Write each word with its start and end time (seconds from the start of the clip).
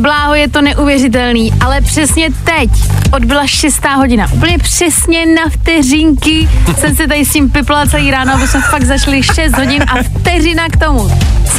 bláho, 0.00 0.34
je 0.34 0.48
to 0.48 0.62
neuvěřitelný, 0.62 1.52
ale 1.60 1.80
přesně 1.80 2.28
teď 2.44 2.70
odbyla 3.12 3.46
šestá 3.46 3.94
hodina. 3.94 4.28
Úplně 4.32 4.58
přesně 4.58 5.26
na 5.26 5.42
vteřinky 5.50 6.48
jsem 6.78 6.96
se 6.96 7.08
tady 7.08 7.24
s 7.24 7.32
tím 7.32 7.50
pipla 7.50 7.86
celý 7.86 8.10
ráno, 8.10 8.34
aby 8.34 8.48
jsme 8.48 8.60
fakt 8.60 8.84
začali 8.84 9.22
6 9.22 9.56
hodin 9.56 9.84
a 9.88 10.02
vteřina 10.02 10.68
k 10.68 10.76
tomu. 10.76 11.10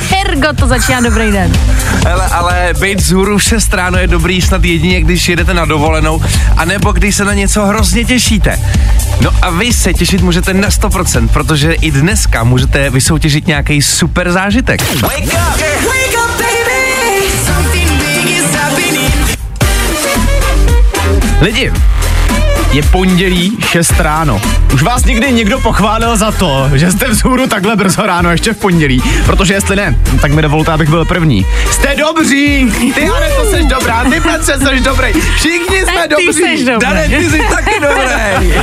Hergo, 0.09 0.48
to 0.55 0.67
začíná 0.67 1.02
dobrý 1.02 1.31
den. 1.31 1.52
Hele, 2.07 2.25
ale 2.25 2.73
být 2.80 2.99
zhůru 2.99 3.38
v 3.38 3.43
6 3.43 3.73
ráno 3.73 3.98
je 3.98 4.07
dobrý 4.07 4.41
snad 4.41 4.63
jedině, 4.63 5.02
když 5.02 5.30
jedete 5.30 5.53
na 5.53 5.66
dovolenou, 5.66 6.21
anebo 6.58 6.91
když 6.91 7.16
se 7.16 7.26
na 7.26 7.34
něco 7.34 7.66
hrozně 7.66 8.05
těšíte. 8.05 8.59
No 9.21 9.31
a 9.41 9.49
vy 9.49 9.73
se 9.73 9.94
těšit 9.94 10.21
můžete 10.21 10.53
na 10.53 10.70
100%, 10.70 11.27
protože 11.27 11.73
i 11.73 11.91
dneska 11.91 12.44
můžete 12.44 12.89
vysoutěžit 12.89 13.48
nějaký 13.48 13.81
super 13.81 14.31
zážitek. 14.31 15.02
Wake 15.02 15.23
up! 15.23 15.81
Lidi, 21.41 21.72
Je 22.71 22.84
pondělí 22.84 23.57
6 23.66 23.99
ráno. 23.99 24.41
Už 24.73 24.84
vás 24.84 25.05
někdy 25.05 25.31
někdo 25.31 25.59
pochválil 25.59 26.17
za 26.17 26.31
to, 26.31 26.70
že 26.73 26.91
jste 26.91 27.07
vzhůru 27.09 27.48
takhle 27.48 27.75
brzo 27.75 28.02
ráno, 28.05 28.31
ještě 28.31 28.53
v 28.53 28.57
pondělí. 28.57 29.03
Protože 29.25 29.53
jestli 29.53 29.75
ne, 29.75 29.99
tak 30.21 30.31
mi 30.31 30.41
dovolte, 30.41 30.71
abych 30.71 30.89
byl 30.89 31.05
první. 31.05 31.45
Jste 31.71 31.95
dobří! 31.95 32.71
Ty, 32.95 33.07
ale 33.09 33.29
to 33.35 33.52
jsi 33.52 33.63
dobrá, 33.63 34.03
ty 34.03 34.21
Petře, 34.21 34.53
jsi 34.57 34.79
dobrý. 34.79 35.13
Všichni 35.35 35.81
jsme 35.81 36.02
ty 36.02 36.09
dobří. 36.09 36.34
seš 36.34 36.63
dobrý. 36.63 36.88
Dane, 36.88 37.07
ty 37.09 37.29
jsi 37.29 37.41
taky 37.49 37.79
dobrý. 37.79 38.53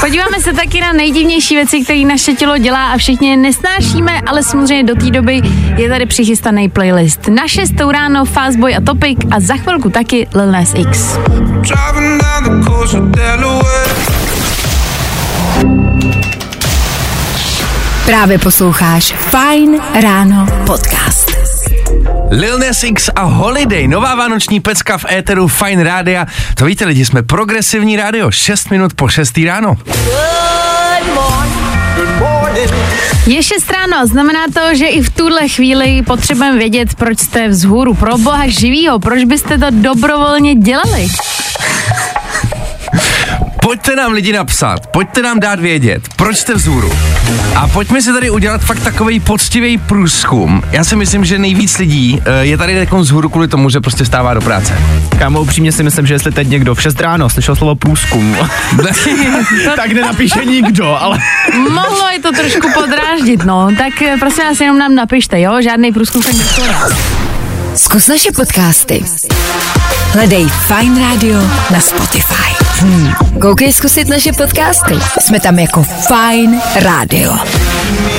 Podíváme 0.00 0.40
se 0.40 0.52
taky 0.52 0.80
na 0.80 0.92
nejdivnější 0.92 1.54
věci, 1.54 1.80
které 1.80 2.04
naše 2.04 2.32
tělo 2.32 2.58
dělá 2.58 2.92
a 2.92 2.96
všichni 2.96 3.30
je 3.30 3.36
nesnášíme, 3.36 4.20
ale 4.26 4.42
samozřejmě 4.42 4.84
do 4.84 4.94
té 4.94 5.10
doby 5.10 5.42
je 5.76 5.88
tady 5.88 6.06
přichystaný 6.06 6.68
playlist. 6.68 7.28
Na 7.28 7.48
šestou 7.48 7.90
ráno 7.90 8.24
Fastboy 8.24 8.76
a 8.76 8.80
Topic 8.80 9.18
a 9.30 9.40
za 9.40 9.54
chvilku 9.54 9.90
taky 9.90 10.28
Lil 10.34 10.52
Nas 10.52 10.74
X. 10.74 11.18
Driving 11.60 12.22
down 12.22 12.60
the 12.60 12.70
coast 12.70 12.94
of 12.94 13.00
Delaware. 13.04 13.45
Právě 18.06 18.38
posloucháš 18.38 19.12
Fajn 19.12 19.80
ráno 20.02 20.46
podcast. 20.66 21.30
Lil 22.30 22.58
Nas 22.58 22.84
X 22.84 23.10
a 23.16 23.22
Holiday, 23.22 23.88
nová 23.88 24.14
vánoční 24.14 24.60
pecka 24.60 24.98
v 24.98 25.04
éteru 25.12 25.48
Fine 25.48 25.84
Rádia. 25.84 26.26
To 26.54 26.64
víte 26.64 26.84
lidi, 26.84 27.04
jsme 27.04 27.22
progresivní 27.22 27.96
rádio, 27.96 28.30
6 28.30 28.70
minut 28.70 28.94
po 28.94 29.08
6 29.08 29.38
ráno. 29.46 29.76
Je 33.26 33.42
6 33.42 33.70
ráno, 33.70 34.06
znamená 34.06 34.40
to, 34.54 34.74
že 34.74 34.86
i 34.86 35.02
v 35.02 35.10
tuhle 35.10 35.48
chvíli 35.48 36.02
potřebujeme 36.02 36.58
vědět, 36.58 36.94
proč 36.94 37.18
jste 37.18 37.48
vzhůru. 37.48 37.94
Pro 37.94 38.18
boha 38.18 38.48
živýho, 38.48 38.98
proč 38.98 39.24
byste 39.24 39.58
to 39.58 39.66
dobrovolně 39.70 40.54
dělali? 40.54 41.08
Pojďte 43.66 43.96
nám 43.96 44.12
lidi 44.12 44.32
napsat, 44.32 44.86
pojďte 44.86 45.22
nám 45.22 45.40
dát 45.40 45.60
vědět, 45.60 46.02
proč 46.16 46.36
jste 46.36 46.54
vzhůru. 46.54 46.92
A 47.54 47.68
pojďme 47.68 48.02
si 48.02 48.12
tady 48.12 48.30
udělat 48.30 48.60
fakt 48.60 48.80
takový 48.80 49.20
poctivý 49.20 49.78
průzkum. 49.78 50.62
Já 50.72 50.84
si 50.84 50.96
myslím, 50.96 51.24
že 51.24 51.38
nejvíc 51.38 51.78
lidí 51.78 52.22
eh, 52.24 52.44
je 52.46 52.58
tady 52.58 52.72
jako 52.72 52.98
vzhůru 52.98 53.28
kvůli 53.28 53.48
tomu, 53.48 53.70
že 53.70 53.80
prostě 53.80 54.04
stává 54.04 54.34
do 54.34 54.40
práce. 54.40 54.78
Kámo, 55.18 55.40
upřímně 55.40 55.72
si 55.72 55.82
myslím, 55.82 56.06
že 56.06 56.14
jestli 56.14 56.32
teď 56.32 56.48
někdo 56.48 56.74
v 56.74 56.82
6 56.82 57.00
ráno 57.00 57.30
slyšel 57.30 57.56
slovo 57.56 57.74
průzkum, 57.74 58.36
tak 59.76 59.92
nenapíše 59.92 60.44
nikdo, 60.44 60.96
ale 61.00 61.18
Mohlo 61.70 62.08
je 62.08 62.18
to 62.18 62.32
trošku 62.32 62.68
podráždit, 62.74 63.44
no. 63.44 63.68
Tak 63.78 64.02
eh, 64.02 64.16
prosím 64.20 64.44
vás, 64.44 64.60
jenom 64.60 64.78
nám 64.78 64.94
napište, 64.94 65.40
jo? 65.40 65.62
Žádný 65.62 65.92
průzkum 65.92 66.22
se 66.22 66.32
nekonal. 66.32 66.90
Zkus 67.76 68.08
naše 68.08 68.32
podcasty. 68.32 69.04
Hledej 70.12 70.46
Fajn 70.48 71.00
Radio 71.00 71.40
na 71.70 71.80
Spotify. 71.80 72.65
Hmm. 72.80 73.12
Koukej 73.40 73.72
zkusit 73.72 74.08
naše 74.08 74.32
podcasty. 74.32 74.94
Jsme 75.20 75.40
tam 75.40 75.58
jako 75.58 75.82
Fajn 75.82 76.60
Radio. 76.82 77.32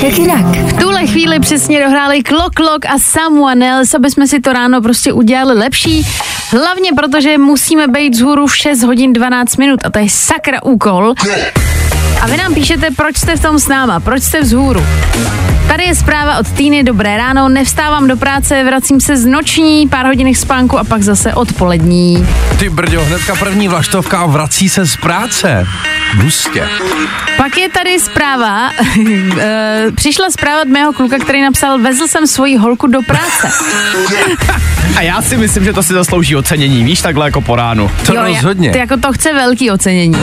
Jak 0.02 0.18
jinak? 0.18 0.46
V 0.46 0.72
tuhle 0.72 1.06
chvíli 1.06 1.40
přesně 1.40 1.84
dohráli 1.84 2.22
Klok 2.22 2.54
Klok 2.54 2.86
a 2.86 2.98
Someone 2.98 3.70
Else, 3.70 3.96
aby 3.96 4.10
jsme 4.10 4.28
si 4.28 4.40
to 4.40 4.52
ráno 4.52 4.82
prostě 4.82 5.12
udělali 5.12 5.58
lepší. 5.58 6.06
Hlavně 6.50 6.90
protože 6.92 7.38
musíme 7.38 7.88
být 7.88 8.14
vzhůru 8.14 8.46
v 8.46 8.56
6 8.56 8.82
hodin 8.82 9.12
12 9.12 9.56
minut 9.56 9.80
a 9.84 9.90
to 9.90 9.98
je 9.98 10.10
sakra 10.10 10.62
úkol. 10.62 11.14
A 12.20 12.26
vy 12.26 12.36
nám 12.36 12.54
píšete, 12.54 12.90
proč 12.96 13.16
jste 13.16 13.36
v 13.36 13.42
tom 13.42 13.58
s 13.58 13.68
náma, 13.68 14.00
proč 14.00 14.22
jste 14.22 14.40
vzhůru. 14.40 14.82
Tady 15.68 15.84
je 15.84 15.94
zpráva 15.94 16.38
od 16.38 16.50
Týny, 16.50 16.84
dobré 16.84 17.16
ráno, 17.16 17.48
nevstávám 17.48 18.08
do 18.08 18.16
práce, 18.16 18.64
vracím 18.64 19.00
se 19.00 19.16
z 19.16 19.26
noční, 19.26 19.88
pár 19.88 20.06
hodinek 20.06 20.36
spánku 20.36 20.78
a 20.78 20.84
pak 20.84 21.02
zase 21.02 21.34
odpolední. 21.34 22.26
Ty 22.58 22.68
brďo, 22.68 23.04
hnedka 23.04 23.34
první 23.36 23.68
vlaštovka 23.68 24.18
a 24.18 24.26
vrací 24.48 24.68
se 24.68 24.86
z 24.86 24.96
práce. 24.96 25.66
Hustě. 26.22 26.68
Pak 27.36 27.56
je 27.56 27.68
tady 27.68 28.00
zpráva, 28.00 28.70
eh, 29.40 29.84
přišla 29.94 30.30
zpráva 30.30 30.62
od 30.62 30.68
mého 30.68 30.92
kluka, 30.92 31.18
který 31.18 31.42
napsal, 31.42 31.78
vezl 31.78 32.08
jsem 32.08 32.26
svoji 32.26 32.56
holku 32.56 32.86
do 32.86 33.02
práce. 33.02 33.50
a 34.96 35.00
já 35.02 35.22
si 35.22 35.36
myslím, 35.36 35.64
že 35.64 35.72
to 35.72 35.82
si 35.82 35.92
zaslouží 35.92 36.36
ocenění, 36.36 36.84
víš, 36.84 37.00
takhle 37.00 37.26
jako 37.26 37.40
po 37.40 37.56
ránu. 37.56 37.90
To 38.06 38.14
Jo, 38.14 38.22
rozhodně. 38.24 38.68
Já, 38.68 38.72
ty 38.72 38.78
jako 38.78 38.96
to 38.96 39.12
chce 39.12 39.32
velký 39.32 39.70
ocenění. 39.70 40.16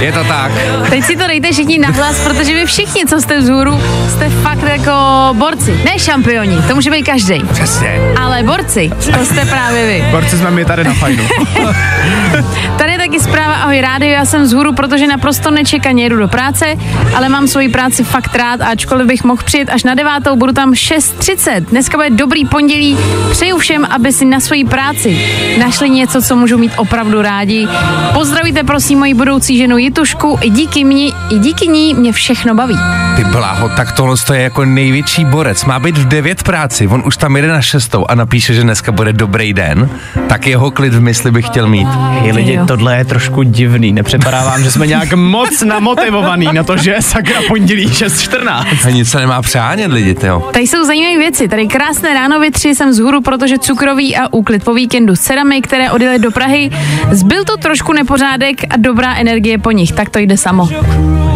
Je 0.00 0.12
to 0.12 0.24
tak. 0.24 0.52
Teď 0.90 1.04
si 1.04 1.16
to 1.16 1.26
dejte 1.26 1.52
všichni 1.52 1.78
nahlas, 1.78 2.20
protože 2.24 2.54
vy 2.54 2.66
všichni, 2.66 3.06
co 3.06 3.20
jste 3.20 3.38
vzhůru, 3.38 3.80
jste 4.08 4.28
fakt 4.28 4.62
jako 4.62 4.92
borci. 5.32 5.80
Ne 5.84 5.98
šampioni, 5.98 6.62
to 6.68 6.74
může 6.74 6.90
být 6.90 7.02
každý. 7.02 7.42
Přesně. 7.52 8.00
Ale 8.20 8.42
borci, 8.42 8.90
to 9.18 9.24
jste 9.24 9.44
právě 9.44 9.86
vy. 9.86 10.04
Borci 10.10 10.38
jsme 10.38 10.50
my 10.50 10.64
tady 10.64 10.84
na 10.84 10.94
fajnu. 10.94 11.24
Tady 12.78 12.92
je 12.92 12.98
taky 12.98 13.20
zpráva 13.20 13.54
Ahoj 13.54 13.80
rádio, 13.80 14.10
já 14.10 14.24
jsem 14.24 14.42
vzhůru, 14.42 14.72
protože 14.72 15.06
naprosto 15.06 15.50
nečekaně 15.50 16.02
jedu 16.02 16.16
do 16.16 16.28
práce, 16.28 16.66
ale 17.14 17.28
mám 17.28 17.48
svoji 17.48 17.68
práci 17.68 18.04
fakt 18.04 18.36
rád 18.36 18.60
a 18.60 18.66
ačkoliv 18.66 19.06
bych 19.06 19.24
mohl 19.24 19.42
přijet 19.44 19.68
až 19.68 19.84
na 19.84 19.94
devátou, 19.94 20.36
budu 20.36 20.52
tam 20.52 20.72
6.30. 20.72 21.60
Dneska 21.60 21.96
bude 21.96 22.10
dobrý 22.10 22.44
pondělí, 22.44 22.98
přeju 23.30 23.58
všem, 23.58 23.86
aby 23.90 24.12
si 24.12 24.24
na 24.24 24.40
svoji 24.40 24.64
práci 24.64 25.18
našli 25.58 25.90
něco, 25.90 26.22
co 26.22 26.36
můžou 26.36 26.58
mít 26.58 26.72
opravdu 26.76 27.22
rádi. 27.22 27.68
Pozdravíte 28.12 28.62
prosím 28.62 28.98
moji 28.98 29.14
budoucí 29.14 29.58
ženu 29.58 29.78
Jitušku, 29.94 30.38
i 30.42 30.50
díky, 30.50 30.84
mě, 30.84 31.06
i 31.06 31.38
díky 31.38 31.68
ní 31.68 31.94
mě 31.94 32.12
všechno 32.12 32.54
baví. 32.54 32.78
Ty 33.16 33.24
bláho, 33.24 33.68
tak 33.68 33.92
tohle 33.92 34.16
to 34.26 34.34
je 34.34 34.42
jako 34.42 34.64
největší 34.64 35.24
borec. 35.24 35.64
Má 35.64 35.78
být 35.78 35.98
v 35.98 36.08
9 36.08 36.42
práci, 36.42 36.86
on 36.88 37.02
už 37.06 37.16
tam 37.16 37.36
jede 37.36 37.48
na 37.48 37.62
šestou 37.62 38.06
a 38.08 38.14
napíše, 38.14 38.54
že 38.54 38.62
dneska 38.62 38.92
bude 38.92 39.12
dobrý 39.12 39.52
den, 39.52 39.90
tak 40.28 40.46
jeho 40.46 40.70
klid 40.70 40.94
v 40.94 41.00
mysli 41.00 41.30
bych 41.30 41.46
chtěl 41.46 41.66
mít. 41.68 41.88
Hej 42.22 42.32
lidi, 42.32 42.52
Jo. 42.54 42.66
tohle 42.66 42.96
je 42.96 43.04
trošku 43.04 43.42
divný. 43.42 43.92
Nepřipadá 43.92 44.44
vám, 44.44 44.62
že 44.62 44.70
jsme 44.70 44.86
nějak 44.86 45.12
moc 45.16 45.62
namotivovaný 45.62 46.48
na 46.52 46.62
to, 46.62 46.76
že 46.76 46.90
je 46.90 47.02
sakra 47.02 47.40
pondělí 47.48 47.86
6.14. 47.86 48.66
A 48.86 48.90
nic 48.90 49.10
se 49.10 49.20
nemá 49.20 49.42
přehánět 49.42 49.92
lidi, 49.92 50.16
jo. 50.22 50.48
Tady 50.52 50.66
jsou 50.66 50.84
zajímavé 50.84 51.18
věci. 51.18 51.48
Tady 51.48 51.66
krásné 51.66 52.14
ráno 52.14 52.40
větři 52.40 52.74
jsem 52.74 52.90
vzhůru, 52.90 53.20
protože 53.20 53.58
cukroví 53.58 54.16
a 54.16 54.32
úklid 54.32 54.64
po 54.64 54.74
víkendu 54.74 55.16
s 55.16 55.20
dcerami, 55.20 55.62
které 55.62 55.90
odjeli 55.90 56.18
do 56.18 56.30
Prahy. 56.30 56.70
Zbyl 57.10 57.44
to 57.44 57.56
trošku 57.56 57.92
nepořádek 57.92 58.64
a 58.70 58.76
dobrá 58.76 59.14
energie 59.14 59.58
po 59.58 59.70
nich, 59.80 59.92
tak 59.92 60.10
to 60.10 60.18
jde 60.18 60.36
samo. 60.36 60.68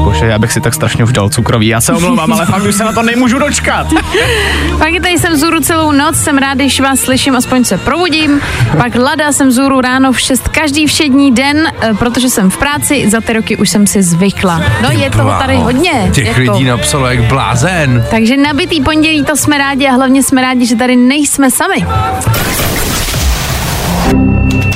Bože, 0.05 0.27
já 0.27 0.38
bych 0.38 0.53
si 0.53 0.60
tak 0.60 0.75
strašně 0.75 1.05
už 1.05 1.12
dal 1.12 1.28
cukrový. 1.28 1.66
Já 1.66 1.81
se 1.81 1.93
omlouvám, 1.93 2.32
ale 2.32 2.47
fakt 2.47 2.62
už 2.62 2.75
se 2.75 2.84
na 2.84 2.93
to 2.93 3.03
nemůžu 3.03 3.38
dočkat. 3.38 3.87
Pak 4.78 4.93
je 4.93 5.00
tady 5.00 5.19
jsem 5.19 5.32
vzhůru 5.32 5.60
celou 5.60 5.93
noc, 5.93 6.16
jsem 6.16 6.38
rád, 6.38 6.54
když 6.54 6.81
vás 6.81 7.00
slyším, 7.00 7.37
aspoň 7.37 7.65
se 7.65 7.78
probudím. 7.78 8.41
Pak 8.77 8.94
Lada 8.94 9.33
jsem 9.33 9.49
vzhůru 9.49 9.81
ráno 9.81 10.13
v 10.13 10.21
6 10.21 10.48
každý 10.48 10.86
všední 10.86 11.33
den, 11.33 11.66
eh, 11.80 11.95
protože 11.95 12.28
jsem 12.28 12.51
v 12.51 12.57
práci, 12.57 13.10
za 13.10 13.21
ty 13.21 13.33
roky 13.33 13.57
už 13.57 13.69
jsem 13.69 13.86
si 13.86 14.03
zvykla. 14.03 14.63
No 14.83 14.91
je 14.91 15.10
toho 15.10 15.30
tady 15.39 15.53
Bláho. 15.53 15.65
hodně. 15.65 16.10
Těch 16.13 16.27
jako. 16.27 16.41
lidí 16.41 16.65
napsalo 16.65 17.07
jak 17.07 17.22
blázen. 17.22 18.04
Takže 18.10 18.36
nabitý 18.36 18.80
pondělí, 18.80 19.24
to 19.24 19.36
jsme 19.36 19.59
rádi 19.59 19.86
a 19.86 19.92
hlavně 19.92 20.22
jsme 20.22 20.42
rádi, 20.42 20.66
že 20.66 20.77
tady 20.77 20.97
nejsme 20.97 21.51
sami. 21.51 21.86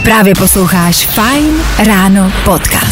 Právě 0.02 0.34
posloucháš 0.34 1.06
Fajn 1.06 1.44
ráno 1.86 2.32
podcast. 2.44 2.87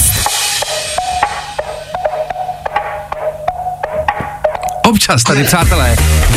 Občas 4.87 5.23
tady, 5.23 5.45
přátelé, 5.45 5.97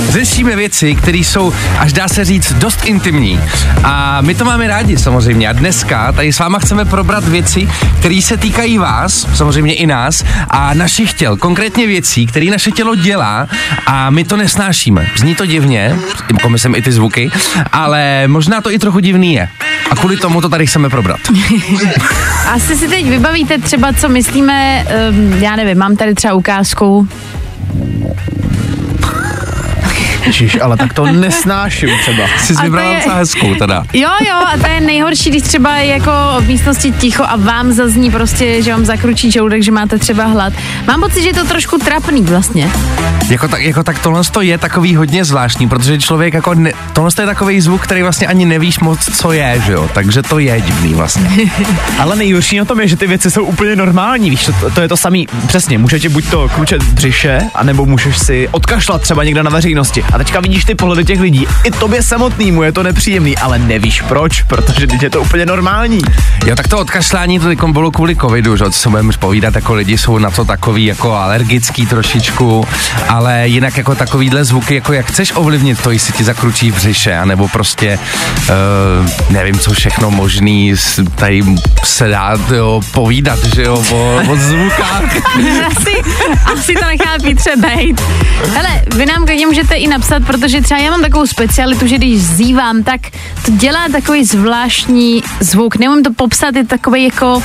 řešíme 0.09 0.55
věci, 0.55 0.95
které 0.95 1.17
jsou, 1.17 1.53
až 1.79 1.93
dá 1.93 2.07
se 2.07 2.25
říct, 2.25 2.53
dost 2.53 2.85
intimní. 2.85 3.39
A 3.83 4.21
my 4.21 4.35
to 4.35 4.45
máme 4.45 4.67
rádi 4.67 4.97
samozřejmě. 4.97 5.49
A 5.49 5.53
dneska 5.53 6.11
tady 6.11 6.33
s 6.33 6.39
váma 6.39 6.59
chceme 6.59 6.85
probrat 6.85 7.27
věci, 7.27 7.69
které 7.99 8.21
se 8.21 8.37
týkají 8.37 8.77
vás, 8.77 9.27
samozřejmě 9.35 9.73
i 9.73 9.87
nás, 9.87 10.23
a 10.49 10.73
našich 10.73 11.13
těl. 11.13 11.37
Konkrétně 11.37 11.87
věcí, 11.87 12.25
které 12.25 12.45
naše 12.45 12.71
tělo 12.71 12.95
dělá 12.95 13.47
a 13.85 14.09
my 14.09 14.23
to 14.23 14.37
nesnášíme. 14.37 15.07
Zní 15.17 15.35
to 15.35 15.45
divně, 15.45 15.95
myslím 16.47 16.75
i 16.75 16.81
ty 16.81 16.91
zvuky, 16.91 17.31
ale 17.71 18.27
možná 18.27 18.61
to 18.61 18.71
i 18.71 18.79
trochu 18.79 18.99
divný 18.99 19.33
je. 19.33 19.49
A 19.91 19.95
kvůli 19.95 20.17
tomu 20.17 20.41
to 20.41 20.49
tady 20.49 20.67
chceme 20.67 20.89
probrat. 20.89 21.19
Asi 22.47 22.75
si 22.75 22.87
teď 22.87 23.05
vybavíte 23.05 23.57
třeba, 23.57 23.93
co 23.93 24.09
myslíme, 24.09 24.85
um, 25.09 25.33
já 25.43 25.55
nevím, 25.55 25.77
mám 25.77 25.95
tady 25.95 26.15
třeba 26.15 26.33
ukázku. 26.33 27.07
Ježiš, 30.29 30.57
ale 30.61 30.77
tak 30.77 30.93
to 30.93 31.05
nesnáším 31.05 31.89
třeba. 32.01 32.23
Jsi 32.37 32.53
vybrala 32.61 32.93
docela 32.93 33.15
hezkou 33.15 33.55
teda. 33.55 33.83
Jo, 33.93 34.09
jo, 34.27 34.35
a 34.53 34.57
to 34.57 34.67
je 34.67 34.81
nejhorší, 34.81 35.29
když 35.29 35.43
třeba 35.43 35.77
je 35.77 35.85
jako 35.85 36.11
v 36.39 36.47
místnosti 36.47 36.91
ticho 36.91 37.23
a 37.27 37.35
vám 37.35 37.71
zazní 37.71 38.11
prostě, 38.11 38.61
že 38.61 38.71
vám 38.71 38.85
zakručí 38.85 39.31
žaludek, 39.31 39.63
že 39.63 39.71
máte 39.71 39.99
třeba 39.99 40.25
hlad. 40.25 40.53
Mám 40.87 41.01
pocit, 41.01 41.21
že 41.21 41.29
je 41.29 41.33
to 41.33 41.45
trošku 41.45 41.77
trapný 41.77 42.21
vlastně. 42.21 42.71
Jako 43.29 43.47
tak, 43.47 43.61
jako 43.61 43.83
tak 43.83 43.99
tohle 43.99 44.23
to 44.31 44.41
je 44.41 44.57
takový 44.57 44.95
hodně 44.95 45.25
zvláštní, 45.25 45.69
protože 45.69 45.99
člověk 45.99 46.33
jako, 46.33 46.53
ne, 46.53 46.71
tohle 46.93 47.11
to 47.11 47.21
je 47.21 47.25
takový 47.25 47.61
zvuk, 47.61 47.81
který 47.81 48.03
vlastně 48.03 48.27
ani 48.27 48.45
nevíš 48.45 48.79
moc, 48.79 49.17
co 49.17 49.31
je, 49.31 49.61
že 49.65 49.71
jo, 49.71 49.89
takže 49.93 50.21
to 50.21 50.39
je 50.39 50.61
divný 50.61 50.93
vlastně. 50.93 51.51
Ale 51.99 52.15
nejhorší 52.15 52.57
na 52.57 52.65
tom 52.65 52.79
je, 52.79 52.87
že 52.87 52.95
ty 52.95 53.07
věci 53.07 53.31
jsou 53.31 53.43
úplně 53.43 53.75
normální, 53.75 54.29
víš, 54.29 54.45
to, 54.45 54.69
to 54.69 54.81
je 54.81 54.87
to 54.87 54.97
samý, 54.97 55.27
přesně, 55.47 55.77
můžete 55.77 56.09
buď 56.09 56.29
to 56.29 56.49
kručet 56.49 56.83
v 56.83 56.93
břiše, 56.93 57.41
anebo 57.55 57.85
můžeš 57.85 58.17
si 58.17 58.47
odkašlat 58.51 59.01
třeba 59.01 59.23
někde 59.23 59.43
na 59.43 59.49
veřejnosti. 59.49 60.03
A 60.13 60.17
teďka 60.19 60.39
vidíš 60.39 60.65
ty 60.65 60.75
pohledy 60.75 61.05
těch 61.05 61.19
lidí, 61.19 61.47
i 61.63 61.71
tobě 61.71 62.03
samotnému 62.03 62.63
je 62.63 62.71
to 62.71 62.83
nepříjemný, 62.83 63.37
ale 63.37 63.59
nevíš 63.59 64.01
proč, 64.01 64.41
protože 64.41 64.87
teď 64.87 65.03
je 65.03 65.09
to 65.09 65.21
úplně 65.21 65.45
normální. 65.45 66.01
Jo, 66.45 66.55
tak 66.55 66.67
to 66.67 66.77
odkašlání 66.77 67.39
to 67.39 67.47
teď 67.47 67.59
bylo 67.63 67.91
kvůli 67.91 68.15
covidu, 68.15 68.55
že 68.55 68.65
co 68.65 68.71
se 68.71 68.89
budeme 68.89 69.13
povídat, 69.19 69.55
jako 69.55 69.73
lidi 69.73 69.97
jsou 69.97 70.17
na 70.17 70.31
to 70.31 70.45
takový 70.45 70.85
jako 70.85 71.13
alergický 71.13 71.85
trošičku, 71.85 72.67
ale 73.09 73.47
jinak 73.47 73.77
jako 73.77 73.95
takovýhle 73.95 74.45
zvuky, 74.45 74.75
jako 74.75 74.93
jak 74.93 75.05
chceš 75.05 75.31
ovlivnit 75.35 75.81
to, 75.81 75.91
jestli 75.91 76.13
ti 76.13 76.23
zakručí 76.23 76.71
v 76.71 76.75
břiše, 76.75 77.17
anebo 77.17 77.47
prostě 77.47 77.99
uh, 78.39 79.09
nevím, 79.29 79.59
co 79.59 79.71
všechno 79.73 80.11
možný 80.11 80.73
tady 81.15 81.43
se 81.83 82.07
dá 82.07 82.37
jo, 82.55 82.81
povídat, 82.93 83.39
že 83.55 83.63
jo, 83.63 83.83
o, 83.91 84.21
o 84.31 84.35
zvukách. 84.35 85.15
asi, 85.67 86.01
asi 86.53 86.73
to 86.73 86.85
nechá 86.85 87.17
Pítře 87.23 87.55
bejt. 87.55 88.01
Hele, 88.53 88.81
vy 88.95 89.05
nám 89.05 89.25
klidně 89.25 89.47
můžete 89.47 89.75
i 89.75 89.87
napsat, 89.87 90.08
protože 90.25 90.61
třeba 90.61 90.79
já 90.79 90.91
mám 90.91 91.01
takovou 91.01 91.27
specialitu, 91.27 91.87
že 91.87 91.97
když 91.97 92.21
zívám, 92.21 92.83
tak 92.83 93.01
to 93.45 93.51
dělá 93.51 93.87
takový 93.91 94.25
zvláštní 94.25 95.23
zvuk. 95.39 95.75
Nemůžu 95.75 96.01
to 96.01 96.13
popsat, 96.13 96.55
je 96.55 96.65
takový 96.65 97.03
jako 97.03 97.43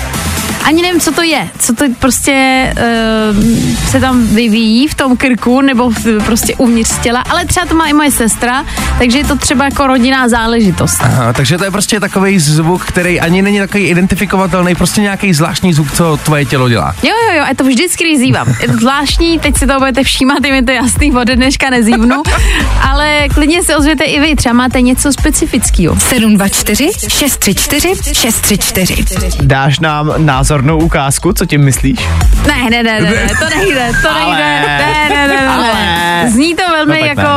ani 0.64 0.82
nevím, 0.82 1.00
co 1.00 1.12
to 1.12 1.22
je, 1.22 1.48
co 1.58 1.74
to 1.74 1.84
prostě 1.98 2.34
uh, 2.76 3.90
se 3.90 4.00
tam 4.00 4.26
vyvíjí 4.26 4.88
v 4.88 4.94
tom 4.94 5.16
krku 5.16 5.60
nebo 5.60 5.90
v, 5.90 6.24
prostě 6.24 6.54
uvnitř 6.56 6.98
těla, 6.98 7.20
ale 7.20 7.44
třeba 7.44 7.66
to 7.66 7.74
má 7.74 7.86
i 7.86 7.92
moje 7.92 8.10
sestra, 8.10 8.64
takže 8.98 9.18
je 9.18 9.24
to 9.24 9.36
třeba 9.36 9.64
jako 9.64 9.86
rodinná 9.86 10.28
záležitost. 10.28 10.98
Aha, 11.00 11.32
takže 11.32 11.58
to 11.58 11.64
je 11.64 11.70
prostě 11.70 12.00
takový 12.00 12.38
zvuk, 12.38 12.84
který 12.84 13.20
ani 13.20 13.42
není 13.42 13.58
takový 13.58 13.84
identifikovatelný, 13.84 14.74
prostě 14.74 15.00
nějaký 15.00 15.34
zvláštní 15.34 15.72
zvuk, 15.72 15.92
co 15.92 16.16
tvoje 16.16 16.44
tělo 16.44 16.68
dělá. 16.68 16.94
Jo, 17.02 17.14
jo, 17.28 17.38
jo, 17.38 17.44
a 17.50 17.54
to 17.54 17.64
vždycky, 17.64 18.04
když 18.04 18.18
zívám. 18.18 18.54
Je 18.60 18.68
to 18.68 18.74
zvláštní, 18.74 19.38
teď 19.38 19.58
si 19.58 19.66
to 19.66 19.78
budete 19.78 20.04
všímat, 20.04 20.44
je 20.44 20.52
mi 20.52 20.62
to 20.62 20.72
jasný, 20.72 21.12
ode 21.12 21.36
dneška 21.36 21.70
nezívnu, 21.70 22.22
ale 22.90 23.28
klidně 23.34 23.62
se 23.62 23.76
ozvěte 23.76 24.04
i 24.04 24.20
vy, 24.20 24.36
třeba 24.36 24.52
máte 24.52 24.80
něco 24.80 25.12
specifického. 25.12 26.00
724 26.00 26.90
634 27.08 27.92
634. 28.12 29.38
Dáš 29.42 29.78
nám 29.80 30.12
názornou 30.18 30.78
ukázku, 30.78 31.32
co 31.32 31.46
tím 31.46 31.64
myslíš? 31.64 31.98
Ne, 32.46 32.70
ne, 32.70 32.82
ne, 32.82 33.00
ne, 33.00 33.10
ne, 33.10 33.28
to 33.38 33.58
nejde, 33.58 33.92
to 34.02 34.10
Ale. 34.10 34.24
nejde, 34.24 34.62
ne, 34.66 35.08
ne, 35.08 35.28
ne, 35.28 35.28
ne, 35.28 35.48
Ale. 35.48 35.74
ne. 35.74 36.30
Zní 36.30 36.54
to 36.54 36.62
velmi 36.70 37.00
No 37.00 37.06
jako 37.06 37.28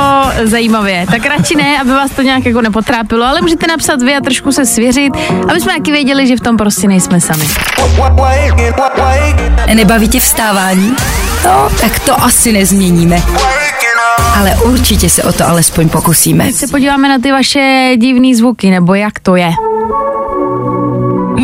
zajímavě, 0.44 1.06
tak 1.12 1.26
radši 1.26 1.56
ne, 1.56 1.80
aby 1.82 1.90
vás 1.90 2.12
to 2.12 2.22
nějak 2.22 2.46
jako 2.46 2.62
nepotrápilo, 2.62 3.26
ale 3.26 3.42
můžete 3.42 3.68
napsat 3.68 4.02
vy 4.02 4.16
a 4.16 4.22
trošku 4.22 4.52
se 4.52 4.66
svěřit, 4.66 5.14
aby 5.50 5.62
jsme 5.62 5.74
taky 5.74 5.92
věděli, 5.92 6.28
že 6.28 6.36
v 6.36 6.40
tom 6.40 6.58
prostě 6.58 6.88
nejsme 6.88 7.22
sami. 7.22 7.46
Nebaví 9.74 10.08
tě 10.08 10.20
vstávání? 10.20 10.96
No, 11.46 11.70
tak 11.82 12.00
to 12.00 12.24
asi 12.24 12.52
nezměníme. 12.52 13.22
Ale 14.38 14.56
určitě 14.56 15.10
se 15.10 15.24
o 15.24 15.34
to 15.34 15.48
alespoň 15.48 15.90
pokusíme. 15.90 16.44
Teď 16.44 16.56
se 16.56 16.68
podíváme 16.68 17.10
na 17.10 17.20
ty 17.20 17.32
vaše 17.32 17.92
divný 17.98 18.36
zvuky, 18.36 18.70
nebo 18.70 18.94
jak 18.94 19.20
to 19.20 19.36
je. 19.36 19.52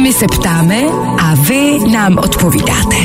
My 0.01 0.13
se 0.13 0.25
ptáme 0.25 0.75
a 1.19 1.35
vy 1.35 1.79
nám 1.91 2.17
odpovídáte. 2.17 2.95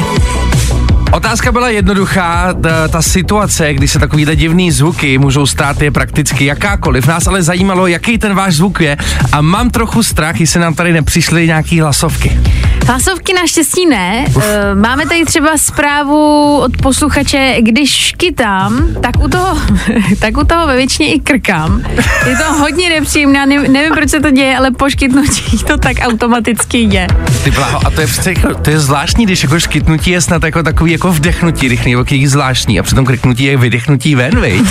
Otázka 1.12 1.52
byla 1.52 1.68
jednoduchá, 1.68 2.54
ta, 2.62 2.88
ta 2.88 3.02
situace, 3.02 3.74
kdy 3.74 3.88
se 3.88 3.98
takovýhle 3.98 4.36
divný 4.36 4.70
zvuky 4.70 5.18
můžou 5.18 5.46
stát, 5.46 5.82
je 5.82 5.90
prakticky 5.90 6.44
jakákoliv. 6.44 7.06
Nás 7.06 7.26
ale 7.26 7.42
zajímalo, 7.42 7.86
jaký 7.86 8.18
ten 8.18 8.34
váš 8.34 8.54
zvuk 8.54 8.80
je 8.80 8.96
a 9.32 9.40
mám 9.40 9.70
trochu 9.70 10.02
strach, 10.02 10.40
jestli 10.40 10.60
nám 10.60 10.74
tady 10.74 10.92
nepřišly 10.92 11.46
nějaký 11.46 11.80
hlasovky. 11.80 12.40
Hlasovky 12.88 13.34
naštěstí 13.34 13.86
ne. 13.86 14.24
E, 14.42 14.74
Máme 14.74 15.06
tady 15.06 15.24
třeba 15.24 15.58
zprávu 15.58 16.56
od 16.60 16.76
posluchače, 16.82 17.56
když 17.60 17.90
škytám, 17.90 18.88
tak 19.02 19.24
u 19.24 19.28
toho, 19.28 19.58
tak 20.18 20.36
u 20.36 20.44
toho 20.44 20.66
ve 20.66 20.76
většině 20.76 21.12
i 21.14 21.20
krkám. 21.20 21.82
Je 22.26 22.36
to 22.36 22.52
hodně 22.52 22.90
nepříjemné, 22.90 23.46
ne, 23.46 23.68
nevím, 23.68 23.92
proč 23.94 24.10
se 24.10 24.20
to 24.20 24.30
děje, 24.30 24.56
ale 24.56 24.70
po 24.70 24.90
škytnutí 24.90 25.58
to 25.66 25.76
tak 25.78 25.96
automaticky 26.02 26.78
je. 26.78 27.06
Ty 27.44 27.50
bláho, 27.50 27.86
a 27.86 27.90
to 27.90 28.00
je 28.00 28.06
přece, 28.06 28.32
jako- 28.32 28.54
to 28.54 28.70
je 28.70 28.80
zvláštní, 28.80 29.24
když 29.26 29.42
jako 29.42 29.60
škytnutí 29.60 30.10
je 30.10 30.20
snad 30.20 30.42
jako 30.44 30.62
takový 30.62 30.92
jako 30.92 31.12
vdechnutí 31.12 31.68
rychlý, 31.68 31.90
nebo 31.90 32.00
jaký 32.00 32.26
zvláštní 32.26 32.80
a 32.80 32.82
přitom 32.82 33.04
kriknutí 33.04 33.44
je 33.44 33.56
vydechnutí 33.56 34.14
ven, 34.14 34.40
viď? 34.40 34.62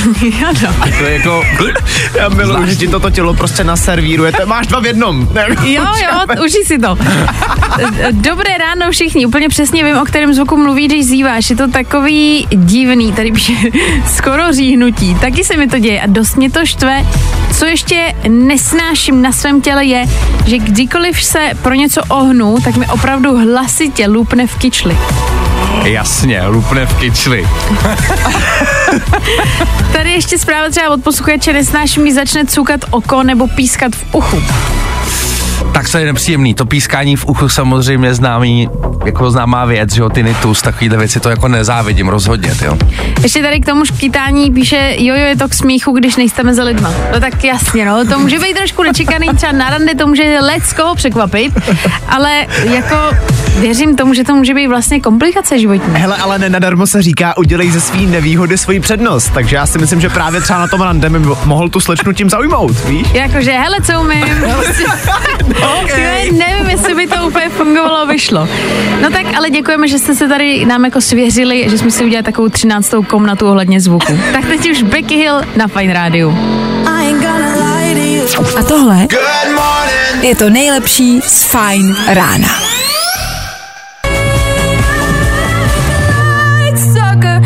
Ano. 0.47 0.73
To 0.99 1.03
je 1.05 1.13
jako... 1.13 1.43
Já 2.19 2.29
miluji, 2.29 2.67
že 2.67 2.75
ti 2.75 2.87
toto 2.87 3.09
tělo 3.09 3.33
prostě 3.33 3.63
naservíruje, 3.63 4.31
to 4.31 4.45
máš 4.45 4.67
dva 4.67 4.79
v 4.79 4.85
jednom. 4.85 5.29
Ne? 5.33 5.45
Jo, 5.63 5.83
jo, 6.03 6.43
užij 6.45 6.65
si 6.65 6.79
to. 6.79 6.97
Dobré 8.11 8.57
ráno 8.57 8.91
všichni, 8.91 9.25
úplně 9.25 9.49
přesně 9.49 9.83
vím, 9.83 9.97
o 9.97 10.05
kterém 10.05 10.33
zvuku 10.33 10.57
mluví, 10.57 10.87
když 10.87 11.05
zýváš. 11.05 11.49
Je 11.49 11.55
to 11.55 11.67
takový 11.67 12.47
divný, 12.51 13.13
tady 13.13 13.31
píše 13.31 13.53
skoro 14.15 14.53
říhnutí. 14.53 15.15
Taky 15.15 15.43
se 15.43 15.57
mi 15.57 15.67
to 15.67 15.79
děje 15.79 16.01
a 16.01 16.07
dost 16.07 16.35
mě 16.35 16.51
to 16.51 16.65
štve. 16.65 17.05
Co 17.57 17.65
ještě 17.65 18.13
nesnáším 18.27 19.21
na 19.21 19.31
svém 19.31 19.61
těle 19.61 19.85
je, 19.85 20.05
že 20.45 20.57
kdykoliv 20.57 21.23
se 21.23 21.39
pro 21.61 21.73
něco 21.73 22.01
ohnu, 22.07 22.57
tak 22.63 22.75
mi 22.75 22.87
opravdu 22.87 23.37
hlasitě 23.37 24.07
lupne 24.07 24.47
v 24.47 24.55
kyčli. 24.55 24.97
Jasně, 25.83 26.47
lupne 26.47 26.85
v 26.85 26.93
kyčli. 26.93 27.47
Tady 29.93 30.11
ještě 30.11 30.37
zpráva 30.37 30.69
třeba 30.69 30.89
od 30.89 31.03
posluchače, 31.03 31.53
nesnáším, 31.53 32.03
mi 32.03 32.13
začne 32.13 32.45
cukat 32.45 32.81
oko 32.91 33.23
nebo 33.23 33.47
pískat 33.47 33.95
v 33.95 34.15
uchu. 34.15 34.43
Tak 35.73 35.89
to 35.89 35.97
je 35.97 36.05
nepříjemný. 36.05 36.53
To 36.53 36.65
pískání 36.65 37.15
v 37.15 37.25
uchu 37.25 37.49
samozřejmě 37.49 38.13
známý, 38.13 38.69
jako 39.05 39.31
známá 39.31 39.65
věc, 39.65 39.93
že 39.93 40.01
jo, 40.01 40.09
tinnitus, 40.09 40.61
takovýhle 40.61 40.97
věci, 40.97 41.19
to 41.19 41.29
jako 41.29 41.47
nezávidím 41.47 42.07
rozhodně, 42.07 42.51
jo. 42.65 42.77
Ještě 43.23 43.41
tady 43.41 43.59
k 43.59 43.65
tomu 43.65 43.85
škytání 43.85 44.51
píše, 44.51 44.95
jo, 44.97 45.15
jo, 45.15 45.25
je 45.25 45.35
to 45.35 45.47
k 45.47 45.53
smíchu, 45.53 45.91
když 45.91 46.15
nejste 46.15 46.43
mezi 46.43 46.61
lidma. 46.61 46.93
No 47.13 47.19
tak 47.19 47.43
jasně, 47.43 47.85
no, 47.85 48.05
to 48.05 48.19
může 48.19 48.39
být 48.39 48.53
trošku 48.53 48.83
nečekaný, 48.83 49.27
třeba 49.35 49.51
na 49.51 49.69
rande 49.69 49.95
to 49.95 50.07
může 50.07 50.39
lec 50.41 50.73
koho 50.73 50.95
překvapit, 50.95 51.53
ale 52.07 52.45
jako 52.63 52.95
věřím 53.59 53.95
tomu, 53.95 54.13
že 54.13 54.23
to 54.23 54.35
může 54.35 54.53
být 54.53 54.67
vlastně 54.67 54.99
komplikace 54.99 55.59
životní. 55.59 55.93
Hele, 55.93 56.17
ale 56.17 56.39
nenadarmo 56.39 56.87
se 56.87 57.01
říká, 57.01 57.37
udělej 57.37 57.71
ze 57.71 57.81
svý 57.81 58.05
nevýhody 58.05 58.57
svoji 58.57 58.79
přednost, 58.79 59.31
takže 59.33 59.55
já 59.55 59.65
si 59.65 59.77
myslím, 59.79 60.01
že 60.01 60.09
právě 60.09 60.41
třeba 60.41 60.59
na 60.59 60.67
tom 60.67 60.81
rande 60.81 61.09
by 61.09 61.19
mohl 61.45 61.69
tu 61.69 61.79
slečnu 61.79 62.13
tím 62.13 62.29
zaujmout, 62.29 62.85
víš? 62.85 63.07
Jakože, 63.13 63.51
hele, 63.51 63.77
co 63.81 64.01
umím. 64.01 64.25
Prostě, 65.47 65.83
okay. 65.83 66.31
nevím, 66.31 66.69
jestli 66.69 66.95
by 66.95 67.07
to 67.07 67.27
úplně 67.27 67.49
fungovalo, 67.49 68.05
vyšlo. 68.05 68.47
No 69.01 69.11
tak, 69.11 69.25
ale 69.37 69.49
děkujeme, 69.49 69.87
že 69.87 69.99
jste 69.99 70.15
se 70.15 70.27
tady 70.27 70.65
nám 70.65 70.85
jako 70.85 71.01
svěřili, 71.01 71.69
že 71.69 71.77
jsme 71.77 71.91
si 71.91 72.05
udělali 72.05 72.23
takovou 72.23 72.49
třináctou 72.49 73.03
komnatu 73.03 73.47
ohledně 73.47 73.81
zvuku. 73.81 74.19
Tak 74.33 74.45
teď 74.45 74.71
už 74.71 74.83
Becky 74.83 75.15
Hill 75.15 75.41
na 75.55 75.67
Fine 75.67 75.93
Rádiu. 75.93 76.37
A 78.59 78.63
tohle 78.63 79.07
je 80.21 80.35
to 80.35 80.49
nejlepší 80.49 81.21
z 81.21 81.43
Fine 81.43 81.95
rána. 82.07 82.47
sucker, 86.77 87.41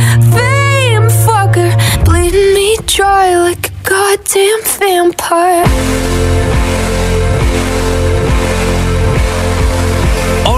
fame 4.80 5.12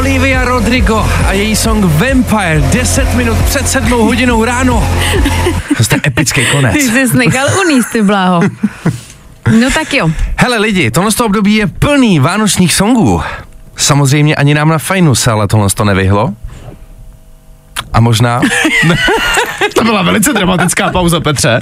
Olivia 0.04 0.44
Indigo 0.58 1.10
a 1.28 1.34
její 1.34 1.56
song 1.56 1.86
Vampire 1.86 2.62
10 2.62 3.14
minut 3.14 3.38
před 3.46 3.70
sedmou 3.70 4.04
hodinou 4.06 4.44
ráno. 4.44 4.90
To 5.90 5.96
je 5.96 6.02
epický 6.08 6.46
konec. 6.52 6.74
Ty 6.74 6.82
jsi 6.82 7.18
nechal 7.18 7.48
uníst, 7.66 7.92
ty 7.92 8.02
bláho. 8.02 8.42
No 9.60 9.72
tak 9.74 9.94
jo. 9.94 10.12
Hele 10.38 10.58
lidi, 10.58 10.92
tohle 10.92 11.12
z 11.12 11.16
toho 11.16 11.26
období 11.26 11.56
je 11.56 11.68
plný 11.68 12.20
vánočních 12.20 12.74
songů. 12.74 13.22
Samozřejmě 13.76 14.36
ani 14.36 14.54
nám 14.54 14.70
na 14.70 14.78
fajnu 14.78 15.16
se 15.16 15.32
ale 15.32 15.48
tohle 15.48 15.70
to 15.70 15.84
nevyhlo. 15.84 16.34
A 17.94 18.00
možná, 18.00 18.42
To 19.76 19.84
byla 19.84 20.02
velice 20.02 20.34
dramatická 20.34 20.90
pauza, 20.90 21.20
Petře. 21.20 21.60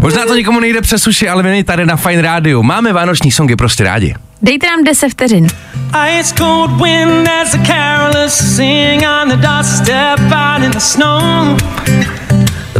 možná 0.00 0.26
to 0.26 0.34
nikomu 0.34 0.60
nejde 0.60 0.80
přes 0.80 1.06
uši, 1.06 1.28
ale 1.28 1.42
my 1.42 1.64
tady 1.64 1.86
na 1.86 1.96
Fine 1.96 2.22
Rádiu 2.22 2.62
máme 2.62 2.92
vánoční 2.92 3.30
songy 3.30 3.56
prostě 3.56 3.84
rádi. 3.84 4.14
Dejte 4.44 4.66
nám 4.66 4.84
10 4.84 5.08
vteřin. 5.08 5.46
Ice 6.18 6.34
cold 6.34 6.70
wind 6.70 7.28
as 7.28 7.52
the 7.52 7.58
carolers 7.58 8.56
sing 8.56 9.04
on 9.06 9.28
the 9.28 9.36
doorstep 9.36 10.18
out 10.32 10.62
in 10.64 10.70
the 10.70 10.80
snow. 10.80 11.56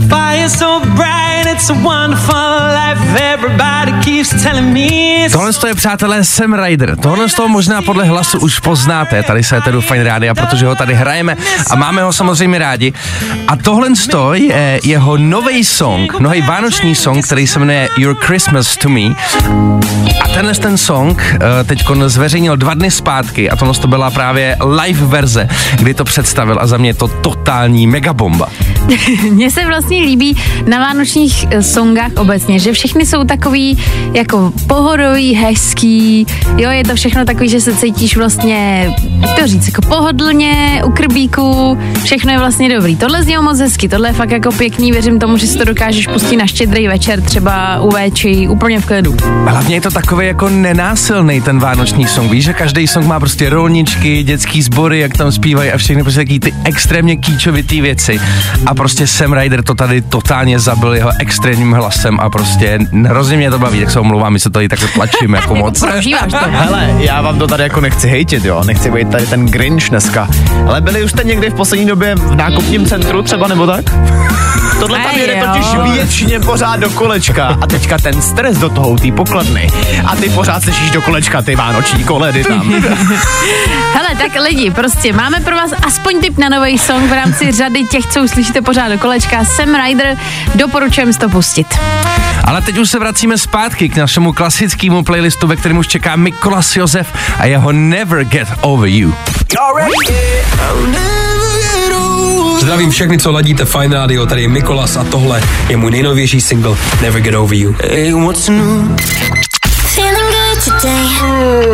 The 0.04 0.10
fire's 0.10 0.58
so 0.58 0.80
bright, 0.80 1.46
it's 1.46 1.70
a 1.70 1.74
wonderful 1.74 2.34
life. 2.34 3.20
Everybody 3.20 3.92
keeps 4.04 4.42
telling 4.42 4.72
me 4.72 5.24
it's 5.24 5.32
Tohle 5.32 5.52
to 5.52 5.66
je, 5.66 5.74
přátelé, 5.74 6.24
Sam 6.24 6.54
Ryder. 6.54 6.96
Tohle 6.96 7.28
z 7.28 7.34
toho 7.34 7.48
možná 7.48 7.82
podle 7.82 8.04
hlasu 8.04 8.38
už 8.38 8.58
poznáte 8.58 9.22
tady 9.22 9.42
se 9.42 9.60
tedy 9.60 9.80
Fine 9.80 10.04
Rádia, 10.04 10.34
protože 10.34 10.66
ho 10.66 10.74
tady 10.74 10.94
hrajeme 10.94 11.36
a 11.70 11.76
máme 11.76 12.02
ho 12.02 12.12
samozřejmě 12.12 12.58
rádi. 12.58 12.92
A 13.48 13.56
tohle 13.56 13.88
to 14.10 14.34
je 14.34 14.80
jeho 14.84 15.16
nový 15.16 15.64
song, 15.64 16.20
nový 16.20 16.42
vánoční 16.42 16.94
song, 16.94 17.24
který 17.24 17.46
se 17.46 17.58
jmenuje 17.58 17.88
Your 17.98 18.16
Christmas 18.20 18.76
to 18.76 18.88
Me. 18.88 19.00
A 20.24 20.28
tenhle 20.34 20.54
ten 20.54 20.78
song 20.78 21.22
uh, 21.32 21.38
teď 21.64 21.84
zveřejnil 22.06 22.56
dva 22.56 22.74
dny 22.74 22.90
zpátky 22.90 23.50
a 23.50 23.56
tohle 23.56 23.74
to 23.74 23.88
byla 23.88 24.10
právě 24.10 24.56
live 24.64 25.06
verze, 25.06 25.48
kdy 25.76 25.94
to 25.94 26.04
představil 26.04 26.58
a 26.60 26.66
za 26.66 26.76
mě 26.76 26.90
je 26.90 26.94
to 26.94 27.08
totální 27.08 27.86
megabomba. 27.86 28.48
Mně 29.30 29.50
se 29.50 29.66
vlastně 29.66 29.93
líbí 30.02 30.36
na 30.66 30.78
vánočních 30.78 31.46
eh, 31.50 31.62
songách 31.62 32.12
obecně, 32.16 32.58
že 32.58 32.72
všechny 32.72 33.06
jsou 33.06 33.24
takový 33.24 33.78
jako 34.12 34.52
pohodový, 34.66 35.34
hezký, 35.34 36.26
jo, 36.56 36.70
je 36.70 36.84
to 36.84 36.94
všechno 36.94 37.24
takový, 37.24 37.48
že 37.48 37.60
se 37.60 37.74
cítíš 37.74 38.16
vlastně, 38.16 38.90
jak 39.20 39.38
to 39.38 39.46
říct, 39.46 39.66
jako 39.66 39.82
pohodlně, 39.82 40.82
u 40.84 40.90
krbíku, 40.90 41.78
všechno 42.04 42.32
je 42.32 42.38
vlastně 42.38 42.74
dobrý. 42.74 42.96
Tohle 42.96 43.22
znělo 43.22 43.42
moc 43.42 43.58
hezky, 43.58 43.88
tohle 43.88 44.08
je 44.08 44.12
fakt 44.12 44.30
jako 44.30 44.52
pěkný, 44.52 44.92
věřím 44.92 45.18
tomu, 45.18 45.36
že 45.36 45.46
si 45.46 45.58
to 45.58 45.64
dokážeš 45.64 46.06
pustit 46.06 46.36
na 46.36 46.46
štědrý 46.46 46.88
večer, 46.88 47.22
třeba 47.22 47.80
u 47.80 47.90
véči, 47.90 48.48
úplně 48.48 48.80
v 48.80 48.86
klidu. 48.86 49.16
Hlavně 49.46 49.76
je 49.76 49.80
to 49.80 49.90
takový 49.90 50.26
jako 50.26 50.48
nenásilný 50.48 51.40
ten 51.40 51.58
vánoční 51.58 52.06
song. 52.06 52.30
Víš, 52.30 52.44
že 52.44 52.52
každý 52.52 52.86
song 52.86 53.06
má 53.06 53.20
prostě 53.20 53.50
rolničky, 53.50 54.22
dětský 54.22 54.62
sbory, 54.62 55.00
jak 55.00 55.16
tam 55.16 55.32
zpívají 55.32 55.70
a 55.70 55.78
všechny 55.78 56.02
prostě 56.02 56.24
ty 56.24 56.54
extrémně 56.64 57.16
kýčovitý 57.16 57.80
věci. 57.80 58.20
A 58.66 58.74
prostě 58.74 59.06
Sam 59.06 59.32
Ryder 59.32 59.62
to 59.62 59.74
tady 59.74 59.83
totálně 60.08 60.58
zabil 60.58 60.94
jeho 60.94 61.10
extrémním 61.18 61.72
hlasem 61.72 62.20
a 62.20 62.30
prostě 62.30 62.78
hrozně 63.06 63.36
mě 63.36 63.50
to 63.50 63.58
baví, 63.58 63.80
tak 63.80 63.90
se 63.90 64.00
omlouvám, 64.00 64.32
my 64.32 64.40
se 64.40 64.50
tady 64.50 64.68
takhle 64.68 64.88
tlačíme 64.88 65.38
jako 65.38 65.54
moc. 65.64 65.80
Prožíváš 65.80 66.32
to. 66.32 66.38
Hele, 66.50 66.94
já 66.98 67.22
vám 67.22 67.38
to 67.38 67.46
tady 67.46 67.62
jako 67.62 67.80
nechci 67.80 68.08
hejtit, 68.08 68.44
jo, 68.44 68.64
nechci 68.64 68.90
být 68.90 69.10
tady 69.10 69.26
ten 69.26 69.46
Grinch 69.46 69.88
dneska. 69.88 70.28
Ale 70.68 70.80
byli 70.80 71.04
už 71.04 71.10
jste 71.10 71.24
někdy 71.24 71.50
v 71.50 71.54
poslední 71.54 71.86
době 71.86 72.14
v 72.14 72.34
nákupním 72.34 72.86
centru 72.86 73.22
třeba 73.22 73.48
nebo 73.48 73.66
tak? 73.66 73.84
Tohle 74.80 74.98
tam 74.98 75.16
jede 75.16 75.42
totiž 75.46 75.66
většině 75.92 76.40
pořád 76.40 76.80
do 76.80 76.90
kolečka 76.90 77.58
a 77.60 77.66
teďka 77.66 77.98
ten 77.98 78.22
stres 78.22 78.58
do 78.58 78.68
toho, 78.68 78.96
ty 78.98 79.12
pokladny. 79.12 79.70
A 80.06 80.16
ty 80.16 80.28
pořád 80.28 80.62
slyšíš 80.62 80.90
do 80.90 81.02
kolečka 81.02 81.42
ty 81.42 81.56
vánoční 81.56 82.04
koledy 82.04 82.44
tam. 82.44 82.72
Hele, 83.94 84.08
tak 84.18 84.42
lidi, 84.42 84.70
prostě 84.70 85.12
máme 85.12 85.40
pro 85.40 85.56
vás 85.56 85.70
aspoň 85.86 86.20
tip 86.20 86.38
na 86.38 86.48
nový 86.48 86.78
song 86.78 87.10
v 87.10 87.12
rámci 87.12 87.52
řady 87.52 87.84
těch, 87.84 88.06
co 88.06 88.20
uslyšíte 88.22 88.62
pořád 88.62 88.88
do 88.88 88.98
kolečka. 88.98 89.44
Sam 89.44 89.73
Ryder, 89.74 90.16
doporučujeme 90.54 91.12
si 91.12 91.18
to 91.18 91.28
pustit. 91.28 91.66
Ale 92.44 92.62
teď 92.62 92.78
už 92.78 92.90
se 92.90 92.98
vracíme 92.98 93.38
zpátky 93.38 93.88
k 93.88 93.96
našemu 93.96 94.32
klasickému 94.32 95.02
playlistu, 95.02 95.46
ve 95.46 95.56
kterém 95.56 95.78
už 95.78 95.86
čeká 95.86 96.16
Mikolas 96.16 96.76
Josef 96.76 97.08
a 97.38 97.46
jeho 97.46 97.72
Never 97.72 98.24
Get 98.24 98.48
Over 98.60 98.88
You. 98.88 99.14
Zdravím 102.60 102.90
všechny, 102.90 103.18
co 103.18 103.32
ladíte 103.32 103.64
Fine 103.64 103.96
Radio, 103.96 104.26
tady 104.26 104.42
je 104.42 104.48
Mikolas 104.48 104.96
a 104.96 105.04
tohle 105.04 105.42
je 105.68 105.76
můj 105.76 105.90
nejnovější 105.90 106.40
single 106.40 106.76
Never 107.02 107.22
Get 107.22 107.34
Over 107.34 107.58
You. 107.58 107.76
Hey, 107.90 108.12
what's 108.12 108.48
new? 108.48 108.98
Feeling 109.94 110.16
good 110.16 110.64
today. 110.64 111.64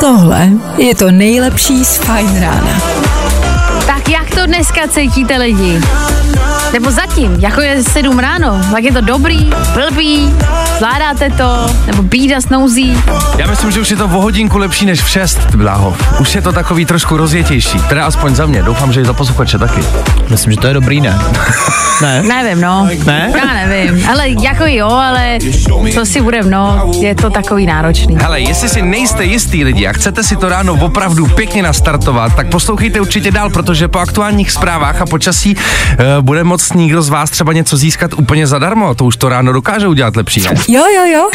Tohle 0.00 0.48
je 0.78 0.94
to 0.94 1.10
nejlepší 1.10 1.84
z 1.84 1.96
Fajn 1.96 2.40
rána. 2.40 3.11
To 4.42 4.46
dneska 4.46 4.88
cítíte 4.88 5.36
lidi? 5.36 5.80
Nebo 6.72 6.90
zatím, 6.90 7.34
jako 7.40 7.60
je 7.60 7.82
7 7.82 8.18
ráno, 8.18 8.60
tak 8.72 8.84
je 8.84 8.92
to 8.92 9.00
dobrý, 9.00 9.50
blbý, 9.74 10.32
zvládáte 10.76 11.30
to, 11.30 11.66
nebo 11.86 12.02
bída 12.02 12.40
snouzí. 12.40 13.02
Já 13.38 13.46
myslím, 13.46 13.70
že 13.70 13.80
už 13.80 13.90
je 13.90 13.96
to 13.96 14.04
o 14.04 14.08
hodinku 14.08 14.58
lepší 14.58 14.86
než 14.86 15.02
v 15.02 15.08
6, 15.08 15.54
bláho. 15.54 15.96
Už 16.20 16.34
je 16.34 16.42
to 16.42 16.52
takový 16.52 16.84
trošku 16.84 17.16
rozjetější, 17.16 17.78
teda 17.88 18.06
aspoň 18.06 18.34
za 18.34 18.46
mě, 18.46 18.62
doufám, 18.62 18.92
že 18.92 19.00
i 19.00 19.04
za 19.04 19.12
posluchače 19.12 19.58
taky. 19.58 19.80
Myslím, 20.28 20.52
že 20.52 20.58
to 20.58 20.66
je 20.66 20.74
dobrý, 20.74 21.00
ne? 21.00 21.18
Ne? 22.02 22.22
Nevím, 22.28 22.60
no. 22.60 22.88
Ne? 23.06 23.32
Já 23.36 23.66
nevím, 23.66 24.08
ale 24.08 24.28
jako 24.28 24.64
jo, 24.66 24.88
ale 24.88 25.38
co 25.94 26.06
si 26.06 26.20
budem, 26.20 26.50
no, 26.50 26.92
je 27.00 27.14
to 27.14 27.30
takový 27.30 27.66
náročný. 27.66 28.16
Hele, 28.20 28.40
jestli 28.40 28.68
si 28.68 28.82
nejste 28.82 29.24
jistý 29.24 29.64
lidi 29.64 29.86
a 29.86 29.92
chcete 29.92 30.22
si 30.22 30.36
to 30.36 30.48
ráno 30.48 30.74
opravdu 30.74 31.26
pěkně 31.26 31.62
nastartovat, 31.62 32.34
tak 32.34 32.48
poslouchejte 32.48 33.00
určitě 33.00 33.30
dál, 33.30 33.50
protože 33.50 33.88
po 33.88 33.98
aktuálních 34.32 34.50
zprávách 34.50 35.00
a 35.00 35.06
počasí 35.06 35.54
uh, 35.56 35.60
bude 36.20 36.44
moc 36.44 36.72
někdo 36.72 37.02
z 37.02 37.08
vás 37.08 37.30
třeba 37.30 37.52
něco 37.52 37.76
získat 37.76 38.10
úplně 38.14 38.46
zadarmo. 38.46 38.94
To 38.94 39.04
už 39.04 39.16
to 39.16 39.28
ráno 39.28 39.52
dokáže 39.52 39.88
udělat 39.88 40.16
lepší, 40.16 40.40
ne? 40.40 40.50
Jo, 40.68 40.82
jo, 40.96 41.04
jo. 41.12 41.30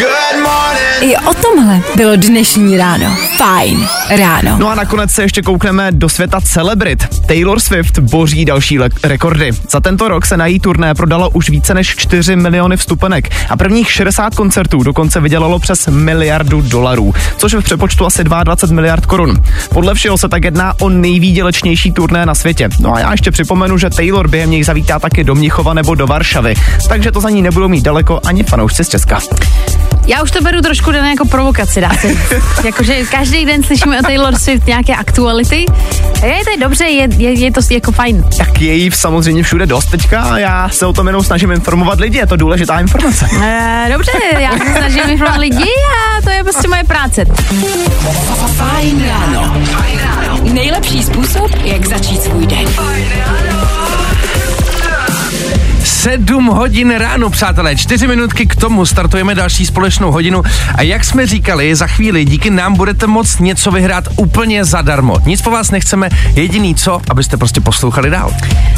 I 1.02 1.18
o 1.18 1.34
tomhle 1.34 1.82
bylo 1.96 2.16
dnešní 2.16 2.78
ráno. 2.78 3.18
Fajn 3.38 3.88
ráno. 4.10 4.58
No 4.60 4.70
a 4.70 4.76
nakonec 4.76 5.12
se 5.12 5.22
ještě 5.22 5.42
koukneme 5.42 5.92
do 5.92 6.10
světa 6.10 6.42
celebrit. 6.42 7.08
Taylor 7.28 7.60
Swift 7.60 8.00
boří 8.00 8.46
další 8.46 8.80
le- 8.80 8.90
rekordy. 9.04 9.52
Za 9.70 9.80
tento 9.80 10.08
rok 10.08 10.26
se 10.26 10.38
na 10.38 10.46
její 10.46 10.60
turné 10.60 10.94
prodalo 10.96 11.30
už 11.30 11.50
více 11.50 11.74
než 11.74 11.96
4 11.98 12.36
miliony 12.36 12.78
vstupenek 12.78 13.30
a 13.50 13.58
prvních 13.58 13.92
60 13.92 14.36
koncertů 14.36 14.84
dokonce 14.84 15.20
vydělalo 15.20 15.60
přes 15.60 15.88
miliardu 15.88 16.62
dolarů, 16.62 17.14
což 17.38 17.52
je 17.52 17.62
v 17.62 17.64
přepočtu 17.64 18.06
asi 18.06 18.24
22 18.24 18.76
miliard 18.76 19.06
korun. 19.06 19.34
Podle 19.74 19.94
všeho 19.94 20.18
se 20.18 20.30
tak 20.30 20.44
jedná 20.44 20.74
o 20.80 20.90
nejvýdělečnější 20.90 21.92
turné 21.92 22.26
na 22.26 22.36
světě. 22.36 22.70
No 22.80 22.87
a 22.94 23.00
já 23.00 23.12
ještě 23.12 23.32
připomenu, 23.32 23.78
že 23.78 23.90
Taylor 23.90 24.28
během 24.28 24.52
něj 24.52 24.64
zavítá 24.64 25.00
taky 25.00 25.24
do 25.24 25.36
Mnichova 25.36 25.74
nebo 25.74 25.96
do 25.96 26.08
Varšavy, 26.08 26.56
takže 26.90 27.12
to 27.12 27.22
za 27.22 27.30
ní 27.30 27.42
nebudou 27.42 27.68
mít 27.68 27.82
daleko 27.82 28.20
ani 28.26 28.44
fanoušci 28.44 28.84
z 28.84 28.90
Česka. 28.90 29.20
Já 30.08 30.24
už 30.24 30.32
to 30.32 30.42
beru 30.42 30.62
trošku 30.62 30.92
den 30.92 31.06
jako 31.06 31.26
provokaci, 31.26 31.82
dá 31.82 31.90
se. 31.90 32.08
Jakože 32.66 33.06
každý 33.06 33.46
den 33.46 33.64
slyšíme 33.64 34.00
o 34.00 34.04
Taylor 34.04 34.36
Swift 34.36 34.68
nějaké 34.68 34.96
aktuality. 34.96 35.66
Je 36.24 36.44
to 36.44 36.50
je 36.52 36.58
dobře, 36.60 36.86
je, 36.86 37.08
je, 37.18 37.34
je 37.34 37.52
to 37.52 37.62
jako 37.72 37.92
fajn. 37.92 38.24
Tak 38.38 38.62
je 38.62 38.74
jí 38.74 38.92
samozřejmě 38.92 39.44
všude 39.44 39.66
dost 39.66 39.86
teďka 39.86 40.22
a 40.22 40.38
já 40.38 40.70
se 40.70 40.86
o 40.86 40.94
tom 40.94 41.08
jenom 41.08 41.24
snažím 41.24 41.52
informovat 41.52 42.00
lidi, 42.00 42.18
je 42.18 42.28
to 42.28 42.36
důležitá 42.36 42.80
informace. 42.80 43.30
E, 43.44 43.90
dobře, 43.94 44.12
já 44.40 44.52
se 44.52 44.74
snažím 44.78 45.10
informovat 45.10 45.40
lidi 45.40 45.64
a 46.18 46.22
to 46.22 46.30
je 46.30 46.44
prostě 46.44 46.68
moje 46.68 46.84
práce. 46.84 47.26
Fajn 48.56 49.06
ráno. 49.08 49.58
Nejlepší 50.42 51.04
způsob, 51.04 51.52
jak 51.64 51.86
začít 51.86 52.24
svůj 52.24 52.48
den. 52.48 52.68
7 55.88 56.46
hodin 56.46 56.92
ráno, 56.92 57.30
přátelé, 57.30 57.76
4 57.76 58.08
minutky 58.08 58.46
k 58.46 58.56
tomu 58.56 58.86
startujeme 58.86 59.36
další 59.36 59.66
společnou 59.66 60.12
hodinu 60.12 60.44
a 60.76 60.82
jak 60.82 61.06
jsme 61.06 61.28
říkali, 61.28 61.76
za 61.76 61.88
chvíli 61.88 62.26
díky 62.26 62.50
nám 62.50 62.76
budete 62.76 63.08
moct 63.08 63.40
něco 63.40 63.72
vyhrát 63.72 64.04
úplně 64.16 64.66
zadarmo. 64.66 65.18
Nic 65.26 65.42
po 65.42 65.52
vás 65.52 65.72
nechceme, 65.72 66.10
jediný 66.34 66.76
co, 66.76 67.02
abyste 67.10 67.38
prostě 67.38 67.62
poslouchali 67.62 68.10
dál. 68.10 68.34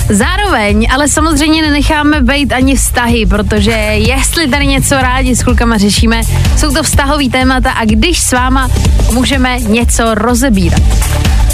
Zároveň, 0.10 0.88
ale 0.92 1.08
samozřejmě 1.08 1.62
nenecháme 1.62 2.22
být 2.22 2.54
ani 2.54 2.76
vztahy, 2.76 3.26
protože 3.26 3.72
jestli 3.96 4.48
tady 4.48 4.68
něco 4.68 4.96
rádi 4.96 5.36
s 5.36 5.44
klukama 5.44 5.78
řešíme, 5.78 6.22
jsou 6.58 6.74
to 6.74 6.84
vztahový 6.84 7.30
témata 7.30 7.72
a 7.72 7.86
když 7.86 8.20
s 8.20 8.32
váma 8.32 8.70
můžeme 9.14 9.60
něco 9.60 10.16
rozebírat. 10.16 10.82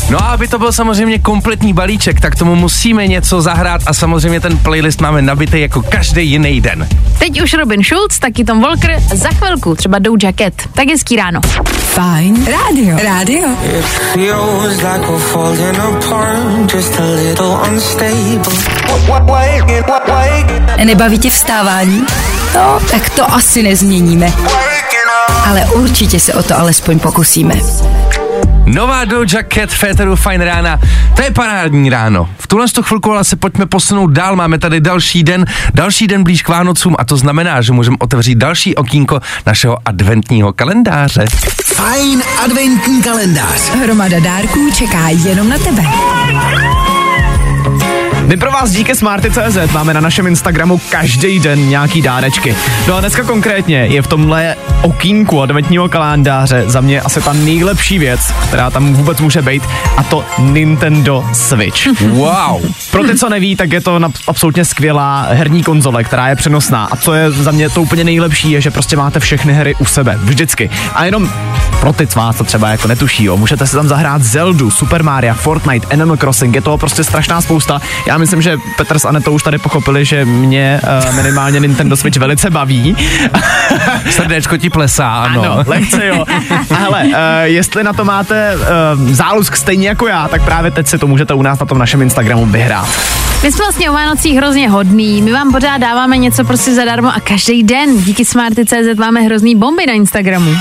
No 0.10 0.24
a 0.24 0.26
aby 0.26 0.48
to 0.48 0.60
byl 0.60 0.72
samozřejmě 0.72 1.20
kompletní 1.20 1.74
balíček, 1.74 2.22
tak 2.22 2.36
tomu 2.36 2.56
musíme 2.56 3.08
něco 3.08 3.42
zahrát 3.42 3.82
a 3.86 3.94
samozřejmě 3.94 4.40
ten 4.40 4.58
playlist 4.58 5.02
máme 5.02 5.22
nabitý 5.22 5.62
jako 5.62 5.82
každý 5.82 6.30
jiný 6.30 6.62
den. 6.62 6.88
Teď 7.20 7.42
už 7.42 7.54
Robin 7.54 7.84
Schulz, 7.84 8.20
taky 8.20 8.44
Tom 8.44 8.62
Walker, 8.62 9.00
za 9.14 9.30
chvilku 9.30 9.76
třeba 9.76 10.00
Doja 10.00 10.32
Cat. 10.38 10.54
Tak 10.74 10.88
hezký 10.88 11.16
ráno. 11.16 11.42
Fajn 11.78 12.46
rádio. 12.46 12.98
Rádio. 13.04 13.50
Feels 14.14 14.76
like 14.76 15.08
we're 15.08 15.20
falling 15.20 15.80
apart, 15.80 16.74
just 16.74 17.00
a 17.00 17.04
little 17.04 17.58
unstable. 17.72 18.76
Nebaví 20.86 21.20
tě 21.20 21.30
vstávání? 21.30 22.06
No, 22.56 22.80
tak 22.92 23.10
to 23.10 23.34
asi 23.34 23.64
nezměníme. 23.64 24.34
Ale 25.46 25.66
určitě 25.66 26.20
se 26.20 26.34
o 26.34 26.44
to 26.44 26.60
alespoň 26.60 27.00
pokusíme. 27.00 27.54
Nová 28.66 29.06
Doja 29.06 29.44
Cat 29.54 29.70
Féteru 29.70 30.16
Fine 30.16 30.46
rána, 30.46 30.80
to 31.16 31.22
je 31.22 31.32
parádní 31.32 31.90
ráno. 31.90 32.30
V 32.38 32.48
tuhle 32.48 32.68
tu 32.68 32.84
chvilku 32.84 33.12
ale 33.12 33.24
se 33.24 33.36
pojďme 33.36 33.66
posunout 33.66 34.08
dál, 34.08 34.36
máme 34.36 34.58
tady 34.58 34.82
další 34.82 35.24
den, 35.24 35.46
další 35.74 36.08
den 36.08 36.24
blíž 36.24 36.42
k 36.42 36.48
Vánocům 36.48 36.96
a 37.00 37.06
to 37.06 37.18
znamená, 37.18 37.62
že 37.62 37.72
můžeme 37.72 37.98
otevřít 38.00 38.36
další 38.36 38.76
okýnko 38.76 39.20
našeho 39.46 39.78
adventního 39.86 40.54
kalendáře. 40.54 41.26
Fajn 41.66 42.24
adventní 42.44 43.04
kalendář. 43.04 43.70
Hromada 43.70 44.20
dárků 44.20 44.72
čeká 44.78 45.10
jenom 45.10 45.50
na 45.50 45.58
tebe. 45.58 45.84
My 48.26 48.38
pro 48.38 48.52
vás 48.52 48.72
díky 48.72 48.96
Smarty.cz 48.96 49.74
máme 49.74 49.94
na 49.94 50.02
našem 50.02 50.28
Instagramu 50.28 50.82
každý 50.90 51.40
den 51.40 51.70
nějaký 51.70 52.02
dárečky. 52.02 52.56
No 52.88 52.96
a 52.96 53.00
dneska 53.00 53.24
konkrétně 53.24 53.78
je 53.78 54.02
v 54.02 54.08
tomhle 54.08 54.56
okýnku 54.82 55.42
adventního 55.42 55.90
kalendáře 55.90 56.64
za 56.68 56.82
mě 56.82 57.02
asi 57.02 57.22
ta 57.22 57.34
nejlepší 57.34 58.00
věc, 58.00 58.34
která 58.48 58.70
tam 58.70 58.94
vůbec 58.94 59.20
může 59.22 59.42
být, 59.42 59.64
a 59.98 60.04
to 60.04 60.26
Nintendo 60.40 61.26
Switch. 61.34 61.88
Wow. 62.16 62.62
Pro 62.92 63.04
ty, 63.04 63.18
co 63.18 63.30
neví, 63.30 63.56
tak 63.56 63.72
je 63.72 63.82
to 63.82 64.00
absolutně 64.28 64.66
skvělá 64.66 65.28
herní 65.30 65.64
konzole, 65.64 66.04
která 66.04 66.28
je 66.28 66.36
přenosná. 66.36 66.86
A 66.92 66.96
co 66.96 67.14
je 67.14 67.32
za 67.32 67.52
mě 67.52 67.70
to 67.70 67.82
úplně 67.82 68.04
nejlepší, 68.04 68.52
je, 68.52 68.62
že 68.62 68.72
prostě 68.72 68.98
máte 68.98 69.20
všechny 69.20 69.54
hry 69.54 69.76
u 69.80 69.86
sebe, 69.86 70.20
vždycky. 70.24 70.70
A 70.94 71.06
jenom 71.06 71.30
pro 71.86 71.94
ty 71.94 72.08
z 72.08 72.16
vás, 72.16 72.38
co 72.38 72.44
třeba 72.44 72.70
jako 72.70 72.88
netuší, 72.88 73.24
jo, 73.24 73.38
můžete 73.38 73.68
si 73.68 73.76
tam 73.76 73.88
zahrát 73.88 74.22
Zeldu, 74.22 74.72
Super 74.72 75.04
Mario, 75.04 75.34
Fortnite, 75.34 75.88
Animal 75.88 76.18
Crossing, 76.18 76.56
je 76.56 76.62
toho 76.62 76.78
prostě 76.78 77.04
strašná 77.04 77.42
spousta. 77.42 77.82
Já 78.08 78.18
myslím, 78.18 78.42
že 78.42 78.58
Petr 78.78 79.00
s 79.00 79.06
Anetou 79.06 79.32
už 79.32 79.44
tady 79.44 79.58
pochopili, 79.58 80.06
že 80.06 80.26
mě 80.26 80.82
uh, 81.10 81.16
minimálně 81.16 81.60
Nintendo 81.60 81.98
Switch 81.98 82.18
velice 82.18 82.50
baví. 82.50 82.98
Srdéčko 84.10 84.58
ti 84.58 84.70
plesá, 84.70 85.10
ano. 85.10 85.44
Ano, 85.44 85.64
lehce 85.68 86.06
jo. 86.06 86.26
A 86.70 86.76
hele, 86.76 87.04
uh, 87.04 87.14
jestli 87.44 87.84
na 87.84 87.94
to 87.94 88.06
máte 88.06 88.56
uh, 88.56 89.12
zálusk 89.12 89.56
stejně 89.56 89.88
jako 89.88 90.08
já, 90.08 90.28
tak 90.28 90.44
právě 90.44 90.72
teď 90.72 90.88
si 90.88 90.98
to 90.98 91.08
můžete 91.08 91.34
u 91.34 91.42
nás 91.42 91.60
na 91.60 91.66
tom 91.66 91.78
našem 91.78 92.02
Instagramu 92.02 92.46
vyhrát. 92.46 92.90
My 93.44 93.52
jsme 93.52 93.66
vlastně 93.66 93.90
o 93.90 93.94
Vánocích 93.94 94.38
hrozně 94.38 94.70
hodný, 94.70 95.22
my 95.22 95.34
vám 95.34 95.52
pořád 95.52 95.78
dáváme 95.78 96.18
něco 96.18 96.44
prostě 96.44 96.74
zadarmo 96.74 97.16
a 97.16 97.20
každý 97.20 97.64
den 97.64 97.98
díky 98.04 98.26
Smarty.cz 98.26 99.00
máme 99.00 99.22
hrozný 99.22 99.56
bomby 99.56 99.86
na 99.86 99.94
Instagramu. 99.94 100.56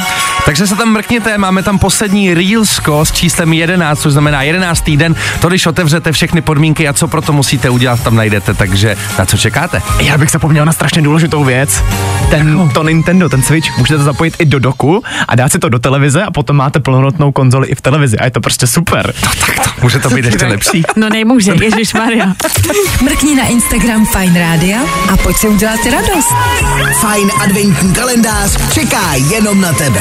Takže 0.45 0.67
se 0.67 0.77
tam 0.77 0.89
mrkněte, 0.89 1.14
máme 1.37 1.63
tam 1.63 1.79
poslední 1.79 2.35
Reelsko 2.35 3.05
s 3.05 3.13
číslem 3.13 3.53
11, 3.53 4.01
což 4.01 4.13
znamená 4.13 4.43
11. 4.43 4.91
den. 4.91 5.15
To, 5.41 5.49
když 5.49 5.67
otevřete 5.67 6.13
všechny 6.13 6.41
podmínky 6.41 6.89
a 6.89 6.93
co 6.93 7.09
pro 7.09 7.23
to 7.23 7.33
musíte 7.33 7.71
udělat, 7.71 8.03
tam 8.03 8.17
najdete, 8.17 8.55
takže 8.55 8.97
na 9.19 9.27
co 9.27 9.39
čekáte? 9.39 9.83
Já 10.01 10.19
bych 10.19 10.31
zapomněl 10.31 10.65
na 10.65 10.73
strašně 10.73 11.03
důležitou 11.03 11.45
věc. 11.45 11.83
Ten, 12.31 12.71
to 12.75 12.83
Nintendo, 12.83 13.29
ten 13.29 13.43
Switch, 13.43 13.79
můžete 13.79 14.03
zapojit 14.03 14.37
i 14.39 14.45
do 14.45 14.59
doku 14.59 15.03
a 15.29 15.35
dát 15.35 15.53
si 15.53 15.59
to 15.59 15.69
do 15.69 15.79
televize 15.79 16.23
a 16.23 16.31
potom 16.31 16.57
máte 16.57 16.81
plnohodnotnou 16.81 17.33
konzoli 17.33 17.69
i 17.69 17.75
v 17.75 17.81
televizi 17.81 18.19
a 18.19 18.25
je 18.25 18.31
to 18.31 18.41
prostě 18.41 18.67
super. 18.67 19.15
No 19.23 19.31
tak 19.47 19.65
to 19.65 19.71
může 19.83 19.99
to 19.99 20.11
být 20.11 20.25
ještě 20.25 20.47
lepší. 20.47 20.83
No 20.97 21.09
nemůže, 21.09 21.53
Ježíš 21.63 21.95
Maria. 21.95 22.35
Mrkni 23.03 23.35
na 23.35 23.47
Instagram 23.47 24.07
Fine 24.07 24.41
Radio 24.41 24.79
a 25.13 25.17
pojď 25.17 25.37
si 25.37 25.49
udělat 25.49 25.81
radost. 25.93 26.29
Fajn 27.01 27.31
adventní 27.41 27.95
kalendář 27.95 28.73
čeká 28.73 29.15
jenom 29.31 29.61
na 29.61 29.73
tebe. 29.73 30.01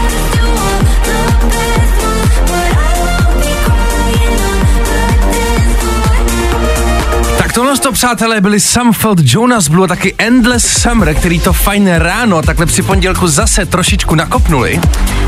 To, 7.81 7.91
přátelé, 7.91 8.41
byli 8.41 8.59
Samfeld, 8.59 9.19
Jonas 9.23 9.67
Blue 9.67 9.85
a 9.85 9.87
taky 9.87 10.15
Endless 10.17 10.67
Summer, 10.81 11.15
který 11.15 11.39
to 11.39 11.53
fajn 11.53 11.87
ráno 11.95 12.41
takhle 12.41 12.65
při 12.65 12.81
pondělku 12.81 13.27
zase 13.27 13.65
trošičku 13.65 14.15
nakopnuli. 14.15 14.79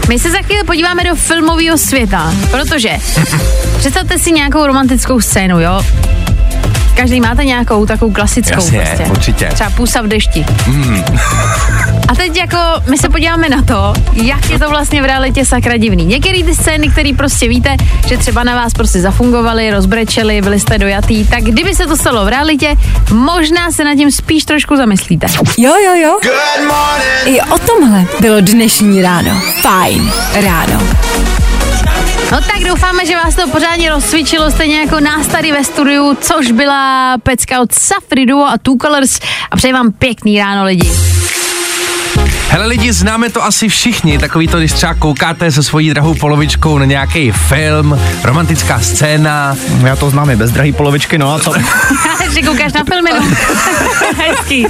My 0.09 0.19
se 0.19 0.31
za 0.31 0.37
chvíli 0.41 0.63
podíváme 0.63 1.03
do 1.03 1.15
filmového 1.15 1.77
světa, 1.77 2.33
protože 2.51 2.97
představte 3.77 4.19
si 4.19 4.31
nějakou 4.31 4.67
romantickou 4.67 5.21
scénu, 5.21 5.59
jo? 5.59 5.81
Každý 6.95 7.21
máte 7.21 7.45
nějakou 7.45 7.85
takovou 7.85 8.11
klasickou 8.11 8.55
Jasně, 8.55 8.79
prostě. 8.79 9.11
určitě. 9.11 9.49
Třeba 9.53 9.69
půsa 9.69 10.01
v 10.01 10.07
dešti. 10.07 10.45
A 12.07 12.15
teď 12.15 12.37
jako 12.37 12.57
my 12.89 12.97
se 12.97 13.09
podíváme 13.09 13.49
na 13.49 13.61
to, 13.61 13.93
jak 14.13 14.49
je 14.49 14.59
to 14.59 14.69
vlastně 14.69 15.01
v 15.01 15.05
realitě 15.05 15.45
sakra 15.45 15.77
divný. 15.77 16.05
Některé 16.05 16.43
ty 16.43 16.55
scény, 16.55 16.89
které 16.89 17.11
prostě 17.17 17.47
víte, 17.47 17.75
že 18.07 18.17
třeba 18.17 18.43
na 18.43 18.55
vás 18.55 18.73
prostě 18.73 19.01
zafungovaly, 19.01 19.71
rozbrečely, 19.71 20.41
byli 20.41 20.59
jste 20.59 20.77
dojatý, 20.77 21.25
tak 21.27 21.43
kdyby 21.43 21.75
se 21.75 21.87
to 21.87 21.97
stalo 21.97 22.25
v 22.25 22.27
realitě, 22.27 22.75
možná 23.11 23.71
se 23.71 23.83
nad 23.83 23.95
tím 23.95 24.11
spíš 24.11 24.43
trošku 24.45 24.75
zamyslíte. 24.75 25.27
Jo, 25.57 25.73
jo, 25.85 25.95
jo. 25.95 26.19
I 27.25 27.41
o 27.41 27.57
tomhle 27.59 28.05
bylo 28.19 28.41
dnešní 28.41 29.01
ráno. 29.01 29.41
Fajn 29.61 30.11
ráno. 30.33 30.79
No 32.33 32.41
tak 32.41 32.63
doufáme, 32.67 33.05
že 33.05 33.15
vás 33.15 33.35
to 33.35 33.47
pořádně 33.47 33.89
rozcvičilo, 33.89 34.51
stejně 34.51 34.79
jako 34.79 34.99
nás 34.99 35.27
tady 35.27 35.51
ve 35.51 35.63
studiu, 35.63 36.17
což 36.21 36.51
byla 36.51 37.17
pecka 37.17 37.61
od 37.61 37.73
Safri 37.73 38.25
Duo 38.25 38.45
a 38.45 38.57
Two 38.57 38.75
Colors 38.81 39.19
a 39.51 39.55
přeji 39.55 39.73
vám 39.73 39.91
pěkný 39.91 40.39
ráno 40.39 40.63
lidi. 40.63 40.91
Hele 42.53 42.67
lidi, 42.67 42.93
známe 42.93 43.29
to 43.29 43.43
asi 43.43 43.69
všichni, 43.69 44.17
takový 44.17 44.47
to, 44.47 44.59
když 44.59 44.71
třeba 44.71 44.93
koukáte 44.93 45.51
se 45.51 45.63
svojí 45.63 45.89
drahou 45.89 46.13
polovičkou 46.13 46.77
na 46.77 46.85
nějaký 46.85 47.31
film, 47.31 47.99
romantická 48.23 48.79
scéna. 48.79 49.55
Já 49.85 49.95
to 49.95 50.09
znám 50.09 50.29
i 50.29 50.35
bez 50.35 50.51
drahý 50.51 50.73
polovičky, 50.73 51.17
no 51.17 51.33
a 51.33 51.39
co? 51.39 51.53
že 52.33 52.41
koukáš 52.41 52.73
na 52.73 52.83
filmy, 52.83 53.09
no. 53.13 53.35
Hezký. 54.25 54.67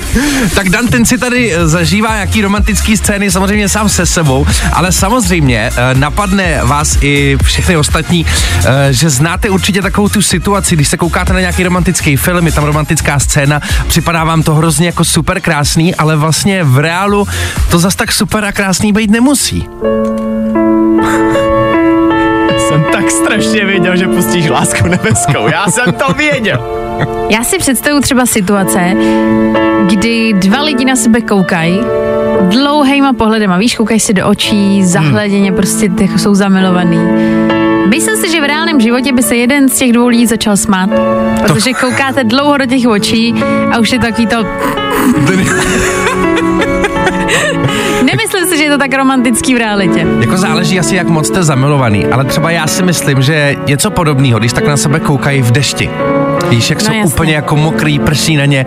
Tak 0.55 0.69
Dan 0.69 0.87
ten 0.87 1.05
si 1.05 1.17
tady 1.17 1.53
eh, 1.53 1.67
zažívá 1.67 2.13
nějaký 2.13 2.41
romantický 2.41 2.97
scény 2.97 3.31
samozřejmě 3.31 3.69
sám 3.69 3.89
se 3.89 4.05
sebou, 4.05 4.47
ale 4.73 4.91
samozřejmě 4.91 5.71
eh, 5.75 5.95
napadne 5.95 6.59
vás 6.63 6.97
i 7.01 7.37
všechny 7.43 7.77
ostatní, 7.77 8.25
eh, 8.65 8.93
že 8.93 9.09
znáte 9.09 9.49
určitě 9.49 9.81
takovou 9.81 10.09
tu 10.09 10.21
situaci, 10.21 10.75
když 10.75 10.87
se 10.87 10.97
koukáte 10.97 11.33
na 11.33 11.39
nějaký 11.39 11.63
romantický 11.63 12.17
film, 12.17 12.45
je 12.45 12.51
tam 12.51 12.63
romantická 12.63 13.19
scéna, 13.19 13.61
připadá 13.87 14.23
vám 14.23 14.43
to 14.43 14.55
hrozně 14.55 14.85
jako 14.85 15.03
super 15.03 15.41
krásný, 15.41 15.95
ale 15.95 16.15
vlastně 16.15 16.63
v 16.63 16.77
reálu 16.77 17.27
to 17.73 17.79
zas 17.79 17.95
tak 17.95 18.11
super 18.11 18.45
a 18.45 18.51
krásný 18.51 18.93
být 18.93 19.09
nemusí. 19.11 19.69
jsem 22.57 22.85
tak 22.91 23.11
strašně 23.11 23.65
věděl, 23.65 23.97
že 23.97 24.07
pustíš 24.07 24.49
lásku 24.49 24.87
nebeskou. 24.87 25.47
Já 25.47 25.67
jsem 25.71 25.93
to 25.93 26.13
věděl. 26.13 26.61
Já 27.29 27.43
si 27.43 27.57
představuji 27.57 28.01
třeba 28.01 28.25
situace, 28.25 28.93
kdy 29.85 30.33
dva 30.33 30.61
lidi 30.61 30.85
na 30.85 30.95
sebe 30.95 31.21
koukají 31.21 31.79
dlouhejma 32.41 33.13
pohledem 33.13 33.51
a 33.51 33.57
víš, 33.57 33.75
koukají 33.75 33.99
si 33.99 34.13
do 34.13 34.27
očí, 34.27 34.85
zahleděně 34.85 35.51
prostě 35.51 35.89
jako 36.01 36.17
jsou 36.17 36.35
zamilovaný. 36.35 36.99
Myslím 37.89 38.17
si, 38.17 38.31
že 38.31 38.41
v 38.41 38.47
reálném 38.47 38.81
životě 38.81 39.13
by 39.13 39.23
se 39.23 39.35
jeden 39.35 39.69
z 39.69 39.77
těch 39.77 39.93
dvou 39.93 40.07
lidí 40.07 40.25
začal 40.25 40.57
smát, 40.57 40.89
protože 41.41 41.73
koukáte 41.73 42.23
dlouho 42.23 42.57
do 42.57 42.65
těch 42.65 42.87
očí 42.87 43.33
a 43.71 43.79
už 43.79 43.91
je 43.91 43.99
to 43.99 44.05
takový 44.05 44.27
to... 44.27 44.37
Nemyslím 48.03 48.45
si, 48.49 48.57
že 48.57 48.63
je 48.63 48.69
to 48.69 48.77
tak 48.77 48.93
romantický 48.93 49.55
v 49.55 49.57
realitě. 49.57 50.07
Jako 50.19 50.37
záleží 50.37 50.79
asi, 50.79 50.95
jak 50.95 51.07
moc 51.07 51.27
jste 51.27 51.43
zamilovaný, 51.43 52.05
ale 52.05 52.25
třeba 52.25 52.51
já 52.51 52.67
si 52.67 52.83
myslím, 52.83 53.21
že 53.21 53.55
něco 53.67 53.91
podobného, 53.91 54.39
když 54.39 54.53
tak 54.53 54.67
na 54.67 54.77
sebe 54.77 54.99
koukají 54.99 55.41
v 55.41 55.51
dešti. 55.51 55.89
Víš, 56.49 56.69
jak 56.69 56.79
No 56.79 56.85
jsou 56.85 56.93
jasně. 56.93 57.13
úplně 57.13 57.33
jako 57.35 57.55
mokrý, 57.55 57.99
prší 57.99 58.35
na 58.37 58.45
ně 58.45 58.65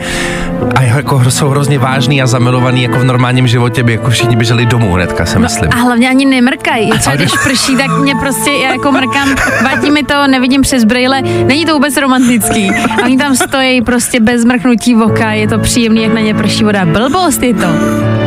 a 0.75 0.83
jako 0.83 1.31
jsou 1.31 1.49
hrozně 1.49 1.79
vážný 1.79 2.23
a 2.23 2.27
zamilovaný, 2.27 2.83
jako 2.83 2.99
v 2.99 3.05
normálním 3.05 3.47
životě 3.47 3.83
by 3.83 3.93
jako 3.93 4.11
všichni 4.11 4.37
běželi 4.37 4.67
domů 4.67 4.93
hnedka, 4.93 5.27
si 5.27 5.39
myslím. 5.39 5.71
A 5.73 5.77
hlavně 5.77 6.09
ani 6.09 6.25
nemrkají. 6.27 6.91
Třeba 6.91 7.17
když 7.17 7.33
prší, 7.45 7.77
tak 7.77 7.99
mě 7.99 8.15
prostě, 8.21 8.51
já 8.51 8.73
jako 8.73 8.93
mrkám, 8.93 9.29
vadí 9.65 9.91
mi 9.91 10.03
to, 10.03 10.27
nevidím 10.27 10.63
přes 10.63 10.85
brýle, 10.85 11.23
není 11.23 11.67
to 11.67 11.73
vůbec 11.75 11.97
romantický. 11.97 12.71
A 12.71 13.05
oni 13.05 13.17
tam 13.19 13.37
stojí 13.37 13.83
prostě 13.83 14.21
bez 14.21 14.45
mrknutí 14.45 14.95
voka, 14.95 15.33
je 15.33 15.49
to 15.49 15.59
příjemný, 15.59 16.03
jak 16.03 16.13
na 16.13 16.21
ně 16.21 16.35
prší 16.35 16.65
voda. 16.65 16.85
Blbost 16.85 17.43
je 17.43 17.55
to. 17.55 17.67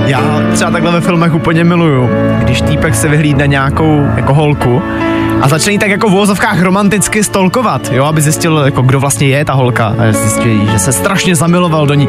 Já 0.06 0.22
třeba 0.54 0.72
takhle 0.72 0.92
ve 0.92 1.02
filmech 1.02 1.34
úplně 1.34 1.64
miluju, 1.64 2.10
když 2.40 2.62
týpek 2.62 2.96
se 2.96 3.08
vyhlídne 3.08 3.48
nějakou 3.48 4.08
jako 4.16 4.34
holku 4.34 4.82
a 5.42 5.48
začne 5.48 5.72
jí 5.72 5.78
tak 5.78 5.90
jako 5.90 6.10
v 6.10 6.12
vozovkách 6.12 6.62
romanticky 6.62 7.24
stolkovat, 7.24 7.92
jo, 7.92 8.06
aby 8.06 8.22
zjistil, 8.22 8.58
jako 8.58 8.82
kdo 8.82 9.00
vlastně 9.00 9.28
je 9.28 9.46
ta 9.46 9.54
holka 9.54 9.88
a 9.88 10.12
zjistil, 10.12 10.72
že 10.72 10.80
se 10.80 10.94
strašně 10.94 11.36
zamiloval 11.36 11.86
do 11.88 11.94
ní. 11.94 12.08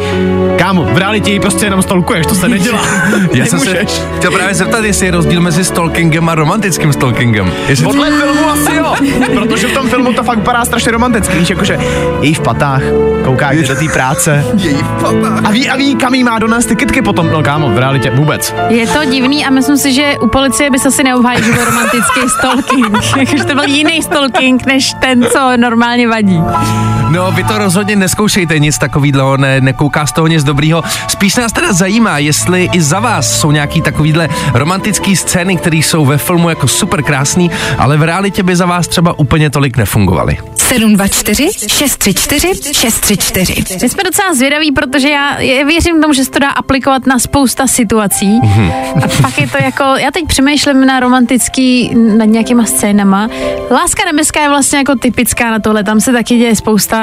Kámo, 0.58 0.82
v 0.84 0.98
realitě 0.98 1.30
ji 1.30 1.40
prostě 1.40 1.66
jenom 1.66 1.82
stolkuješ, 1.82 2.26
to 2.26 2.34
se 2.34 2.48
nedělá. 2.48 2.80
Já 3.32 3.46
jsem 3.46 3.60
se 3.60 3.84
chtěl 4.16 4.30
právě 4.30 4.54
zeptat, 4.54 4.84
jestli 4.84 5.06
je 5.06 5.12
rozdíl 5.12 5.40
mezi 5.40 5.64
stalkingem 5.64 6.28
a 6.28 6.34
romantickým 6.34 6.92
stalkingem. 6.92 7.52
Jestli 7.68 7.84
Podle 7.84 8.10
filmu 8.10 8.50
asi 8.50 8.76
jo, 8.76 8.94
protože 9.34 9.66
v 9.66 9.72
tom 9.72 9.88
filmu 9.88 10.12
to 10.12 10.22
fakt 10.22 10.38
vypadá 10.38 10.64
strašně 10.64 10.92
romanticky, 10.92 11.38
víš, 11.38 11.50
jakože 11.50 11.78
její 12.20 12.34
v 12.34 12.40
patách, 12.40 12.82
kouká 13.24 13.52
jde 13.52 13.62
do 13.62 13.74
té 13.74 13.88
práce 13.92 14.44
a 15.44 15.50
ví, 15.50 15.68
a 15.70 15.76
ví, 15.76 15.94
kam 15.94 16.14
jí 16.14 16.24
má 16.24 16.38
donést 16.38 16.68
ty 16.68 16.76
kytky 16.76 17.02
potom, 17.02 17.30
no 17.32 17.42
kámo, 17.42 17.68
v 17.68 17.78
realitě 17.78 18.10
vůbec. 18.10 18.54
Je 18.68 18.86
to 18.86 19.04
divný 19.04 19.46
a 19.46 19.50
myslím 19.50 19.76
si, 19.76 19.92
že 19.92 20.14
u 20.20 20.26
policie 20.28 20.70
by 20.70 20.78
se 20.78 20.88
asi 20.88 21.02
neobhájil, 21.04 21.64
romantický 21.64 22.20
stalking. 22.38 22.96
Jakože 23.20 23.44
to 23.44 23.54
byl 23.54 23.64
jiný 23.64 24.02
stalking, 24.02 24.66
než 24.66 24.92
ten, 25.00 25.26
co 25.32 25.56
normálně 25.56 26.08
vadí. 26.08 26.40
No, 27.10 27.32
vy 27.32 27.44
to 27.44 27.58
rozhodně 27.58 27.96
neskoušejte 27.96 28.58
nic 28.58 28.78
takového, 28.78 29.36
ne, 29.36 29.60
nekouká 29.60 30.06
z 30.06 30.12
toho 30.12 30.26
nic 30.26 30.44
dobrýho. 30.44 30.84
Spíš 31.08 31.36
nás 31.36 31.52
teda 31.52 31.72
zajímá, 31.72 32.18
jestli 32.18 32.68
i 32.72 32.80
za 32.80 33.00
vás 33.00 33.40
jsou 33.40 33.50
nějaký 33.50 33.82
takovýhle 33.82 34.28
romantický 34.54 35.16
scény, 35.16 35.56
které 35.56 35.76
jsou 35.76 36.04
ve 36.04 36.18
filmu 36.18 36.48
jako 36.48 36.68
super 36.68 37.02
krásný, 37.02 37.50
ale 37.78 37.96
v 37.96 38.02
realitě 38.02 38.42
by 38.42 38.56
za 38.56 38.66
vás 38.66 38.88
třeba 38.88 39.18
úplně 39.18 39.50
tolik 39.50 39.76
nefungovaly. 39.76 40.38
724 40.74 41.48
634 41.68 42.72
634. 42.72 43.54
My 43.82 43.88
jsme 43.88 44.02
docela 44.04 44.34
zvědaví, 44.34 44.72
protože 44.72 45.08
já, 45.08 45.36
věřím 45.66 46.00
tomu, 46.00 46.12
že 46.14 46.24
se 46.24 46.30
to 46.30 46.38
dá 46.38 46.50
aplikovat 46.50 47.06
na 47.06 47.18
spousta 47.18 47.66
situací. 47.66 48.40
A 49.04 49.22
pak 49.22 49.38
je 49.38 49.48
to 49.48 49.56
jako, 49.64 49.84
já 49.84 50.10
teď 50.10 50.24
přemýšlím 50.26 50.86
na 50.86 51.00
romantický, 51.00 51.90
nad 51.94 52.24
nějakýma 52.24 52.64
scénama. 52.64 53.28
Láska 53.70 54.02
nebeská 54.04 54.42
je 54.42 54.48
vlastně 54.48 54.78
jako 54.78 54.94
typická 54.94 55.50
na 55.50 55.58
tohle, 55.58 55.84
tam 55.84 56.00
se 56.00 56.12
taky 56.12 56.36
děje 56.38 56.56
spousta 56.56 56.98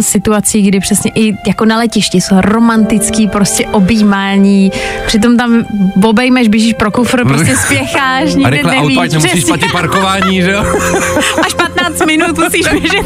situací, 0.00 0.62
kdy 0.62 0.80
přesně 0.80 1.10
i 1.14 1.34
jako 1.46 1.64
na 1.64 1.78
letišti 1.78 2.20
jsou 2.20 2.40
romantický 2.40 3.28
prostě 3.28 3.66
objímání, 3.66 4.72
přitom 5.06 5.36
tam 5.36 5.64
obejmeš, 6.04 6.48
běžíš 6.48 6.74
pro 6.74 6.90
kufr, 6.90 7.24
prostě 7.24 7.56
spěcháš, 7.64 8.34
A 8.34 8.36
nikde 8.38 8.50
rychle 8.50 8.70
nevíš. 8.74 8.98
auto, 8.98 9.18
přesně. 9.18 9.40
platit 9.46 9.72
parkování, 9.72 10.42
že 10.42 10.50
jo? 10.50 10.64
Až 11.46 11.54
15 11.54 12.06
minut 12.06 12.38
musíš 12.38 12.68
běžet 12.68 13.05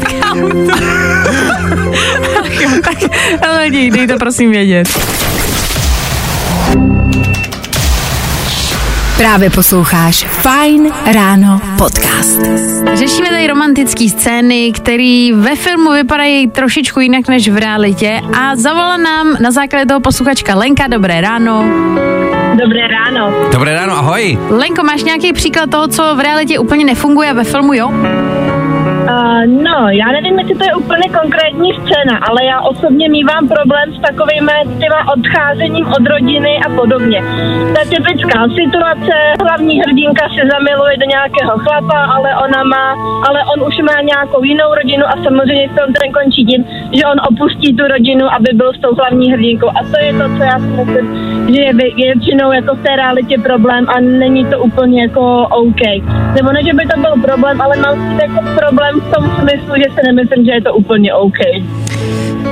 jo, 2.61 2.69
tak 2.83 2.97
ale 3.49 3.69
dej, 3.69 3.91
dej 3.91 4.07
to 4.07 4.17
prosím 4.17 4.51
vědět. 4.51 4.87
Právě 9.17 9.49
posloucháš 9.49 10.25
Fine 10.25 10.89
Ráno 11.13 11.61
podcast. 11.77 12.41
Řešíme 12.93 13.29
tady 13.29 13.47
romantické 13.47 14.09
scény, 14.09 14.71
které 14.71 15.29
ve 15.35 15.55
filmu 15.55 15.91
vypadají 15.91 16.47
trošičku 16.47 16.99
jinak 16.99 17.27
než 17.27 17.49
v 17.49 17.57
realitě 17.57 18.21
a 18.39 18.55
zavolala 18.55 18.97
nám 18.97 19.37
na 19.39 19.51
základě 19.51 19.85
toho 19.85 19.99
posluchačka 19.99 20.55
Lenka. 20.55 20.87
Dobré 20.87 21.21
ráno. 21.21 21.65
Dobré 22.63 22.87
ráno. 22.87 23.33
Dobré 23.51 23.75
ráno, 23.75 23.93
ahoj. 23.97 24.37
Lenko, 24.49 24.83
máš 24.83 25.03
nějaký 25.03 25.33
příklad 25.33 25.69
toho, 25.69 25.87
co 25.87 26.15
v 26.15 26.19
realitě 26.19 26.59
úplně 26.59 26.85
nefunguje 26.85 27.29
a 27.29 27.33
ve 27.33 27.43
filmu 27.43 27.73
jo? 27.73 27.91
Uh, 29.01 29.45
no, 29.45 29.89
já 29.89 30.11
nevím, 30.11 30.39
jestli 30.39 30.55
to 30.55 30.63
je 30.63 30.75
úplně 30.75 31.09
konkrétní 31.21 31.71
scéna, 31.73 32.17
ale 32.29 32.45
já 32.45 32.61
osobně 32.61 33.09
mývám 33.09 33.47
problém 33.47 33.93
s 33.93 34.01
takovými 34.01 34.51
těma 34.79 35.13
odcházením 35.13 35.87
od 35.87 36.07
rodiny 36.07 36.59
a 36.65 36.69
podobně. 36.69 37.23
Je 37.79 37.85
typická 37.89 38.47
situace, 38.61 39.13
hlavní 39.43 39.81
hrdinka 39.81 40.29
se 40.29 40.41
zamiluje 40.51 40.97
do 40.97 41.05
nějakého 41.05 41.57
chlapa, 41.57 41.99
ale 42.15 42.29
ona 42.45 42.63
má, 42.63 42.87
ale 43.27 43.39
on 43.53 43.67
už 43.67 43.77
má 43.77 44.01
nějakou 44.01 44.43
jinou 44.43 44.75
rodinu 44.75 45.05
a 45.07 45.23
samozřejmě 45.23 45.67
film 45.67 45.93
ten 45.93 46.11
končí 46.11 46.45
tím, 46.45 46.65
že 46.91 47.05
on 47.05 47.17
opustí 47.29 47.75
tu 47.75 47.83
rodinu, 47.87 48.25
aby 48.33 48.49
byl 48.53 48.73
s 48.73 48.79
tou 48.79 48.95
hlavní 48.95 49.31
hrdinkou. 49.31 49.69
A 49.69 49.79
to 49.91 49.97
je 50.05 50.13
to, 50.13 50.25
co 50.37 50.43
já 50.43 50.59
si 50.59 50.65
myslím, 50.65 51.07
že 51.55 51.61
je 51.61 51.73
vě- 51.73 51.95
většinou 51.95 52.51
jako 52.51 52.75
v 52.75 52.83
té 52.83 52.95
realitě 52.95 53.37
problém 53.43 53.85
a 53.89 53.99
není 53.99 54.45
to 54.45 54.59
úplně 54.59 55.01
jako 55.01 55.47
OK. 55.51 55.81
Nebo 56.35 56.51
ne, 56.51 56.63
že 56.63 56.73
by 56.73 56.85
to 56.85 56.99
byl 56.99 57.13
problém, 57.21 57.61
ale 57.61 57.77
mám 57.77 58.19
jako 58.19 58.39
problém 58.59 58.90
v 58.99 59.15
tom 59.15 59.31
smyslu, 59.39 59.73
že 59.77 59.83
si 59.95 60.07
nemyslím, 60.07 60.45
že 60.45 60.51
je 60.51 60.61
to 60.61 60.73
úplně 60.73 61.13
OK. 61.13 61.39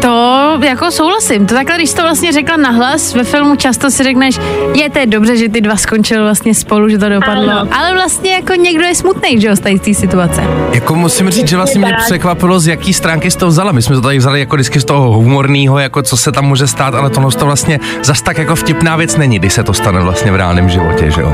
To 0.01 0.57
jako 0.63 0.91
souhlasím. 0.91 1.45
To 1.45 1.55
takhle, 1.55 1.75
když 1.75 1.89
jsi 1.89 1.95
to 1.95 2.01
vlastně 2.01 2.31
řekla 2.31 2.57
nahlas, 2.57 3.15
ve 3.15 3.23
filmu 3.23 3.55
často 3.55 3.91
si 3.91 4.03
řekneš, 4.03 4.39
je 4.75 4.89
to 4.89 4.99
je 4.99 5.05
dobře, 5.05 5.37
že 5.37 5.49
ty 5.49 5.61
dva 5.61 5.75
skončili 5.75 6.21
vlastně 6.21 6.53
spolu, 6.53 6.89
že 6.89 6.97
to 6.97 7.09
dopadlo. 7.09 7.51
Ano. 7.51 7.67
Ale 7.71 7.93
vlastně 7.93 8.31
jako 8.31 8.53
někdo 8.53 8.83
je 8.83 8.95
smutný, 8.95 9.41
že 9.41 9.47
jo, 9.47 9.55
z 9.55 9.59
té 9.59 9.93
situace. 9.93 10.43
Jako 10.73 10.95
musím 10.95 11.29
říct, 11.29 11.47
že 11.47 11.55
vlastně 11.55 11.81
mě 11.81 11.95
překvapilo, 12.05 12.59
z 12.59 12.67
jaký 12.67 12.93
stránky 12.93 13.31
jste 13.31 13.39
to 13.39 13.47
vzala. 13.47 13.71
My 13.71 13.81
jsme 13.81 13.95
to 13.95 14.01
tady 14.01 14.17
vzali 14.17 14.39
jako 14.39 14.55
vždycky 14.55 14.79
z 14.79 14.85
toho 14.85 15.11
humorného, 15.11 15.79
jako 15.79 16.01
co 16.01 16.17
se 16.17 16.31
tam 16.31 16.45
může 16.45 16.67
stát, 16.67 16.95
ale 16.95 17.09
tohle 17.09 17.31
to 17.31 17.45
vlastně 17.45 17.79
zas 18.03 18.21
tak 18.21 18.37
jako 18.37 18.55
vtipná 18.55 18.95
věc 18.95 19.17
není, 19.17 19.39
když 19.39 19.53
se 19.53 19.63
to 19.63 19.73
stane 19.73 19.99
vlastně 19.99 20.31
v 20.31 20.35
reálném 20.35 20.69
životě, 20.69 21.11
že 21.11 21.21
jo? 21.21 21.33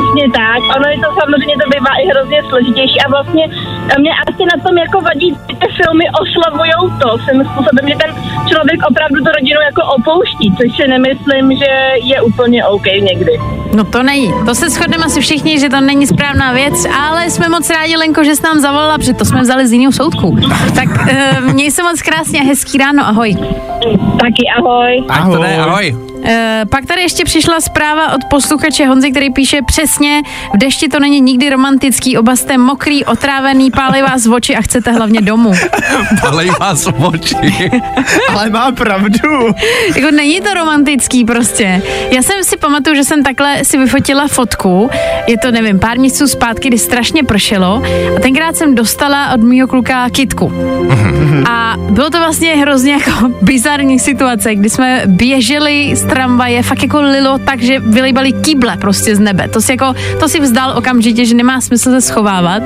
Přesně 0.00 0.26
tak. 0.42 0.60
Ono 0.76 0.86
je 0.92 0.98
to 1.04 1.08
samozřejmě 1.20 1.54
to 1.62 1.66
bývá 1.74 1.92
i 2.02 2.04
hrozně 2.12 2.38
složitější 2.48 2.98
a 3.04 3.10
vlastně 3.14 3.44
a 3.92 3.94
mě 4.02 4.12
asi 4.28 4.42
na 4.52 4.56
tom 4.64 4.74
jako 4.84 5.00
vadí, 5.00 5.28
že 5.48 5.56
ty 5.60 5.66
filmy 5.78 6.04
oslavujou 6.22 6.82
to 7.00 7.08
svým 7.24 7.40
způsobem, 7.48 7.84
že 7.90 7.96
ten 8.02 8.10
člověk 8.50 8.80
opravdu 8.90 9.18
tu 9.24 9.30
rodinu 9.38 9.60
jako 9.70 9.82
opouští, 9.96 10.46
což 10.58 10.68
si 10.76 10.88
nemyslím, 10.88 11.46
že 11.62 11.72
je 12.12 12.22
úplně 12.22 12.64
OK 12.64 12.86
někdy. 13.10 13.32
No 13.76 13.84
to 13.84 14.02
není. 14.02 14.32
To 14.46 14.54
se 14.54 14.70
shodneme 14.70 15.04
asi 15.04 15.20
všichni, 15.20 15.60
že 15.60 15.68
to 15.68 15.80
není 15.80 16.06
správná 16.06 16.52
věc, 16.52 16.86
ale 17.00 17.30
jsme 17.30 17.48
moc 17.48 17.70
rádi, 17.70 17.96
Lenko, 17.96 18.24
že 18.24 18.36
jsi 18.36 18.42
nám 18.42 18.58
zavolala, 18.58 18.98
protože 18.98 19.14
to 19.14 19.24
jsme 19.24 19.40
vzali 19.40 19.66
z 19.66 19.72
jiného 19.72 19.92
soudku. 19.92 20.38
Tak 20.74 20.88
uh, 20.88 21.52
měj 21.52 21.70
se 21.70 21.82
moc 21.82 22.02
krásně 22.02 22.40
a 22.40 22.44
hezký 22.44 22.78
ráno, 22.78 23.06
ahoj. 23.06 23.36
Taky 24.20 24.44
ahoj. 24.58 25.04
Jde, 25.38 25.56
ahoj. 25.56 26.09
Uh, 26.20 26.30
pak 26.70 26.86
tady 26.86 27.00
ještě 27.00 27.24
přišla 27.24 27.60
zpráva 27.60 28.12
od 28.12 28.24
posluchače 28.30 28.86
Honzy, 28.86 29.10
který 29.10 29.32
píše 29.32 29.58
přesně, 29.66 30.22
v 30.54 30.58
dešti 30.58 30.88
to 30.88 31.00
není 31.00 31.20
nikdy 31.20 31.50
romantický, 31.50 32.18
oba 32.18 32.36
jste 32.36 32.58
mokrý, 32.58 33.04
otrávený, 33.04 33.70
pálí 33.70 34.02
vás 34.02 34.26
v 34.26 34.32
oči 34.32 34.56
a 34.56 34.62
chcete 34.62 34.92
hlavně 34.92 35.20
domů. 35.20 35.52
Palej 36.20 36.50
vás 36.60 36.86
v 36.86 37.04
oči. 37.04 37.70
Ale 38.28 38.50
má 38.50 38.72
pravdu. 38.72 39.54
Jako 39.96 40.10
není 40.10 40.40
to 40.40 40.54
romantický 40.54 41.24
prostě. 41.24 41.82
Já 42.10 42.22
jsem 42.22 42.44
si 42.44 42.56
pamatuju, 42.56 42.96
že 42.96 43.04
jsem 43.04 43.22
takhle 43.22 43.64
si 43.64 43.78
vyfotila 43.78 44.28
fotku, 44.28 44.90
je 45.26 45.38
to 45.38 45.50
nevím, 45.50 45.78
pár 45.78 45.98
měsíců 45.98 46.26
zpátky, 46.26 46.68
kdy 46.68 46.78
strašně 46.78 47.24
pršelo 47.24 47.82
a 48.16 48.20
tenkrát 48.20 48.56
jsem 48.56 48.74
dostala 48.74 49.34
od 49.34 49.40
mýho 49.40 49.68
kluka 49.68 50.10
kitku. 50.10 50.52
A 51.48 51.74
bylo 51.90 52.10
to 52.10 52.18
vlastně 52.18 52.56
hrozně 52.56 52.92
jako 52.92 53.28
bizarní 53.42 53.98
situace, 53.98 54.54
kdy 54.54 54.70
jsme 54.70 55.02
běželi 55.06 55.96
z 55.96 56.04
tramvaje, 56.10 56.62
fakt 56.62 56.82
jako 56.82 57.00
lilo 57.00 57.38
tak, 57.38 57.62
že 57.62 57.78
vylejbali 57.78 58.32
kýble 58.32 58.76
prostě 58.76 59.16
z 59.16 59.18
nebe. 59.18 59.48
To 59.48 59.60
si 59.60 59.72
jako, 59.72 59.94
to 60.20 60.28
si 60.28 60.40
vzdal 60.40 60.78
okamžitě, 60.78 61.24
že 61.24 61.34
nemá 61.34 61.60
smysl 61.60 61.90
se 61.90 62.00
schovávat. 62.00 62.62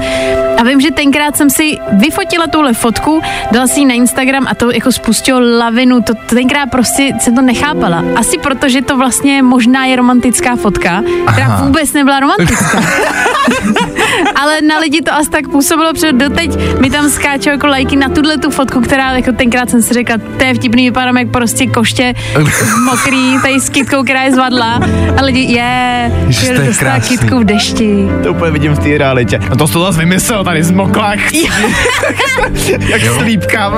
A 0.58 0.64
vím, 0.64 0.80
že 0.80 0.90
tenkrát 0.90 1.36
jsem 1.36 1.50
si 1.50 1.78
vyfotila 1.92 2.46
tuhle 2.46 2.74
fotku, 2.74 3.20
dala 3.52 3.66
si 3.66 3.80
ji 3.80 3.86
na 3.86 3.94
Instagram 3.94 4.46
a 4.50 4.54
to 4.54 4.70
jako 4.70 4.92
spustilo 4.92 5.58
lavinu, 5.58 6.02
to 6.02 6.14
tenkrát 6.14 6.70
prostě 6.70 7.12
jsem 7.20 7.34
to 7.34 7.42
nechápala. 7.42 8.04
Asi 8.16 8.38
proto, 8.38 8.68
že 8.68 8.82
to 8.82 8.96
vlastně 8.96 9.42
možná 9.42 9.84
je 9.84 9.96
romantická 9.96 10.56
fotka, 10.56 11.02
která 11.32 11.46
Aha. 11.46 11.64
vůbec 11.64 11.92
nebyla 11.92 12.20
romantická. 12.20 12.82
Ale 14.34 14.60
na 14.60 14.78
lidi 14.78 15.02
to 15.02 15.14
asi 15.14 15.30
tak 15.30 15.48
působilo, 15.48 15.92
protože 15.92 16.12
doteď 16.12 16.80
mi 16.80 16.90
tam 16.90 17.10
skáčou 17.10 17.50
jako 17.50 17.66
lajky 17.66 17.96
na 17.96 18.08
tuhle 18.08 18.38
tu 18.38 18.50
fotku, 18.50 18.80
která 18.80 19.12
jako 19.12 19.32
tenkrát 19.32 19.70
jsem 19.70 19.82
si 19.82 19.94
řekla, 19.94 20.16
to 20.38 20.44
je 20.44 20.54
vtipný, 20.54 20.84
vypadám 20.84 21.16
jak 21.16 21.30
prostě 21.30 21.66
koště 21.66 22.14
mokrý, 22.84 23.33
tady 23.40 23.60
s 23.60 23.68
kytkou, 23.68 24.02
která 24.02 24.22
je 24.22 24.32
zvadla. 24.32 24.80
A 25.16 25.22
lidi, 25.22 25.40
je, 25.40 26.12
je 26.42 26.58
dostala 26.66 27.00
kytku 27.00 27.38
v 27.38 27.44
dešti. 27.44 28.08
To 28.22 28.30
úplně 28.30 28.50
vidím 28.50 28.72
v 28.72 28.78
té 28.78 28.98
realitě. 28.98 29.40
No 29.50 29.56
to 29.56 29.66
jsi 29.66 29.72
to 29.72 29.80
zase 29.84 29.98
vymyslel 29.98 30.44
tady 30.44 30.62
zmokla 30.62 31.14
jak, 32.68 32.82
jak 32.82 33.02
slípka. 33.02 33.72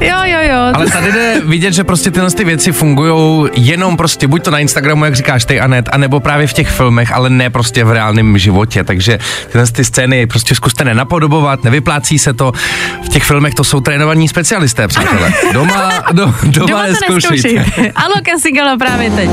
Jo, 0.00 0.16
jo, 0.24 0.38
jo. 0.42 0.58
Ale 0.74 0.86
tady 0.86 1.12
jde 1.12 1.40
vidět, 1.44 1.74
že 1.74 1.84
prostě 1.84 2.10
tyhle 2.10 2.30
ty 2.30 2.44
věci 2.44 2.72
fungují 2.72 3.50
jenom 3.54 3.96
prostě 3.96 4.26
buď 4.26 4.42
to 4.44 4.50
na 4.50 4.58
Instagramu, 4.58 5.04
jak 5.04 5.14
říkáš 5.14 5.44
ty 5.44 5.60
Anet, 5.60 5.88
anebo 5.92 6.20
právě 6.20 6.46
v 6.46 6.52
těch 6.52 6.68
filmech, 6.68 7.12
ale 7.12 7.30
ne 7.30 7.50
prostě 7.50 7.84
v 7.84 7.92
reálném 7.92 8.38
životě. 8.38 8.84
Takže 8.84 9.18
tyhle 9.52 9.66
ty 9.66 9.84
scény 9.84 10.26
prostě 10.26 10.54
zkuste 10.54 10.84
nenapodobovat, 10.84 11.64
nevyplácí 11.64 12.18
se 12.18 12.32
to. 12.32 12.52
V 13.04 13.08
těch 13.08 13.24
filmech 13.24 13.54
to 13.54 13.64
jsou 13.64 13.80
trénovaní 13.80 14.28
specialisté, 14.28 14.88
přátelé. 14.88 15.32
Doma, 15.52 15.92
do, 16.12 16.34
doma, 16.42 16.66
Doma 16.66 16.82
to 16.82 16.88
neskoušejte. 16.88 17.48
neskoušejte. 17.52 17.92
Aloka 17.92 18.38
Sigala 18.38 18.76
právě 18.76 18.97
teď. 18.98 19.30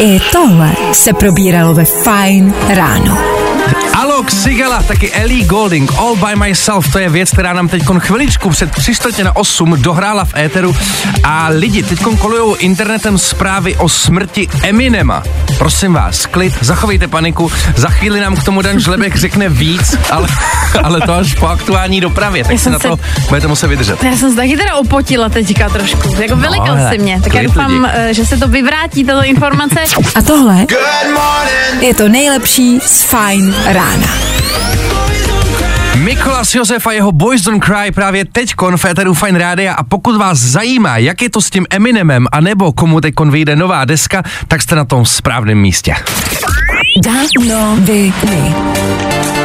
I 0.00 0.20
tohle 0.32 0.72
se 0.92 1.12
probíralo 1.12 1.74
ve 1.74 1.84
Fine 1.84 2.52
ráno. 2.68 3.35
Alok 4.16 4.30
Sigala, 4.30 4.82
taky 4.82 5.12
Ellie 5.12 5.44
Golding, 5.44 5.92
All 5.98 6.16
by 6.16 6.36
Myself, 6.36 6.92
to 6.92 6.98
je 6.98 7.08
věc, 7.08 7.30
která 7.30 7.52
nám 7.52 7.68
teď 7.68 7.82
chviličku 7.98 8.50
před 8.50 8.70
3 8.70 8.94
čtvrtě 8.94 9.24
na 9.24 9.36
8 9.36 9.82
dohrála 9.82 10.24
v 10.24 10.34
éteru 10.36 10.76
a 11.22 11.48
lidi 11.48 11.82
teď 11.82 12.00
kolujou 12.18 12.54
internetem 12.54 13.18
zprávy 13.18 13.76
o 13.76 13.88
smrti 13.88 14.48
Eminema. 14.62 15.22
Prosím 15.58 15.92
vás, 15.92 16.26
klid, 16.26 16.54
zachovejte 16.60 17.08
paniku, 17.08 17.52
za 17.76 17.88
chvíli 17.88 18.20
nám 18.20 18.36
k 18.36 18.44
tomu 18.44 18.62
Dan 18.62 18.80
Žlebek 18.80 19.16
řekne 19.16 19.48
víc, 19.48 19.96
ale, 20.10 20.28
ale 20.82 21.00
to 21.00 21.12
až 21.14 21.34
po 21.34 21.46
aktuální 21.46 22.00
dopravě, 22.00 22.44
tak 22.44 22.52
Já 22.52 22.58
si 22.58 22.64
jsem 22.64 22.72
na 22.72 22.78
se- 22.78 22.88
to 22.88 22.98
budete 23.28 23.46
muset 23.46 23.66
vydržet. 23.66 24.02
Já 24.04 24.16
jsem 24.16 24.30
se 24.30 24.36
taky 24.36 24.56
teda 24.56 24.74
opotila 24.74 25.28
teďka 25.28 25.68
trošku. 25.68 26.14
Jako 26.22 26.36
vylekal 26.36 26.70
ale 26.70 26.90
jsi 26.92 26.98
mě. 26.98 27.20
Tak 27.20 27.34
já 27.34 27.42
doufám, 27.42 27.72
lidi. 27.72 27.84
eh, 27.94 28.14
že 28.14 28.26
se 28.26 28.36
to 28.36 28.48
vyvrátí, 28.48 29.04
tato 29.04 29.24
informace. 29.24 29.80
A 30.14 30.22
tohle 30.22 30.66
je 31.80 31.94
to 31.94 32.08
nejlepší 32.08 32.80
z 32.86 33.02
Fine 33.02 33.54
rána. 33.66 34.05
Mikolas 36.06 36.54
Josef 36.54 36.86
a 36.86 36.92
jeho 36.92 37.12
Boys 37.12 37.42
Don't 37.42 37.64
Cry 37.64 37.92
právě 37.94 38.24
teď 38.24 38.54
v 38.70 38.76
Féteru 38.76 39.14
Fine 39.14 39.38
Rádia 39.38 39.74
a 39.74 39.82
pokud 39.82 40.16
vás 40.16 40.38
zajímá, 40.38 40.98
jak 40.98 41.22
je 41.22 41.30
to 41.30 41.40
s 41.40 41.50
tím 41.50 41.66
Eminemem, 41.70 42.26
anebo 42.32 42.72
komu 42.72 43.00
teď 43.00 43.14
vyjde 43.30 43.56
nová 43.56 43.84
deska, 43.84 44.22
tak 44.48 44.62
jste 44.62 44.74
na 44.74 44.84
tom 44.84 45.06
správném 45.06 45.58
místě. 45.58 45.94
Danoviny. 47.04 48.12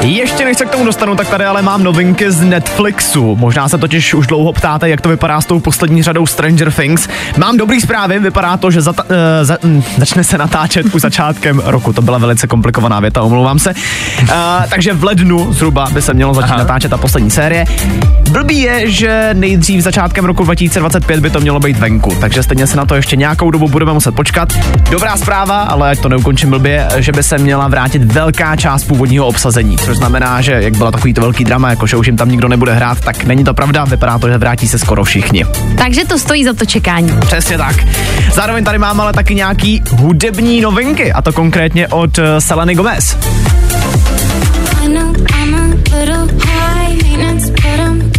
Ještě 0.04 0.46
než 0.46 0.58
se 0.58 0.66
k 0.66 0.70
tomu 0.70 0.86
dostanu, 0.86 1.16
tak 1.16 1.30
tady 1.30 1.46
ale 1.46 1.62
mám 1.62 1.84
novinky 1.84 2.32
z 2.32 2.42
Netflixu. 2.42 3.36
Možná 3.36 3.70
se 3.70 3.78
totiž 3.78 4.14
už 4.14 4.28
dlouho 4.28 4.54
ptáte, 4.54 4.90
jak 4.90 5.02
to 5.02 5.10
vypadá 5.10 5.42
s 5.42 5.46
tou 5.46 5.60
poslední 5.60 6.04
řadou 6.04 6.26
Stranger 6.28 6.72
Things. 6.72 7.08
Mám 7.38 7.58
dobrý 7.58 7.82
zprávy, 7.82 8.20
vypadá 8.20 8.58
to, 8.58 8.72
že 8.72 8.80
zata- 8.82 9.04
uh, 9.04 9.16
za- 9.46 9.58
mm, 9.64 9.84
začne 9.98 10.24
se 10.24 10.38
natáčet 10.38 10.86
už 10.96 11.02
začátkem 11.02 11.62
roku. 11.66 11.94
To 11.94 12.02
byla 12.02 12.18
velice 12.18 12.48
komplikovaná 12.48 13.00
věta, 13.00 13.22
omlouvám 13.22 13.60
se. 13.60 13.74
Uh, 14.22 14.28
takže 14.70 14.94
v 14.94 15.04
lednu 15.04 15.54
zhruba 15.54 15.88
by 15.94 16.02
se 16.02 16.14
mělo 16.14 16.34
začít 16.34 16.50
Aha. 16.50 16.58
natáčet 16.58 16.90
ta 16.92 16.98
poslední 16.98 17.32
série. 17.32 17.66
Blbý 18.32 18.60
je, 18.60 18.92
že 18.92 19.30
nejdřív 19.34 19.84
začátkem 19.84 20.26
roku 20.26 20.44
2025 20.44 21.20
by 21.20 21.30
to 21.30 21.40
mělo 21.40 21.60
být 21.60 21.78
venku, 21.78 22.16
takže 22.22 22.44
stejně 22.44 22.68
se 22.68 22.78
na 22.78 22.86
to 22.86 22.96
ještě 22.96 23.16
nějakou 23.16 23.52
dobu 23.52 23.68
budeme 23.68 23.94
muset 23.94 24.16
počkat. 24.16 24.54
Dobrá 24.90 25.18
zpráva, 25.18 25.62
ale 25.62 25.90
ať 25.92 26.00
to 26.00 26.10
neukončím 26.10 26.50
blbě, 26.50 26.88
že 26.98 27.12
by 27.12 27.24
se 27.24 27.38
měla 27.38 27.68
vrátit 27.68 28.04
velká 28.14 28.56
část 28.56 28.84
původního 28.84 29.26
obsazení, 29.28 29.78
což 29.92 29.98
znamená, 29.98 30.42
že 30.42 30.52
jak 30.52 30.78
byla 30.78 30.92
takový 30.92 31.14
to 31.14 31.22
velký 31.22 31.44
drama, 31.44 31.70
jako 31.70 31.88
že 31.88 31.98
už 31.98 32.08
jim 32.08 32.18
tam 32.18 32.30
nikdo 32.30 32.48
nebude 32.48 32.74
hrát, 32.74 33.00
tak 33.00 33.24
není 33.24 33.44
to 33.44 33.54
pravda, 33.54 33.84
vypadá 33.84 34.20
to, 34.20 34.30
že 34.30 34.38
vrátí 34.38 34.68
se 34.68 34.80
skoro 34.80 35.04
všichni. 35.04 35.46
Takže 35.78 36.06
to 36.06 36.20
stojí 36.20 36.44
za 36.44 36.54
to 36.54 36.66
čekání. 36.66 37.12
Přesně 37.26 37.58
tak. 37.58 37.76
Zároveň 38.34 38.64
tady 38.64 38.78
mám 38.78 39.02
ale 39.02 39.14
taky 39.14 39.36
nějaký 39.36 39.84
hudební 39.92 40.62
novinky, 40.62 41.14
a 41.14 41.22
to 41.22 41.34
konkrétně 41.34 41.88
od 41.88 42.18
uh, 42.18 42.26
Seleny 42.40 42.76
Gomez. 42.76 43.18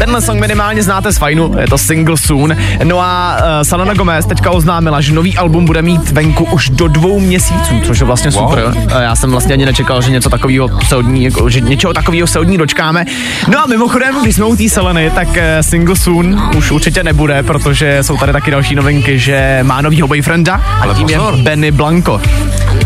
Tenhle 0.03 0.23
song 0.23 0.41
minimálně 0.41 0.83
znáte 0.83 1.13
z 1.13 1.19
fajnu, 1.19 1.55
je 1.61 1.67
to 1.67 1.79
single 1.79 2.17
soon. 2.17 2.57
No 2.85 3.01
a 3.01 3.37
uh, 3.37 3.63
Selena 3.63 3.95
Gomez 3.95 4.27
teďka 4.27 4.51
oznámila, 4.51 5.01
že 5.01 5.13
nový 5.13 5.37
album 5.37 5.65
bude 5.65 5.83
mít 5.83 6.11
venku 6.11 6.45
už 6.45 6.69
do 6.69 6.89
dvou 6.89 7.21
měsíců, 7.21 7.81
což 7.85 8.01
je 8.01 8.07
vlastně 8.07 8.31
wow. 8.31 8.49
super. 8.49 8.65
Uh, 8.65 8.93
já 9.01 9.17
jsem 9.17 9.31
vlastně 9.31 9.55
ani 9.55 9.67
nečekal, 9.67 10.03
že 10.03 10.11
něco 10.11 10.31
takového 10.31 10.69
se 10.89 10.97
od 10.97 11.03
ní, 11.03 11.25
jako, 11.25 11.51
že 11.51 11.61
něčeho 11.61 11.93
takového 11.93 12.27
se 12.27 12.39
od 12.39 12.49
ní 12.49 12.59
dočkáme. 12.59 13.05
No 13.49 13.63
a 13.63 13.67
mimochodem, 13.67 14.23
když 14.23 14.35
jsme 14.35 14.45
u 14.45 14.57
té 14.57 14.69
Seleny, 14.69 15.11
tak 15.11 15.29
uh, 15.29 15.37
single 15.61 15.97
soon 15.97 16.51
už 16.57 16.71
určitě 16.71 17.03
nebude, 17.03 17.43
protože 17.43 18.03
jsou 18.03 18.17
tady 18.17 18.33
taky 18.33 18.51
další 18.51 18.75
novinky, 18.75 19.19
že 19.19 19.61
má 19.63 19.81
novýho 19.81 20.09
boyfrienda 20.09 20.55
a 20.55 20.95
tím 20.95 21.09
je 21.09 21.19
Benny 21.43 21.71
Blanco. 21.71 22.21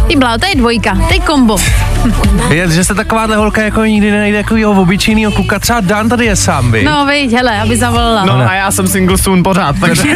Ty 0.06 0.16
bláho, 0.16 0.38
to 0.38 0.46
je 0.46 0.54
dvojka, 0.54 0.94
to 1.08 1.14
je 1.14 1.20
kombo. 1.20 1.56
Je, 2.50 2.70
že 2.70 2.84
jste 2.84 2.94
takováhle 2.94 3.36
holka 3.36 3.62
jako 3.62 3.84
nikdy 3.84 4.10
nenajde 4.10 4.42
takového 4.42 4.82
obyčejného 4.82 5.32
kuka. 5.32 5.58
Třeba 5.58 5.80
Dan 5.80 6.08
tady 6.08 6.24
je 6.24 6.36
sám, 6.36 6.72
vy. 6.72 6.84
No, 6.84 7.05
viď, 7.06 7.32
hele, 7.32 7.60
aby 7.60 7.76
zavolala. 7.76 8.24
No 8.24 8.50
a 8.50 8.54
já 8.54 8.70
jsem 8.70 8.88
single 8.88 9.18
soon 9.18 9.42
pořád, 9.42 9.76
takže... 9.80 10.02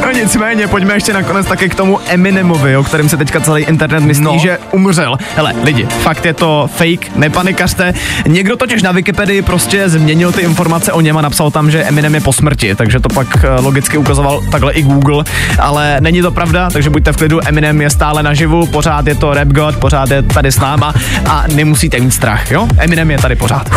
no 0.00 0.12
nicméně, 0.12 0.68
pojďme 0.68 0.94
ještě 0.94 1.12
nakonec 1.12 1.46
taky 1.46 1.68
k 1.68 1.74
tomu 1.74 1.98
Eminemovi, 2.06 2.76
o 2.76 2.84
kterém 2.84 3.08
se 3.08 3.16
teďka 3.16 3.40
celý 3.40 3.62
internet 3.62 4.00
myslí, 4.00 4.24
no. 4.24 4.38
že 4.38 4.58
umřel. 4.72 5.16
Hele, 5.36 5.52
lidi, 5.62 5.86
fakt 5.86 6.24
je 6.24 6.34
to 6.34 6.70
fake, 6.76 7.16
nepanikařte. 7.16 7.94
Někdo 8.26 8.56
totiž 8.56 8.82
na 8.82 8.92
Wikipedii 8.92 9.42
prostě 9.42 9.88
změnil 9.88 10.32
ty 10.32 10.40
informace 10.40 10.92
o 10.92 11.00
něm 11.00 11.18
a 11.18 11.20
napsal 11.20 11.50
tam, 11.50 11.70
že 11.70 11.84
Eminem 11.84 12.14
je 12.14 12.20
po 12.20 12.32
smrti, 12.32 12.74
takže 12.74 13.00
to 13.00 13.08
pak 13.08 13.44
eh, 13.44 13.60
logicky 13.60 13.98
ukazoval 13.98 14.42
takhle 14.50 14.72
i 14.72 14.82
Google, 14.82 15.24
ale 15.58 15.96
není 16.00 16.22
to 16.22 16.30
pravda, 16.30 16.70
takže 16.70 16.90
buďte 16.90 17.12
v 17.12 17.16
klidu, 17.16 17.40
Eminem 17.48 17.80
je 17.80 17.90
stále 17.90 18.22
naživu, 18.22 18.66
pořád 18.66 19.06
je 19.06 19.14
to 19.14 19.34
rap 19.34 19.48
god, 19.48 19.76
pořád 19.76 20.10
je 20.10 20.22
tady 20.22 20.52
s 20.52 20.58
náma 20.58 20.94
a 21.28 21.44
nemusíte 21.54 22.00
mít 22.00 22.10
strach, 22.10 22.50
jo? 22.50 22.68
Eminem 22.78 23.10
je 23.10 23.18
tady 23.18 23.36
pořád. 23.36 23.70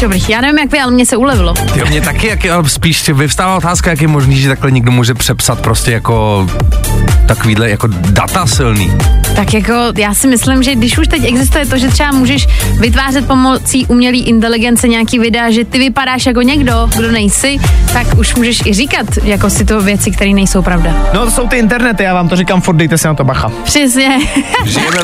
Dobrý, 0.00 0.22
já 0.28 0.40
nevím 0.40 0.58
jak 0.58 0.72
vy, 0.72 0.80
ale 0.80 0.92
mně 0.92 1.06
se 1.06 1.16
ulevilo. 1.16 1.54
Jo, 1.74 1.84
mě 1.88 2.00
taky, 2.00 2.26
jak, 2.26 2.46
ale 2.46 2.68
spíš 2.68 3.08
vyvstává 3.08 3.56
otázka, 3.56 3.90
jak 3.90 4.02
je 4.02 4.08
možný, 4.08 4.36
že 4.36 4.48
takhle 4.48 4.70
někdo 4.70 4.90
může 4.90 5.14
přepsat 5.14 5.60
prostě 5.60 5.92
jako 5.92 6.46
takovýhle 7.28 7.70
jako 7.70 7.86
data 7.86 8.46
silný. 8.46 8.92
Tak 9.36 9.54
jako 9.54 9.72
já 9.96 10.14
si 10.14 10.26
myslím, 10.26 10.62
že 10.62 10.74
když 10.74 10.98
už 10.98 11.08
teď 11.08 11.24
existuje 11.24 11.66
to, 11.66 11.78
že 11.78 11.88
třeba 11.88 12.12
můžeš 12.12 12.48
vytvářet 12.80 13.26
pomocí 13.26 13.86
umělé 13.86 14.16
inteligence 14.16 14.88
nějaký 14.88 15.18
videa, 15.18 15.50
že 15.50 15.64
ty 15.64 15.78
vypadáš 15.78 16.26
jako 16.26 16.42
někdo, 16.42 16.88
kdo 16.96 17.12
nejsi, 17.12 17.58
tak 17.92 18.18
už 18.18 18.34
můžeš 18.34 18.60
i 18.66 18.74
říkat 18.74 19.06
jako 19.22 19.50
si 19.50 19.64
to 19.64 19.80
věci, 19.80 20.10
které 20.10 20.30
nejsou 20.30 20.62
pravda. 20.62 20.94
No 21.14 21.24
to 21.24 21.30
jsou 21.30 21.48
ty 21.48 21.56
internety, 21.56 22.02
já 22.02 22.14
vám 22.14 22.28
to 22.28 22.36
říkám, 22.36 22.60
furt 22.60 22.76
dejte 22.76 22.98
si 22.98 23.06
na 23.06 23.14
to 23.14 23.24
bacha. 23.24 23.52
Přesně. 23.64 24.18
Žijeme. 24.64 24.96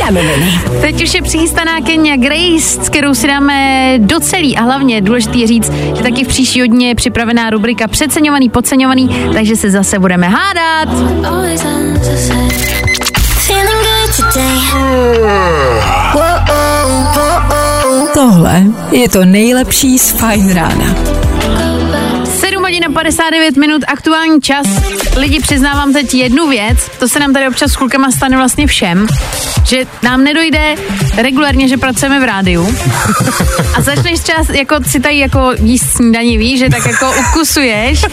Teď 0.80 1.02
už 1.02 1.14
je 1.14 1.22
přichystaná 1.22 1.80
Kenya 1.80 2.16
Grace, 2.16 2.84
s 2.84 2.88
kterou 2.88 3.14
si 3.14 3.26
dáme 3.26 3.94
docelý 4.10 4.56
a 4.56 4.62
hlavně 4.62 5.00
důležité 5.00 5.38
je 5.38 5.46
říct, 5.46 5.72
že 5.96 6.02
taky 6.02 6.24
v 6.24 6.28
příští 6.28 6.62
dně 6.68 6.88
je 6.88 6.94
připravená 6.94 7.50
rubrika 7.50 7.88
Přeceňovaný, 7.88 8.48
podceňovaný, 8.48 9.08
takže 9.32 9.56
se 9.56 9.70
zase 9.70 9.98
budeme 9.98 10.28
hádat. 10.28 10.88
Tohle 18.14 18.64
je 18.90 19.08
to 19.08 19.24
nejlepší 19.24 19.98
z 19.98 20.10
Fajn 20.10 20.54
rána. 20.54 20.94
7 22.80 22.92
hodin 22.92 22.96
a 22.96 23.02
59 23.02 23.56
minut, 23.56 23.82
aktuální 23.88 24.40
čas. 24.40 24.66
Lidi, 25.16 25.40
přiznávám 25.40 25.92
teď 25.92 26.14
jednu 26.14 26.48
věc, 26.48 26.90
to 26.98 27.08
se 27.08 27.20
nám 27.20 27.32
tady 27.32 27.48
občas 27.48 27.72
s 27.72 27.76
klukama 27.76 28.10
stane 28.10 28.36
vlastně 28.36 28.66
všem, 28.66 29.06
že 29.66 29.84
nám 30.02 30.24
nedojde 30.24 30.74
regulárně, 31.16 31.68
že 31.68 31.76
pracujeme 31.76 32.20
v 32.20 32.24
rádiu 32.24 32.76
a 33.74 33.82
začneš 33.82 34.20
třeba 34.20 34.38
jako 34.52 34.76
si 34.86 35.00
tady 35.00 35.18
jako 35.18 35.52
jíst 35.62 35.90
snídaní, 35.90 36.38
víš, 36.38 36.58
že 36.58 36.68
tak 36.68 36.86
jako 36.86 37.12
ukusuješ, 37.20 38.04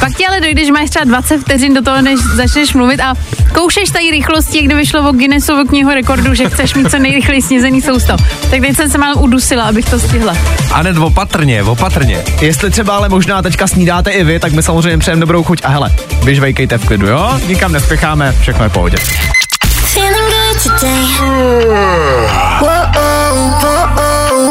pak 0.00 0.16
ti 0.16 0.26
ale 0.26 0.40
dojde, 0.40 0.64
že 0.64 0.72
máš 0.72 0.90
třeba 0.90 1.04
20 1.04 1.38
vteřin 1.38 1.74
do 1.74 1.82
toho, 1.82 2.02
než 2.02 2.20
začneš 2.20 2.74
mluvit 2.74 3.00
a 3.00 3.14
koušeš 3.54 3.90
tady 3.90 4.10
rychlosti, 4.10 4.58
jak 4.58 4.66
kdyby 4.66 4.86
šlo 4.86 5.08
o 5.08 5.12
Guinnessovu 5.12 5.64
knihu 5.68 5.90
rekordu, 5.90 6.34
že 6.34 6.50
chceš 6.50 6.74
mít 6.74 6.90
co 6.90 6.98
nejrychleji 6.98 7.42
snězený 7.42 7.82
sousto. 7.82 8.16
Tak 8.50 8.60
teď 8.60 8.76
jsem 8.76 8.90
se 8.90 8.98
málem 8.98 9.18
udusila, 9.22 9.64
abych 9.64 9.84
to 9.84 9.98
stihla. 9.98 10.36
A 10.72 10.82
opatrně, 11.00 11.62
opatrně. 11.62 12.24
Jestli 12.40 12.70
třeba 12.70 12.96
ale 12.96 13.08
možná 13.08 13.42
teďka 13.42 13.66
snídáte 13.66 14.03
i 14.10 14.24
vy, 14.24 14.38
tak 14.38 14.52
my 14.52 14.62
samozřejmě 14.62 14.98
přejeme 14.98 15.20
dobrou 15.20 15.42
chuť 15.42 15.60
a 15.64 15.68
hele, 15.68 15.90
vyžvejkejte 16.24 16.78
v 16.78 16.86
klidu, 16.86 17.06
jo? 17.06 17.40
Nikam 17.46 17.72
nespěcháme, 17.72 18.34
všechno 18.40 18.64
je 18.64 18.68
v 18.68 18.72
pohodě. 18.72 18.96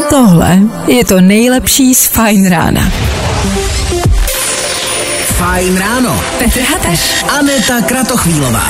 Tohle 0.10 0.60
je 0.88 1.06
to 1.06 1.22
nejlepší 1.22 1.96
z 1.96 2.08
Fajn 2.08 2.50
rána. 2.50 2.92
Fajn 5.44 5.78
ráno. 5.78 6.24
Petr 6.40 6.60
Hataš. 6.62 7.26
Aneta 7.40 7.82
Kratochvílová. 7.82 8.64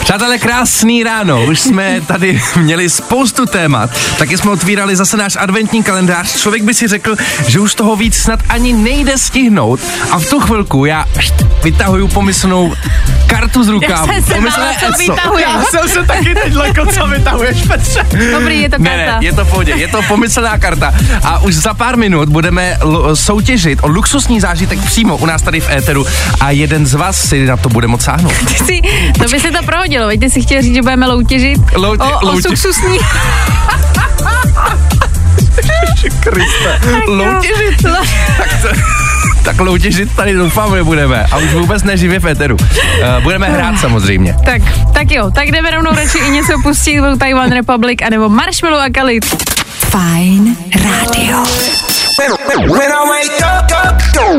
Přátelé, 0.00 0.38
krásný 0.38 1.04
ráno. 1.04 1.44
Už 1.44 1.60
jsme 1.60 2.00
tady 2.06 2.42
měli 2.56 2.90
spoustu 2.90 3.46
témat. 3.46 3.90
Taky 4.18 4.38
jsme 4.38 4.50
otvírali 4.50 4.96
zase 4.96 5.16
náš 5.16 5.36
adventní 5.36 5.82
kalendář. 5.82 6.40
Člověk 6.40 6.62
by 6.62 6.74
si 6.74 6.88
řekl, 6.88 7.16
že 7.46 7.60
už 7.60 7.74
toho 7.74 7.96
víc 7.96 8.16
snad 8.16 8.40
ani 8.48 8.72
nejde 8.72 9.18
stihnout. 9.18 9.80
A 10.10 10.18
v 10.18 10.30
tu 10.30 10.40
chvilku 10.40 10.84
já 10.84 11.06
vytahuju 11.62 12.08
pomyslnou 12.08 12.74
kartu 13.42 13.64
z 13.64 13.68
rukávu. 13.68 14.06
jsem 14.12 14.22
se 14.24 14.34
bála, 14.40 14.72
co 14.80 14.86
ESO. 14.86 14.98
vytahuješ. 14.98 15.46
Já 15.48 15.62
jsem 15.64 15.88
se 15.88 16.02
taky 16.06 16.34
teď 16.34 16.54
lekl, 16.54 16.86
co 16.86 17.06
vytahuješ, 17.06 17.62
Petře. 17.62 18.06
Dobrý, 18.32 18.62
je 18.62 18.70
to 18.70 18.76
Ne, 18.78 18.90
karta. 18.90 19.20
ne, 19.20 19.26
je 19.26 19.32
to 19.32 19.44
v 19.44 19.48
pohodě, 19.50 19.72
je 19.76 19.88
to 19.88 20.02
pomyslná 20.08 20.58
karta. 20.58 20.94
A 21.24 21.38
už 21.38 21.54
za 21.54 21.74
pár 21.74 21.96
minut 21.96 22.28
budeme 22.28 22.76
l- 22.80 23.16
soutěžit 23.16 23.78
o 23.82 23.88
luxusní 23.88 24.40
zážitek 24.40 24.78
přímo 24.84 25.16
u 25.16 25.26
nás 25.26 25.42
tady 25.42 25.60
v 25.60 25.70
éteru 25.70 26.06
a 26.40 26.50
jeden 26.50 26.86
z 26.86 26.94
vás 26.94 27.28
si 27.28 27.46
na 27.46 27.56
to 27.56 27.68
bude 27.68 27.86
moc 27.86 28.02
sáhnout. 28.02 28.32
Ty 28.48 28.54
si, 28.64 28.80
to 29.18 29.24
by 29.30 29.40
se 29.40 29.50
to 29.50 29.62
prohodilo, 29.64 30.06
veď 30.06 30.20
ty 30.20 30.30
si 30.30 30.42
chtěl 30.42 30.62
říct, 30.62 30.74
že 30.74 30.82
budeme 30.82 31.06
loutěžit 31.06 31.58
Loutě- 31.74 32.02
o, 32.02 32.18
o 32.32 32.40
suxusní. 32.42 32.98
Kriste, 36.20 36.80
loutěžit? 37.06 37.82
tak, 38.36 38.62
to, 38.62 38.68
tak 39.44 39.60
loutěžit 39.60 40.16
tady 40.16 40.34
doufám 40.34 40.74
nebudeme 40.74 41.26
a 41.30 41.36
už 41.38 41.54
vůbec 41.54 41.82
neživě 41.82 42.20
v 42.20 42.26
éteru. 42.26 42.56
Uh, 42.56 43.22
budeme 43.22 43.48
hrát 43.48 43.78
samozřejmě. 43.80 44.36
tak, 44.44 44.62
tak 44.92 45.10
jo, 45.10 45.30
tak 45.30 45.48
jdeme 45.48 45.70
rovnou 45.70 45.90
radši 45.94 46.18
i 46.18 46.30
něco 46.30 46.52
pustit 46.62 47.00
o 47.00 47.16
Taiwan 47.16 47.52
Republic 47.52 47.98
anebo 48.06 48.28
Marshmallow 48.28 48.80
a 48.80 48.90
Kalit. 48.94 49.24
Fajn 49.66 50.56
rádio. 50.84 51.44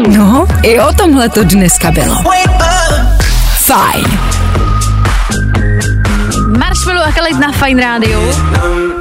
No, 0.07 0.47
i 0.63 0.79
o 0.79 0.93
tomhle 0.93 1.29
to 1.29 1.43
dneska 1.43 1.91
bylo. 1.91 2.15
Fajn. 3.57 4.19
Marshmallow 6.85 7.09
a 7.09 7.11
Kalit 7.11 7.39
na 7.39 7.51
Fine 7.51 7.83
Radio. 7.83 8.21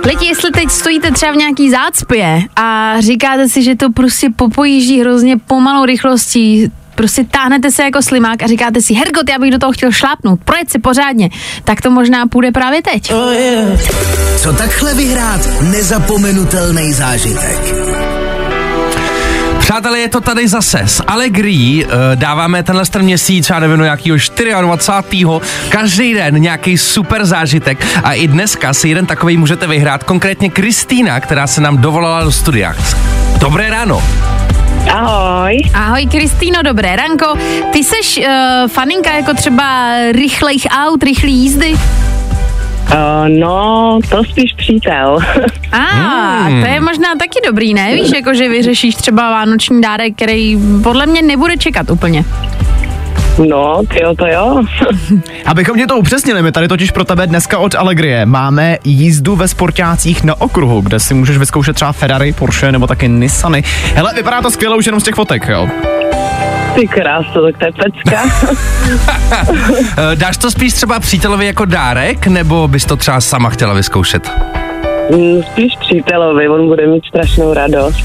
Lidi, 0.05 0.27
jestli 0.27 0.51
teď 0.51 0.71
stojíte 0.71 1.11
třeba 1.11 1.33
v 1.33 1.37
nějaký 1.37 1.71
zácpě 1.71 2.43
a 2.57 2.95
říkáte 3.01 3.49
si, 3.49 3.63
že 3.63 3.77
to 3.77 3.93
prostě 3.93 4.31
popojíždí 4.37 5.01
hrozně 5.01 5.37
pomalou 5.37 5.85
rychlostí, 5.85 6.71
prostě 6.95 7.25
táhnete 7.25 7.71
se 7.71 7.83
jako 7.83 8.03
slimák 8.03 8.43
a 8.43 8.47
říkáte 8.47 8.81
si, 8.81 8.95
hergot, 8.95 9.31
já 9.31 9.39
bych 9.39 9.51
do 9.51 9.59
toho 9.59 9.73
chtěl 9.73 9.93
šlápnout, 9.93 10.41
projet 10.45 10.71
si 10.71 10.79
pořádně, 10.79 11.31
tak 11.65 11.81
to 11.81 11.91
možná 11.91 12.27
půjde 12.27 12.53
právě 12.53 12.83
teď. 12.83 13.13
Co 14.43 14.53
takhle 14.53 14.95
vyhrát 14.95 15.41
nezapomenutelný 15.63 16.93
zážitek? 16.93 17.75
Přátelé, 19.73 19.99
je 19.99 20.09
to 20.09 20.21
tady 20.21 20.49
zase 20.49 20.79
s 20.79 21.03
Allegrií. 21.07 21.85
eh, 21.85 22.17
Dáváme 22.17 22.63
tenhle 22.63 22.87
ten 22.87 23.03
měsíc, 23.03 23.51
já 23.51 23.59
nevím, 23.59 23.77
no 23.77 23.85
nějakýho 23.85 24.17
24. 24.61 25.41
Každý 25.69 26.15
den 26.15 26.35
nějaký 26.35 26.79
super 26.79 27.25
zážitek. 27.25 27.87
A 28.05 28.13
i 28.13 28.29
dneska 28.29 28.75
si 28.75 28.89
jeden 28.89 29.07
takový 29.07 29.37
můžete 29.37 29.67
vyhrát. 29.67 30.05
Konkrétně 30.05 30.51
Kristýna, 30.51 31.21
která 31.21 31.47
se 31.47 31.61
nám 31.61 31.79
dovolala 31.79 32.25
do 32.25 32.33
studia. 32.33 32.75
Dobré 33.39 33.71
ráno. 33.71 34.03
Ahoj. 34.91 35.59
Ahoj 35.75 36.07
Kristýno, 36.07 36.63
dobré 36.63 36.97
ranko. 36.97 37.35
Ty 37.73 37.85
seš 37.85 38.19
uh, 38.19 38.25
faninka 38.69 39.13
jako 39.13 39.35
třeba 39.35 39.95
rychlejch 40.13 40.63
aut, 40.71 41.03
rychlý 41.03 41.33
jízdy? 41.33 41.75
Uh, 42.93 43.29
no, 43.29 43.99
to 44.11 44.25
spíš 44.25 44.53
přítel. 44.57 45.19
A, 45.73 45.79
hmm. 46.43 46.63
to 46.63 46.69
je 46.69 46.81
možná 46.81 47.09
taky 47.19 47.41
dobrý, 47.47 47.75
ne? 47.75 47.95
Víš, 47.95 48.11
jako 48.15 48.35
že 48.35 48.49
vyřešíš 48.49 48.95
třeba 48.95 49.31
vánoční 49.31 49.81
dárek, 49.81 50.15
který 50.17 50.59
podle 50.83 51.07
mě 51.07 51.23
nebude 51.23 51.57
čekat 51.57 51.91
úplně. 51.91 52.25
no, 53.49 53.83
ty 53.89 54.03
jo, 54.03 54.15
to 54.15 54.27
jo. 54.27 54.63
Abychom 55.47 55.75
mě 55.75 55.87
to 55.87 55.97
upřesnili, 55.97 56.43
my 56.43 56.53
tady 56.53 56.69
totiž 56.69 56.91
pro 56.91 57.05
tebe 57.05 57.27
dneska 57.27 57.59
od 57.59 57.75
Allegrie 57.75 58.27
máme 58.27 58.79
jízdu 58.85 59.37
ve 59.37 59.49
sportácích 59.49 60.25
na 60.25 60.41
okruhu, 60.41 60.81
kde 60.81 61.01
si 61.01 61.15
můžeš 61.15 61.37
vyzkoušet 61.39 61.75
třeba 61.77 61.93
Ferrari, 61.93 62.33
Porsche 62.33 62.73
nebo 62.73 62.87
taky 62.87 63.09
Nissany. 63.09 63.65
Hele, 63.95 64.13
vypadá 64.15 64.43
to 64.43 64.51
skvěle 64.51 64.77
už 64.77 64.87
jenom 64.87 65.01
z 65.01 65.05
těch 65.05 65.15
fotek, 65.15 65.49
jo? 65.49 65.69
Ty 66.75 66.89
krásu, 66.89 67.43
tak 67.43 67.59
to 67.59 67.65
je 67.65 67.73
pecka. 67.73 68.23
Eh, 70.13 70.17
Dáš 70.17 70.37
to 70.37 70.51
spíš 70.51 70.73
třeba 70.75 71.01
přítelovi 71.01 71.47
jako 71.47 71.65
dárek, 71.65 72.27
nebo 72.27 72.69
bys 72.69 72.85
to 72.85 72.97
třeba 72.97 73.21
sama 73.21 73.51
chtěla 73.51 73.75
vyzkoušet? 73.75 74.33
Mm, 75.11 75.43
spíš 75.43 75.77
přítelovi, 75.81 76.49
on 76.49 76.67
bude 76.67 76.87
mít 76.87 77.05
strašnou 77.05 77.55
radost. 77.55 78.05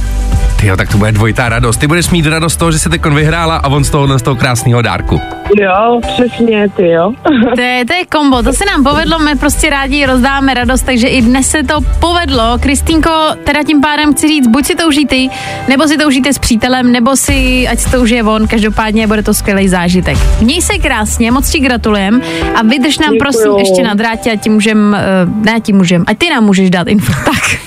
Ty 0.60 0.68
jo, 0.68 0.78
tak 0.78 0.90
to 0.90 0.98
bude 0.98 1.12
dvojitá 1.12 1.50
radost. 1.50 1.78
Ty 1.78 1.88
budeš 1.88 2.10
mít 2.10 2.26
radost 2.26 2.54
z 2.54 2.58
toho, 2.58 2.72
že 2.72 2.80
jsi 2.80 2.90
teď 2.90 3.06
vyhrála 3.06 3.56
a 3.58 3.68
on 3.68 3.84
z 3.84 3.90
toho, 3.90 4.20
z 4.20 4.22
toho 4.22 4.36
krásného 4.36 4.82
dárku. 4.82 5.22
Jo, 5.56 6.00
přesně, 6.02 6.70
ty 6.70 6.90
jo. 6.90 7.12
To 7.56 7.62
je, 7.62 7.86
to 7.86 7.94
je 7.94 8.06
kombo, 8.06 8.44
to 8.44 8.54
se 8.54 8.66
nám 8.66 8.84
povedlo, 8.84 9.20
my 9.20 9.36
prostě 9.36 9.70
rádi 9.70 10.06
rozdáme 10.06 10.54
radost, 10.54 10.82
takže 10.82 11.08
i 11.08 11.22
dnes 11.22 11.50
se 11.50 11.64
to 11.64 11.80
povedlo. 12.00 12.58
Kristýnko, 12.60 13.10
teda 13.44 13.64
tím 13.64 13.82
pádem 13.82 14.14
chci 14.14 14.28
říct, 14.28 14.48
buď 14.48 14.66
si 14.66 14.76
to 14.76 14.88
užij 14.88 15.06
ty, 15.06 15.30
nebo 15.68 15.88
si 15.88 15.98
to 15.98 16.08
užijte 16.08 16.34
s 16.34 16.40
přítelem, 16.40 16.92
nebo 16.92 17.16
si, 17.16 17.68
ať 17.68 17.80
si 17.80 17.92
to 17.92 18.02
užije 18.02 18.24
on, 18.24 18.48
každopádně 18.48 19.08
bude 19.08 19.24
to 19.24 19.34
skvělý 19.34 19.68
zážitek. 19.68 20.18
Měj 20.42 20.62
se 20.62 20.78
krásně, 20.78 21.32
moc 21.32 21.50
ti 21.50 21.60
gratulujem 21.60 22.22
a 22.56 22.64
vydrž 22.64 23.00
nám 23.00 23.14
Děkuju. 23.14 23.20
prosím 23.20 23.52
ještě 23.60 23.84
na 23.84 23.94
drátě, 23.94 24.32
ať 24.32 24.42
ti 24.42 24.50
můžem, 24.50 24.98
uh, 25.28 25.46
ne 25.46 25.60
ti 25.62 25.74
můžem, 25.74 26.04
ať 26.08 26.18
ty 26.18 26.30
nám 26.30 26.44
můžeš 26.44 26.70
dát 26.70 26.88
info, 26.88 27.14
tak. 27.26 27.58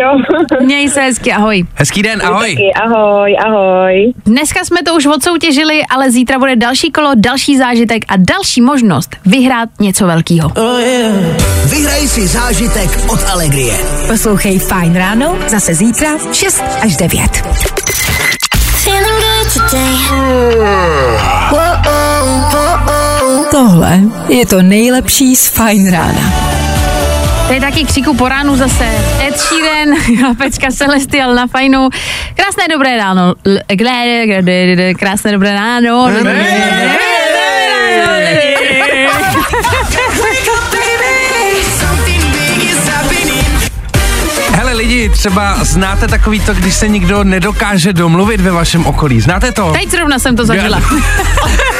Jo. 0.00 0.10
Měj 0.64 0.88
se 0.88 1.00
hezky, 1.00 1.32
ahoj. 1.32 1.64
Hezký 1.74 2.02
den, 2.02 2.22
ahoj. 2.24 2.48
Taky, 2.50 2.72
ahoj, 2.84 3.36
ahoj. 3.46 4.12
Dneska 4.26 4.64
jsme 4.64 4.82
to 4.82 4.94
už 4.94 5.06
odsoutěžili, 5.06 5.82
ale 5.90 6.10
zítra 6.10 6.38
bude 6.38 6.56
další 6.56 6.90
kolo, 6.90 7.07
další 7.14 7.58
zážitek 7.58 8.04
a 8.08 8.14
další 8.16 8.60
možnost 8.60 9.16
vyhrát 9.26 9.68
něco 9.80 10.06
velkého. 10.06 10.52
Vyhraj 11.64 12.08
si 12.08 12.26
zážitek 12.26 13.00
od 13.08 13.20
Allegrie. 13.30 13.78
Poslouchej 14.06 14.58
Fajn 14.58 14.96
ráno 14.96 15.38
zase 15.48 15.74
zítra 15.74 16.08
v 16.30 16.34
6 16.36 16.62
až 16.80 16.96
9. 16.96 17.20
Feeling 18.84 19.20
good 19.20 19.52
today. 19.52 19.98
Tohle 23.50 24.00
je 24.28 24.46
to 24.46 24.62
nejlepší 24.62 25.36
z 25.36 25.48
Fajn 25.48 25.90
rána. 25.90 26.67
To 27.48 27.54
je 27.54 27.60
taky 27.60 27.84
křiku 27.84 28.14
po 28.14 28.28
ránu 28.28 28.56
zase. 28.56 28.84
Ed 29.28 29.40
Sheeran 29.40 29.88
a 30.30 30.34
Pečka 30.34 30.70
Celestial 30.70 31.34
na 31.34 31.46
fajnu. 31.46 31.88
Krásné 32.34 32.68
dobré 32.70 32.96
ráno. 32.96 33.34
Krásné 34.98 35.32
dobré 35.32 35.54
ráno. 35.54 35.98
Hele 44.52 44.72
lidi, 44.72 45.08
třeba 45.08 45.64
znáte 45.64 46.08
takový 46.08 46.40
to, 46.40 46.54
když 46.54 46.74
se 46.74 46.88
nikdo 46.88 47.24
nedokáže 47.24 47.92
domluvit 47.92 48.40
ve 48.40 48.50
vašem 48.50 48.86
okolí. 48.86 49.20
Znáte 49.20 49.52
to? 49.52 49.72
Teď 49.72 49.90
zrovna 49.90 50.18
jsem 50.18 50.36
to 50.36 50.46
zažila. 50.46 50.82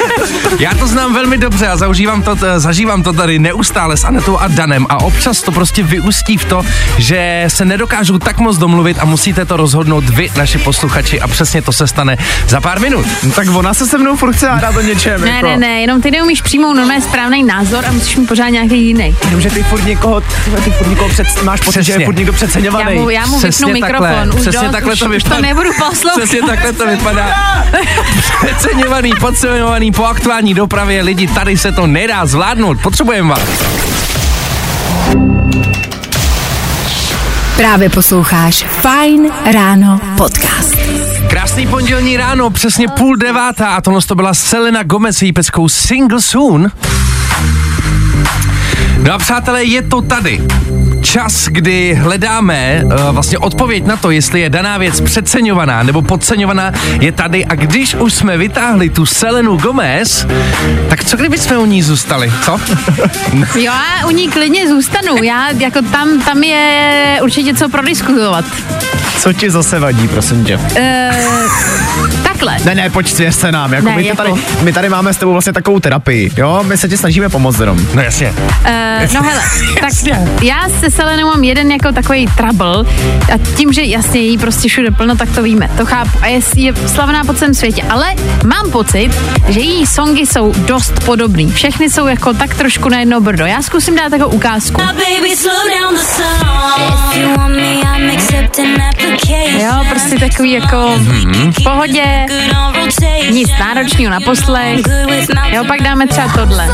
Já 0.58 0.74
to 0.74 0.86
znám 0.86 1.14
velmi 1.14 1.38
dobře 1.38 1.68
a 1.68 1.76
zaužívám 1.76 2.22
to, 2.22 2.36
zažívám 2.56 3.02
to 3.02 3.12
tady 3.12 3.38
neustále 3.38 3.96
s 3.96 4.04
Anetou 4.04 4.38
a 4.38 4.48
Danem 4.48 4.86
a 4.88 5.00
občas 5.00 5.42
to 5.42 5.52
prostě 5.52 5.82
vyústí 5.82 6.36
v 6.36 6.44
to, 6.44 6.62
že 6.98 7.44
se 7.48 7.64
nedokážou 7.64 8.18
tak 8.18 8.38
moc 8.38 8.58
domluvit 8.58 8.96
a 9.00 9.04
musíte 9.04 9.44
to 9.44 9.56
rozhodnout 9.56 10.04
vy, 10.04 10.30
naši 10.36 10.58
posluchači 10.58 11.20
a 11.20 11.28
přesně 11.28 11.62
to 11.62 11.72
se 11.72 11.86
stane 11.86 12.16
za 12.48 12.60
pár 12.60 12.80
minut. 12.80 13.06
No, 13.22 13.30
tak 13.30 13.48
ona 13.54 13.74
se 13.74 13.86
se 13.86 13.98
mnou 13.98 14.16
furt 14.16 14.32
chce 14.32 14.48
hádat 14.48 14.76
o 14.76 14.80
něčem. 14.80 15.20
Ne, 15.20 15.30
jako. 15.30 15.46
ne, 15.46 15.56
ne, 15.56 15.80
jenom 15.80 16.02
ty 16.02 16.10
neumíš 16.10 16.42
přijmout 16.42 16.74
normálně 16.74 17.02
správný 17.02 17.44
názor 17.44 17.84
a 17.86 17.92
musíš 17.92 18.16
mít 18.16 18.26
pořád 18.26 18.48
nějaký 18.48 18.86
jiný. 18.86 19.16
Jenomže 19.24 19.50
ty 19.50 19.62
furt 19.62 19.84
někoho, 19.84 20.20
ty 20.64 20.70
furt 20.70 20.88
někoho 20.88 21.08
před, 21.08 21.42
máš 21.42 21.60
pocit, 21.60 21.82
že 21.82 21.92
je 21.92 22.04
furt 22.04 22.16
někdo 22.16 22.32
Já 22.32 22.36
přeceňovaný. 22.36 22.98
mu, 22.98 23.10
já 23.10 23.26
mu 23.26 23.38
Přesně 23.38 23.66
vypnu 23.66 23.80
takhle, 23.80 24.08
mikrofon. 24.08 24.28
Už 24.34 24.40
přesně 24.40 24.60
dost, 24.60 24.72
takhle 24.72 24.92
už, 24.92 24.98
to 24.98 25.04
už 25.06 25.10
vypadá. 25.10 25.36
to 25.36 25.42
nebudu 25.42 25.70
poslouchat. 25.88 26.18
Přesně 26.22 26.42
takhle 26.42 26.72
to 26.72 26.86
vypadá. 26.86 27.34
Přeceňovaný, 28.44 29.12
podceňovaný 29.20 29.92
po 29.92 30.04
aktuální 30.08 30.54
dopravě 30.54 31.02
lidi, 31.02 31.26
tady 31.26 31.58
se 31.58 31.72
to 31.72 31.86
nedá 31.86 32.26
zvládnout, 32.26 32.78
potřebujeme 32.82 33.28
vás. 33.28 33.48
Právě 37.56 37.90
posloucháš 37.90 38.64
Fajn 38.68 39.30
ráno 39.52 40.00
podcast. 40.16 40.76
Krásný 41.28 41.66
pondělní 41.66 42.16
ráno, 42.16 42.50
přesně 42.50 42.88
půl 42.88 43.16
devátá 43.16 43.68
a 43.68 43.80
tohle 43.80 44.00
to 44.02 44.14
byla 44.14 44.34
Selena 44.34 44.82
Gomez, 44.82 45.22
její 45.22 45.32
peckou 45.32 45.68
Single 45.68 46.20
Soon. 46.20 46.70
No 49.02 49.12
a 49.12 49.18
přátelé, 49.18 49.64
je 49.64 49.82
to 49.82 50.02
tady. 50.02 50.40
Čas, 51.02 51.48
kdy 51.48 51.94
hledáme 51.94 52.82
uh, 52.84 52.92
vlastně 53.10 53.38
odpověď 53.38 53.84
na 53.86 53.96
to, 53.96 54.10
jestli 54.10 54.40
je 54.40 54.50
daná 54.50 54.78
věc 54.78 55.00
přeceňovaná 55.00 55.82
nebo 55.82 56.02
podceňovaná, 56.02 56.72
je 57.00 57.12
tady. 57.12 57.44
A 57.44 57.54
když 57.54 57.94
už 57.94 58.14
jsme 58.14 58.36
vytáhli 58.36 58.90
tu 58.90 59.06
Selenu 59.06 59.56
Gomez, 59.56 60.26
tak 60.88 61.04
co 61.04 61.16
kdyby 61.16 61.38
jsme 61.38 61.58
u 61.58 61.66
ní 61.66 61.82
zůstali, 61.82 62.32
co? 62.44 62.60
Jo, 63.54 63.72
já 64.00 64.06
u 64.06 64.10
ní 64.10 64.28
klidně 64.28 64.68
zůstanu. 64.68 65.22
Já, 65.22 65.50
jako 65.50 65.82
tam, 65.82 66.20
tam 66.20 66.42
je 66.42 67.18
určitě 67.22 67.54
co 67.54 67.68
prodiskutovat. 67.68 68.44
Co 69.18 69.32
ti 69.32 69.50
zase 69.50 69.78
vadí, 69.78 70.08
prosím 70.08 70.44
tě? 70.44 70.56
Uh, 70.56 71.77
takhle. 72.38 72.74
Ne, 72.74 72.74
ne, 72.82 72.90
pojď 72.90 73.08
svěř 73.14 73.34
se 73.34 73.52
nám. 73.52 73.72
Jako 73.72 73.88
Ne, 73.88 73.96
my, 73.96 74.06
jako- 74.06 74.16
tady, 74.16 74.32
my 74.62 74.72
tady 74.72 74.88
máme 74.88 75.14
s 75.14 75.16
tebou 75.16 75.32
vlastně 75.32 75.52
takovou 75.52 75.80
terapii, 75.80 76.30
jo? 76.36 76.62
My 76.62 76.76
se 76.78 76.88
ti 76.88 76.96
snažíme 76.96 77.28
pomoct 77.28 77.60
jenom. 77.60 77.86
No 77.94 78.02
jasně. 78.02 78.30
Uh, 78.30 79.14
no 79.14 79.22
hele, 79.22 79.42
tak 79.80 79.92
já 80.42 80.68
se 80.80 80.90
Selenou 80.90 81.26
mám 81.26 81.44
jeden 81.44 81.72
jako 81.72 81.92
takový 81.92 82.26
trouble 82.26 82.84
a 83.34 83.38
tím, 83.56 83.72
že 83.72 83.82
jasně 83.82 84.20
jí 84.20 84.38
prostě 84.38 84.68
všude 84.68 84.90
plno, 84.90 85.16
tak 85.16 85.28
to 85.34 85.42
víme, 85.42 85.70
to 85.76 85.86
chápu 85.86 86.10
a 86.22 86.26
je, 86.26 86.40
je 86.56 86.74
slavná 86.86 87.24
po 87.24 87.34
celém 87.34 87.54
světě, 87.54 87.82
ale 87.90 88.14
mám 88.46 88.70
pocit, 88.70 89.10
že 89.48 89.60
její 89.60 89.86
songy 89.86 90.26
jsou 90.26 90.52
dost 90.56 91.04
podobný. 91.04 91.52
Všechny 91.52 91.90
jsou 91.90 92.06
jako 92.06 92.34
tak 92.34 92.54
trošku 92.54 92.88
na 92.88 92.98
jedno 92.98 93.20
brdo. 93.20 93.46
Já 93.46 93.62
zkusím 93.62 93.96
dát 93.96 94.12
jako 94.12 94.28
ukázku. 94.28 94.80
Jo, 99.58 99.84
prostě 99.90 100.18
takový 100.18 100.52
jako 100.52 100.98
v 101.50 101.62
pohodě. 101.64 102.26
Nic 103.30 103.50
náročného 103.60 104.10
na 104.10 104.20
poslech. 104.20 104.80
Jo, 105.52 105.64
pak 105.64 105.82
dáme 105.82 106.06
třeba 106.06 106.28
tohle. 106.28 106.68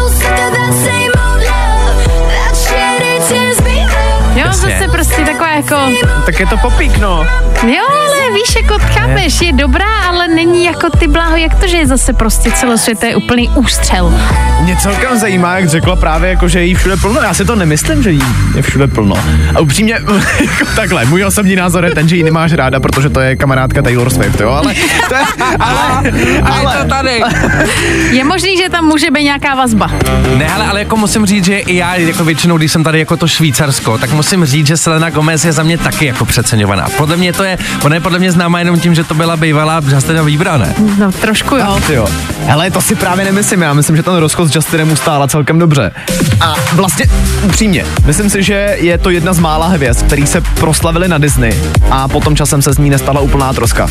Jo, 4.55 4.61
zase 4.61 4.89
prostě 4.89 5.23
taková 5.23 5.51
jako, 5.51 5.77
Tak 6.27 6.41
je 6.41 6.47
to 6.47 6.57
popík, 6.57 6.99
no. 6.99 7.27
jo, 7.67 7.85
ale 7.91 8.35
víš, 8.35 8.57
jako 8.63 8.79
chápeš, 8.79 9.41
je 9.41 9.53
dobrá, 9.53 9.99
ale 10.09 10.29
není 10.29 10.65
jako 10.65 10.91
ty 10.99 11.07
bláho, 11.09 11.37
jak 11.37 11.55
to, 11.55 11.67
že 11.67 11.77
je 11.77 11.87
zase 11.87 12.13
prostě 12.13 12.51
celosvětové 12.53 13.17
úplný 13.17 13.49
ústřel. 13.49 14.15
Mě 14.61 14.77
celkem 14.77 15.19
zajímá, 15.19 15.57
jak 15.59 15.69
řekla 15.69 15.97
právě, 15.97 16.31
jako, 16.31 16.49
že 16.49 16.59
je 16.59 16.65
jí 16.65 16.75
všude 16.75 16.97
plno. 16.97 17.21
Já 17.21 17.35
si 17.35 17.45
to 17.45 17.57
nemyslím, 17.57 18.03
že 18.03 18.11
jí 18.11 18.23
je 18.57 18.63
všude 18.63 18.87
plno. 18.87 19.15
A 19.55 19.61
upřímně, 19.61 19.93
jako 20.41 20.65
takhle, 20.77 21.05
můj 21.05 21.25
osobní 21.25 21.57
názor 21.57 21.85
je 21.85 21.91
ten, 21.91 22.09
že 22.09 22.17
ji 22.17 22.23
nemáš 22.23 22.53
ráda, 22.53 22.81
protože 22.81 23.11
to 23.11 23.21
je 23.21 23.37
kamarádka 23.37 23.83
Taylor 23.83 24.11
Swift, 24.11 24.41
jo, 24.41 24.51
ale... 24.51 24.75
To 25.09 25.15
je, 25.15 25.21
ale, 25.59 26.11
A 26.43 26.61
je 26.61 26.79
to 26.83 26.89
tady. 26.89 27.21
Je 28.11 28.25
možný, 28.25 28.57
že 28.57 28.69
tam 28.69 28.85
může 28.85 29.11
být 29.11 29.23
nějaká 29.25 29.55
vazba. 29.55 29.91
Ne, 30.37 30.49
ale, 30.55 30.67
ale 30.67 30.81
jako 30.81 30.97
musím 30.97 31.27
říct, 31.27 31.45
že 31.45 31.59
i 31.59 31.77
já 31.77 31.95
jako 31.95 32.25
většinou, 32.25 32.57
když 32.57 32.73
jsem 32.73 32.85
tady 32.85 32.99
jako 32.99 33.17
to 33.17 33.29
Švýcarsko, 33.29 33.99
tak 33.99 34.13
musím 34.13 34.44
musím 34.45 34.59
říct, 34.59 34.67
že 34.67 34.77
Selena 34.77 35.11
Gomez 35.11 35.45
je 35.45 35.53
za 35.53 35.63
mě 35.63 35.79
taky 35.79 36.07
jako 36.07 36.25
přeceňovaná. 36.25 36.87
Podle 36.97 37.17
mě 37.17 37.33
to 37.33 37.45
je, 37.45 37.59
ona 37.83 37.95
je 37.95 38.01
podle 38.01 38.19
mě 38.19 38.33
známá 38.33 38.59
jenom 38.59 38.81
tím, 38.81 38.95
že 38.95 39.05
to 39.05 39.15
byla 39.15 39.37
bývalá 39.37 39.81
Justina 39.89 40.23
Bieber, 40.25 40.59
ne? 40.59 40.75
No 40.99 41.13
trošku 41.13 41.57
jo. 41.57 41.81
Ty 41.87 41.95
jo. 41.95 42.07
Hele, 42.47 42.71
to 42.71 42.81
si 42.81 42.95
právě 42.95 43.25
nemyslím, 43.25 43.63
já 43.63 43.73
myslím, 43.73 43.97
že 43.97 44.03
ten 44.03 44.15
rozchod 44.17 44.49
s 44.53 44.55
Justinem 44.55 44.93
ustála 44.93 45.29
celkem 45.29 45.59
dobře. 45.59 45.91
A 46.41 46.55
vlastně, 46.73 47.07
upřímně, 47.43 47.85
myslím 48.07 48.31
si, 48.31 48.43
že 48.43 48.77
je 48.81 48.99
to 48.99 49.11
jedna 49.11 49.33
z 49.33 49.39
mála 49.39 49.67
hvězd, 49.67 50.07
který 50.07 50.27
se 50.27 50.41
proslavili 50.41 51.09
na 51.09 51.19
Disney 51.19 51.55
a 51.91 52.09
potom 52.09 52.37
časem 52.37 52.63
se 52.63 52.73
z 52.73 52.79
ní 52.79 52.91
nestala 52.91 53.21
úplná 53.21 53.53
troska. 53.53 53.89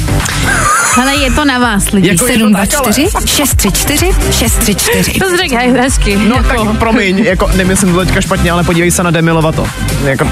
Hele, 0.95 1.15
je 1.15 1.31
to 1.31 1.45
na 1.45 1.59
vás, 1.59 1.91
lidi. 1.91 2.07
Jako 2.07 2.27
je 2.27 2.39
to 2.39 2.49
tak, 2.51 2.73
ale- 2.75 2.93
724 2.93 3.27
634 3.27 4.11
634. 4.31 5.19
To 5.19 5.29
jsi 5.29 5.55
hezky. 5.55 6.15
No 6.15 6.35
jako. 6.35 6.65
tak 6.65 6.77
promiň, 6.77 7.19
jako 7.19 7.49
nemyslím 7.55 7.93
to 7.93 7.99
teďka 8.05 8.21
špatně, 8.21 8.51
ale 8.51 8.63
podívej 8.63 8.91
se 8.91 9.03
na 9.03 9.11
Demi 9.11 9.31
Lovato. 9.31 9.67
Jako, 10.03 10.27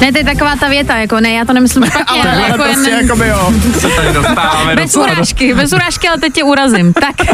Ne, 0.00 0.12
to 0.12 0.18
je 0.18 0.24
taková 0.24 0.56
ta 0.56 0.68
věta, 0.68 0.96
jako 0.96 1.20
ne, 1.20 1.30
já 1.30 1.44
to 1.44 1.52
nemyslím 1.52 1.84
špatně, 1.90 2.20
ale, 2.22 2.30
ale, 2.30 2.32
ale 2.32 2.48
jako 2.48 2.62
prostě 2.62 2.90
jen, 2.90 3.00
jako 3.00 3.16
by 3.16 3.28
jo. 3.28 3.52
Se 3.80 3.88
tady 3.88 4.12
dostáváme 4.12 4.76
bez 4.76 4.96
urážky, 4.96 5.54
bez 5.54 5.72
urážky, 5.72 6.08
ale 6.08 6.18
teď 6.18 6.32
tě 6.32 6.44
urazím. 6.44 6.92
Tak, 6.92 7.14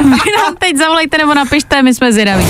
vy 0.00 0.30
nám 0.36 0.56
teď 0.58 0.76
zavolejte 0.76 1.18
nebo 1.18 1.34
napište, 1.34 1.82
my 1.82 1.94
jsme 1.94 2.12
zvědaví. 2.12 2.46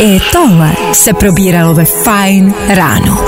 I 0.00 0.20
tohle 0.32 0.72
se 0.92 1.12
probíralo 1.12 1.74
ve 1.74 1.84
Fine 1.84 2.52
ráno. 2.68 3.24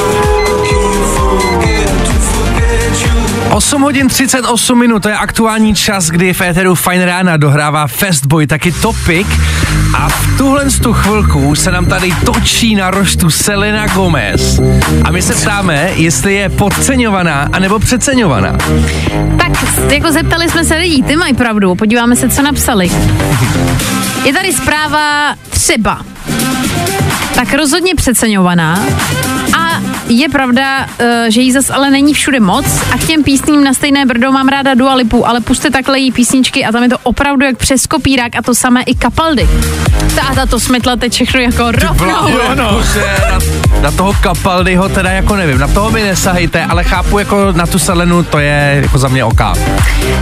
8 3.51 3.82
hodin 3.82 4.09
38 4.09 4.78
minut, 4.78 5.03
to 5.03 5.09
je 5.09 5.16
aktuální 5.16 5.74
čas, 5.74 6.09
kdy 6.09 6.32
v 6.32 6.40
éteru 6.40 6.74
Fine 6.74 7.07
Rána 7.07 7.36
dohrává 7.36 7.86
Festboy, 7.86 8.46
taky 8.46 8.72
Topic. 8.72 9.26
A 9.98 10.09
v 10.09 10.38
tuhle 10.38 10.64
tu 10.82 10.92
chvilku 10.92 11.55
se 11.55 11.70
nám 11.70 11.86
tady 11.86 12.12
točí 12.26 12.74
na 12.74 12.90
roštu 12.90 13.30
Selena 13.30 13.86
Gomez. 13.86 14.61
A 15.05 15.11
my 15.11 15.22
se 15.22 15.34
ptáme, 15.34 15.90
jestli 15.94 16.34
je 16.34 16.48
podceňovaná 16.48 17.48
anebo 17.53 17.78
přeceňovaná. 17.78 18.53
Tak, 19.38 19.53
jako 19.92 20.12
zeptali 20.12 20.48
jsme 20.48 20.64
se 20.64 20.74
lidí, 20.74 21.03
ty 21.03 21.16
mají 21.16 21.34
pravdu, 21.34 21.74
podíváme 21.74 22.16
se, 22.16 22.28
co 22.28 22.42
napsali. 22.42 22.90
Je 24.24 24.32
tady 24.32 24.53
zpráva 24.53 25.34
třeba. 25.51 26.01
Tak 27.34 27.55
rozhodně 27.55 27.94
přeceňovaná. 27.94 28.82
Je 30.12 30.28
pravda, 30.28 30.86
eh, 30.98 31.26
že 31.28 31.40
jí 31.40 31.52
zas 31.52 31.70
ale 31.70 31.90
není 31.90 32.14
všude 32.14 32.40
moc 32.40 32.66
a 32.94 32.98
k 32.98 33.06
těm 33.06 33.22
písním 33.22 33.64
na 33.64 33.74
stejné 33.74 34.06
brdo 34.06 34.32
mám 34.32 34.48
ráda 34.48 34.74
Dua 34.74 34.94
Lipu, 34.94 35.28
ale 35.28 35.40
puste 35.40 35.70
takhle 35.70 35.98
její 35.98 36.12
písničky 36.12 36.64
a 36.64 36.72
tam 36.72 36.82
je 36.82 36.88
to 36.88 36.98
opravdu 37.02 37.46
jak 37.46 37.56
přes 37.56 37.86
kopírák 37.86 38.36
a 38.36 38.42
to 38.42 38.54
samé 38.54 38.82
i 38.82 38.94
kapaldy. 38.94 39.48
Táta 40.14 40.46
to 40.46 40.61
smetla 40.61 40.96
teď 40.96 41.12
všechno 41.12 41.40
jako 41.40 41.72
rovnou. 41.72 42.28
Jo, 42.28 42.54
no. 42.54 42.82
na, 43.30 43.38
na 43.80 43.90
toho 43.90 44.14
Capaldiho 44.22 44.88
teda 44.88 45.11
jako 45.11 45.36
nevím, 45.36 45.58
na 45.58 45.68
toho 45.68 45.90
mi 45.90 46.02
nesahejte, 46.02 46.64
ale 46.64 46.84
chápu 46.84 47.18
jako 47.18 47.52
na 47.52 47.66
tu 47.66 47.78
Selenu, 47.78 48.22
to 48.22 48.38
je 48.38 48.78
jako 48.82 48.98
za 48.98 49.08
mě 49.08 49.24
oká. 49.24 49.54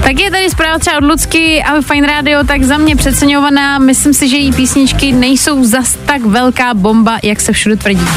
Tak 0.03 0.21
je 0.21 0.31
tady 0.31 0.51
zpráva 0.51 0.79
třeba 0.79 0.97
od 0.97 1.05
Lucky 1.05 1.63
a 1.63 1.81
Fine 1.81 2.07
Radio, 2.07 2.45
tak 2.45 2.63
za 2.63 2.77
mě 2.77 2.97
přeceňovaná. 2.97 3.79
Myslím 3.79 4.15
si, 4.15 4.29
že 4.29 4.37
její 4.37 4.53
písničky 4.53 5.13
nejsou 5.13 5.65
zas 5.65 5.97
tak 6.07 6.25
velká 6.25 6.75
bomba, 6.75 7.19
jak 7.23 7.41
se 7.41 7.53
všude 7.53 7.77
tvrdí. 7.77 8.09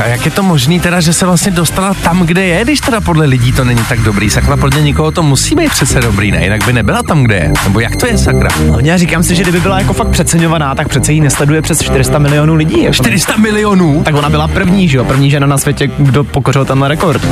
A 0.00 0.06
jak 0.06 0.24
je 0.24 0.30
to 0.30 0.42
možný 0.42 0.80
teda, 0.80 1.00
že 1.00 1.12
se 1.12 1.26
vlastně 1.26 1.52
dostala 1.52 1.94
tam, 1.94 2.26
kde 2.26 2.44
je, 2.44 2.64
když 2.64 2.80
teda 2.80 3.00
podle 3.00 3.26
lidí 3.26 3.52
to 3.52 3.64
není 3.64 3.82
tak 3.88 4.00
dobrý? 4.00 4.30
Sakra, 4.30 4.56
podle 4.56 4.82
někoho 4.82 5.10
to 5.10 5.22
musí 5.22 5.54
být 5.54 5.70
přece 5.70 6.00
dobrý, 6.00 6.30
ne? 6.30 6.44
Jinak 6.44 6.66
by 6.66 6.72
nebyla 6.72 7.02
tam, 7.02 7.22
kde 7.24 7.34
je. 7.34 7.52
Nebo 7.64 7.80
jak 7.80 7.96
to 7.96 8.06
je, 8.06 8.18
sakra? 8.18 8.48
Hlavně 8.68 8.90
já 8.90 8.96
říkám 8.96 9.22
si, 9.22 9.34
že 9.34 9.42
kdyby 9.42 9.60
byla 9.60 9.78
jako 9.78 9.92
fakt 9.92 10.08
přeceňovaná, 10.08 10.74
tak 10.74 10.88
přece 10.88 11.12
jí 11.12 11.20
nesleduje 11.20 11.62
přes 11.62 11.82
400 11.82 12.18
milionů 12.18 12.54
lidí. 12.54 12.82
Jako 12.82 12.94
400 12.94 13.36
milionů? 13.36 14.02
Tak 14.04 14.14
ona 14.14 14.30
byla 14.30 14.48
první, 14.48 14.88
že 14.88 14.96
jo? 14.98 15.04
První 15.04 15.30
žena 15.30 15.46
na 15.46 15.58
světě, 15.58 15.90
kdo 15.98 16.24
pokořil 16.24 16.64
tenhle 16.64 16.88
rekord. 16.88 17.22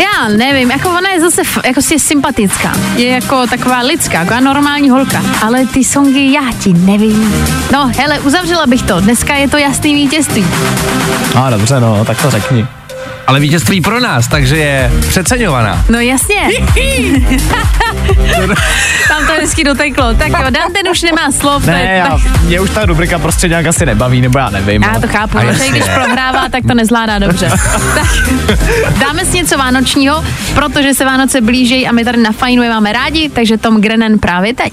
Já 0.00 0.28
nevím, 0.36 0.70
jako 0.70 0.88
ona 0.88 1.10
je 1.10 1.20
zase 1.20 1.42
jako 1.64 1.82
si 1.82 1.94
je 1.94 1.98
sympatická. 1.98 2.72
Je 2.96 3.08
jako 3.08 3.46
taková 3.46 3.78
lidská, 3.80 4.18
jako 4.18 4.40
normální 4.40 4.90
holka. 4.90 5.22
Ale 5.42 5.66
ty 5.66 5.84
songy 5.84 6.32
já 6.32 6.52
ti 6.58 6.72
nevím. 6.72 7.34
No, 7.72 7.90
hele, 7.98 8.20
uzavřela 8.20 8.66
bych 8.66 8.82
to. 8.82 9.00
Dneska 9.00 9.34
je 9.34 9.48
to 9.48 9.56
jasný 9.56 9.94
vítězství. 9.94 10.46
A 11.34 11.50
dobře, 11.50 11.80
no, 11.80 12.04
tak 12.04 12.22
to 12.22 12.30
řekni. 12.30 12.66
Ale 13.30 13.40
vítězství 13.40 13.80
pro 13.80 14.00
nás, 14.00 14.28
takže 14.28 14.56
je 14.56 14.92
přeceňovaná. 15.08 15.84
No 15.88 16.00
jasně. 16.00 16.36
Tam 19.08 19.26
to 19.26 19.32
hezky 19.32 19.64
doteklo. 19.64 20.14
Tak 20.14 20.28
jo, 20.28 20.50
Dante 20.50 20.90
už 20.90 21.02
nemá 21.02 21.32
slov. 21.32 21.66
Ne, 21.66 21.94
já, 21.96 22.18
mě 22.42 22.60
už 22.60 22.70
ta 22.70 22.86
rubrika 22.86 23.18
prostě 23.18 23.48
nějak 23.48 23.66
asi 23.66 23.86
nebaví, 23.86 24.20
nebo 24.20 24.38
já 24.38 24.50
nevím. 24.50 24.82
Já 24.82 24.92
no. 24.92 25.00
to 25.00 25.08
chápu, 25.08 25.38
A 25.38 25.52
že 25.52 25.68
když 25.68 25.84
prohrává, 25.84 26.48
tak 26.48 26.66
to 26.68 26.74
nezvládá 26.74 27.18
dobře. 27.18 27.50
tak 27.94 28.98
dáme 28.98 29.24
si 29.24 29.36
něco 29.36 29.58
vánočního, 29.58 30.24
protože 30.54 30.94
se 30.94 31.04
Vánoce 31.04 31.40
blíží 31.40 31.88
a 31.88 31.92
my 31.92 32.04
tady 32.04 32.18
na 32.18 32.32
Fajnu 32.32 32.62
je 32.62 32.70
máme 32.70 32.92
rádi, 32.92 33.28
takže 33.28 33.58
Tom 33.58 33.80
Grennan 33.80 34.18
právě 34.18 34.54
teď. 34.54 34.72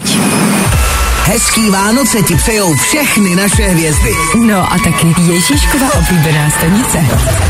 Hezký 1.27 1.69
Vánoce 1.69 2.21
ti 2.21 2.35
přejou 2.35 2.75
všechny 2.75 3.35
naše 3.35 3.63
hvězdy. 3.63 4.11
No 4.45 4.73
a 4.73 4.77
taky 4.83 5.21
Ježíškova 5.21 5.87
oblíbená 5.93 6.49
stanice. 6.49 6.97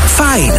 Fajn. 0.06 0.52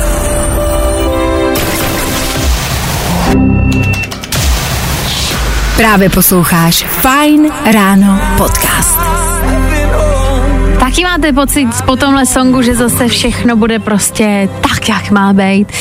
Právě 5.78 6.10
posloucháš 6.10 6.86
Fine 7.02 7.50
ráno 7.74 8.22
podcast. 8.38 9.00
Taky 10.80 11.04
máte 11.04 11.34
pocit 11.34 11.68
po 11.86 11.96
tomhle 11.96 12.26
songu, 12.26 12.62
že 12.62 12.76
zase 12.76 13.08
všechno 13.08 13.56
bude 13.56 13.80
prostě 13.80 14.50
tak, 14.62 14.90
jak 14.90 15.12
má 15.12 15.34
být? 15.34 15.72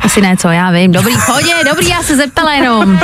Asi 0.00 0.20
ne, 0.20 0.36
co 0.36 0.48
já 0.48 0.70
vím. 0.70 0.92
Dobrý, 0.92 1.14
v 1.14 1.26
pohodě, 1.26 1.54
dobrý, 1.70 1.88
já 1.88 2.02
se 2.02 2.16
zeptala 2.16 2.52
jenom. 2.52 2.98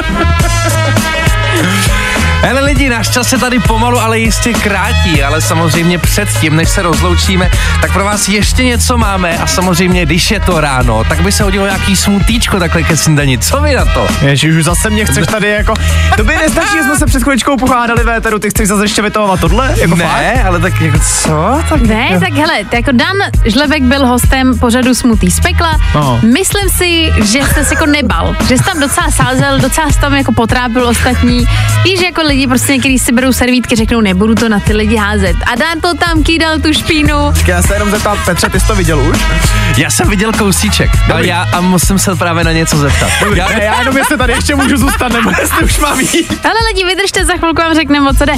Hele 2.42 2.60
lidi, 2.60 2.88
náš 2.88 3.08
čas 3.08 3.28
se 3.28 3.38
tady 3.38 3.58
pomalu, 3.58 3.98
ale 3.98 4.18
jistě 4.18 4.52
krátí, 4.52 5.22
ale 5.22 5.40
samozřejmě 5.40 5.98
předtím, 5.98 6.56
než 6.56 6.68
se 6.68 6.82
rozloučíme, 6.82 7.50
tak 7.80 7.92
pro 7.92 8.04
vás 8.04 8.28
ještě 8.28 8.64
něco 8.64 8.98
máme 8.98 9.38
a 9.38 9.46
samozřejmě, 9.46 10.06
když 10.06 10.30
je 10.30 10.40
to 10.40 10.60
ráno, 10.60 11.04
tak 11.04 11.20
by 11.20 11.32
se 11.32 11.42
hodilo 11.42 11.66
nějaký 11.66 11.96
smutíčko 11.96 12.58
takhle 12.58 12.82
ke 12.82 12.96
snídani. 12.96 13.38
Co 13.38 13.60
vy 13.60 13.74
na 13.74 13.84
to? 13.84 14.06
Ježiš, 14.22 14.54
už 14.54 14.64
zase 14.64 14.90
mě 14.90 15.04
chceš 15.04 15.26
tady 15.30 15.48
jako... 15.48 15.74
To 16.16 16.24
by 16.24 16.36
nestačí, 16.36 16.72
že 16.76 16.82
jsme 16.82 16.96
se 16.96 17.06
před 17.06 17.22
chviličkou 17.22 17.56
pohádali 17.56 18.04
ve 18.04 18.16
éteru, 18.16 18.38
ty 18.38 18.50
chceš 18.50 18.68
zase 18.68 18.84
ještě 18.84 19.02
vytahovat 19.02 19.40
tohle? 19.40 19.74
Jako 19.76 19.96
fakt? 19.96 20.20
Ne, 20.20 20.44
ale 20.44 20.60
tak 20.60 20.80
jako 20.80 20.98
co? 20.98 21.62
Tak 21.68 21.80
Ne, 21.80 22.20
tak 22.20 22.32
hele, 22.32 22.58
jako 22.72 22.92
Dan 22.92 23.16
Žlebek 23.44 23.82
byl 23.82 24.06
hostem 24.06 24.58
pořadu 24.58 24.94
Smutý 24.94 25.30
z 25.30 25.40
pekla. 25.40 25.78
No. 25.94 26.20
Myslím 26.22 26.68
si, 26.68 27.12
že 27.24 27.38
jsi 27.38 27.64
se 27.64 27.74
jako 27.74 27.86
nebal, 27.86 28.36
že 28.48 28.58
jsi 28.58 28.64
tam 28.64 28.80
docela 28.80 29.10
sázel, 29.10 29.58
docela 29.58 29.90
jsi 29.90 30.00
tam 30.00 30.14
jako 30.14 30.32
potrápil 30.32 30.88
ostatní. 30.88 31.46
Víš, 31.84 32.00
jako 32.00 32.22
lidi 32.30 32.46
prostě 32.46 32.72
někdy 32.72 32.98
si 32.98 33.12
berou 33.12 33.32
servítky, 33.32 33.76
řeknou, 33.76 34.00
nebudu 34.00 34.34
to 34.34 34.48
na 34.48 34.60
ty 34.60 34.72
lidi 34.72 34.96
házet. 34.96 35.36
A 35.52 35.54
Dan 35.54 35.80
to 35.80 35.94
tam 35.94 36.22
kýdal 36.22 36.58
tu 36.58 36.72
špínu. 36.72 37.14
Já 37.46 37.62
se 37.62 37.74
jenom 37.74 37.90
zeptám, 37.90 38.18
Petře, 38.24 38.48
ty 38.48 38.60
jsi 38.60 38.66
to 38.66 38.74
viděl 38.74 39.00
už? 39.00 39.18
Já 39.76 39.90
jsem 39.90 40.08
viděl 40.08 40.32
kousíček, 40.32 40.90
ale 41.12 41.26
já 41.26 41.46
a 41.52 41.60
musím 41.60 41.98
se 41.98 42.16
právě 42.16 42.44
na 42.44 42.52
něco 42.52 42.76
zeptat. 42.76 43.10
Já, 43.34 43.48
ne, 43.48 43.64
já 43.64 43.78
jenom 43.78 43.96
jestli 43.96 44.16
tady 44.18 44.32
ještě 44.32 44.54
můžu 44.54 44.76
zůstat, 44.76 45.12
nebo 45.12 45.30
jestli 45.40 45.64
už 45.64 45.78
mám 45.78 46.00
jít. 46.00 46.40
Ale 46.44 46.54
lidi, 46.68 46.84
vydržte, 46.84 47.24
za 47.24 47.36
chvilku 47.36 47.62
vám 47.62 47.74
řekneme, 47.74 48.10
o 48.10 48.14
co 48.14 48.24
jde. 48.24 48.34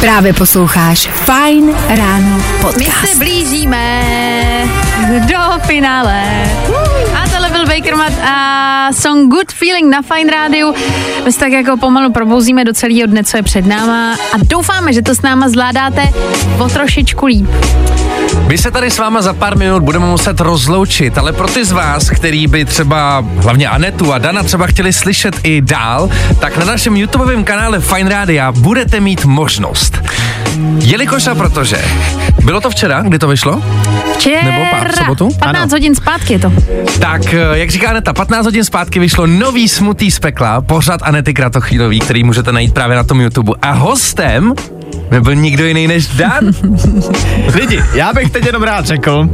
Právě 0.00 0.32
posloucháš 0.32 1.08
Fine 1.24 1.72
ráno 1.96 2.36
My 2.36 2.60
podcast. 2.60 3.06
se 3.12 3.18
blížíme 3.18 4.02
do 5.28 5.38
finále. 5.66 6.22
A 7.14 7.28
tohle 7.30 7.41
byl 7.64 7.76
Bakermat 7.76 8.12
a 8.24 8.88
song 8.92 9.30
Good 9.30 9.52
Feeling 9.52 9.90
na 9.90 10.02
Fine 10.02 10.32
Radio. 10.32 10.72
My 11.24 11.32
se 11.32 11.38
tak 11.38 11.52
jako 11.52 11.76
pomalu 11.76 12.12
probouzíme 12.12 12.64
do 12.64 12.72
celého 12.72 13.06
dne, 13.06 13.24
co 13.24 13.36
je 13.36 13.42
před 13.42 13.66
náma 13.66 14.12
a 14.12 14.36
doufáme, 14.42 14.92
že 14.92 15.02
to 15.02 15.14
s 15.14 15.22
náma 15.22 15.48
zvládáte 15.48 16.08
o 16.58 16.68
trošičku 16.68 17.26
líp. 17.26 17.50
My 18.46 18.58
se 18.58 18.70
tady 18.70 18.90
s 18.90 18.98
váma 18.98 19.22
za 19.22 19.32
pár 19.32 19.56
minut 19.56 19.82
budeme 19.82 20.06
muset 20.06 20.40
rozloučit, 20.40 21.18
ale 21.18 21.32
pro 21.32 21.48
ty 21.48 21.64
z 21.64 21.72
vás, 21.72 22.10
který 22.10 22.46
by 22.46 22.64
třeba, 22.64 23.24
hlavně 23.36 23.68
Anetu 23.68 24.12
a 24.12 24.18
Dana 24.18 24.42
třeba 24.42 24.66
chtěli 24.66 24.92
slyšet 24.92 25.40
i 25.42 25.60
dál, 25.60 26.10
tak 26.40 26.56
na 26.56 26.64
našem 26.64 26.96
YouTubeovém 26.96 27.44
kanále 27.44 27.80
Fine 27.80 28.10
Radio 28.10 28.52
budete 28.52 29.00
mít 29.00 29.24
možnost. 29.24 29.98
Jelikož 30.78 31.26
a 31.26 31.34
protože. 31.34 31.84
Bylo 32.44 32.60
to 32.60 32.70
včera, 32.70 33.02
kdy 33.02 33.18
to 33.18 33.28
vyšlo? 33.28 33.62
Včera, 34.14 34.42
Nebo 34.44 34.64
pár 34.70 34.92
v 34.92 34.96
sobotu? 34.96 35.28
15 35.38 35.56
Ano. 35.56 35.70
hodin 35.70 35.94
zpátky 35.94 36.32
je 36.32 36.38
to. 36.38 36.52
Tak, 37.00 37.34
eh, 37.34 37.38
jak 37.52 37.70
říká 37.70 37.90
Aneta, 37.90 38.12
15 38.12 38.44
hodin 38.44 38.64
zpátky 38.64 38.98
vyšlo 38.98 39.26
nový 39.26 39.68
smutý 39.68 40.10
z 40.10 40.18
pekla, 40.18 40.60
pořad 40.60 41.00
Anety 41.02 41.34
Kratochvílový, 41.34 42.00
který 42.00 42.24
můžete 42.24 42.52
najít 42.52 42.74
právě 42.74 42.96
na 42.96 43.04
tom 43.04 43.20
YouTube. 43.20 43.52
A 43.62 43.72
hostem 43.72 44.54
Nebyl 45.12 45.34
nikdo 45.34 45.66
jiný 45.66 45.86
než 45.88 46.06
Dan. 46.06 46.50
Lidi, 47.54 47.82
já 47.94 48.12
bych 48.12 48.30
teď 48.30 48.46
jenom 48.46 48.62
rád 48.62 48.86
řekl, 48.86 49.28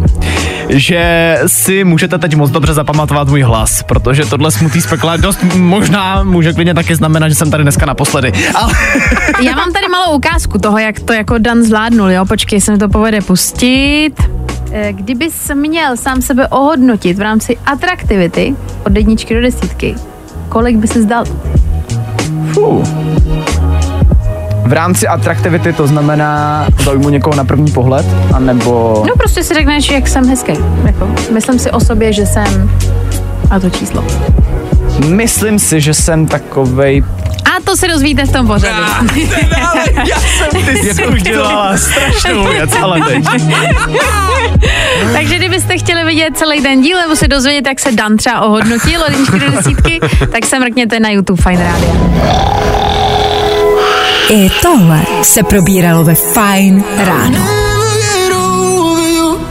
že 0.68 1.38
si 1.46 1.84
můžete 1.84 2.18
teď 2.18 2.34
moc 2.36 2.50
dobře 2.50 2.74
zapamatovat 2.74 3.28
můj 3.28 3.42
hlas, 3.42 3.82
protože 3.82 4.24
tohle 4.24 4.50
smutný 4.50 4.80
spekla 4.80 5.16
dost 5.16 5.38
možná 5.54 6.22
může 6.22 6.52
klidně 6.52 6.74
taky 6.74 6.96
znamenat, 6.96 7.28
že 7.28 7.34
jsem 7.34 7.50
tady 7.50 7.62
dneska 7.62 7.86
naposledy. 7.86 8.32
Ale 8.54 8.72
Já 9.42 9.52
mám 9.56 9.72
tady 9.72 9.88
malou 9.88 10.16
ukázku 10.16 10.58
toho, 10.58 10.78
jak 10.78 11.00
to 11.00 11.12
jako 11.12 11.38
Dan 11.38 11.62
zvládnul, 11.62 12.10
jo? 12.10 12.24
Počkej, 12.26 12.60
se 12.60 12.72
mi 12.72 12.78
to 12.78 12.88
povede 12.88 13.20
pustit. 13.20 14.12
Eh, 14.72 14.92
Kdybys 14.92 15.50
měl 15.54 15.96
sám 15.96 16.22
sebe 16.22 16.48
ohodnotit 16.48 17.18
v 17.18 17.20
rámci 17.20 17.56
atraktivity 17.66 18.54
od 18.86 18.96
jedničky 18.96 19.34
do 19.34 19.40
desítky, 19.40 19.94
kolik 20.48 20.76
by 20.76 20.88
se 20.88 21.02
zdal? 21.02 21.24
Fuh. 22.52 22.88
V 24.68 24.72
rámci 24.72 25.08
atraktivity 25.08 25.72
to 25.72 25.86
znamená 25.86 26.66
zaujmu 26.84 27.08
někoho 27.08 27.36
na 27.36 27.44
první 27.44 27.72
pohled, 27.72 28.06
anebo... 28.34 29.04
No 29.08 29.16
prostě 29.16 29.44
si 29.44 29.54
řekneš, 29.54 29.90
jak 29.90 30.08
jsem 30.08 30.28
hezký. 30.28 30.52
Jako, 30.84 31.10
myslím 31.32 31.58
si 31.58 31.70
o 31.70 31.80
sobě, 31.80 32.12
že 32.12 32.26
jsem... 32.26 32.70
A 33.50 33.60
to 33.60 33.70
číslo. 33.70 34.04
Myslím 35.06 35.58
si, 35.58 35.80
že 35.80 35.94
jsem 35.94 36.26
takovej... 36.26 37.04
A 37.44 37.60
to 37.64 37.76
se 37.76 37.88
dozvíte 37.88 38.26
v 38.26 38.32
tom 38.32 38.46
pořadu. 38.46 38.82
já 40.08 40.20
jsem 40.20 40.64
ty 40.64 40.76
jsi 40.76 41.06
udělala 41.06 41.76
strašnou 41.76 42.44
věc, 42.48 42.70
ale 42.82 43.00
teď. 43.00 43.24
Takže 45.12 45.36
kdybyste 45.36 45.78
chtěli 45.78 46.04
vidět 46.04 46.36
celý 46.36 46.60
den 46.60 46.80
díl 46.80 46.98
nebo 47.00 47.16
se 47.16 47.28
dozvědět, 47.28 47.66
jak 47.66 47.80
se 47.80 47.92
Dan 47.92 48.16
třeba 48.16 48.40
ohodnotil 48.40 49.02
od 49.02 49.10
jedničky 49.10 49.38
do 49.38 49.50
desítky, 49.50 50.00
tak 50.32 50.46
se 50.46 50.58
mrkněte 50.58 51.00
na 51.00 51.10
YouTube 51.10 51.42
Fine 51.42 51.72
Radio. 51.72 52.77
I 54.30 54.50
tohle 54.62 55.02
se 55.22 55.42
probíralo 55.42 56.04
ve 56.04 56.14
Fine 56.14 56.82
ráno. 56.98 57.48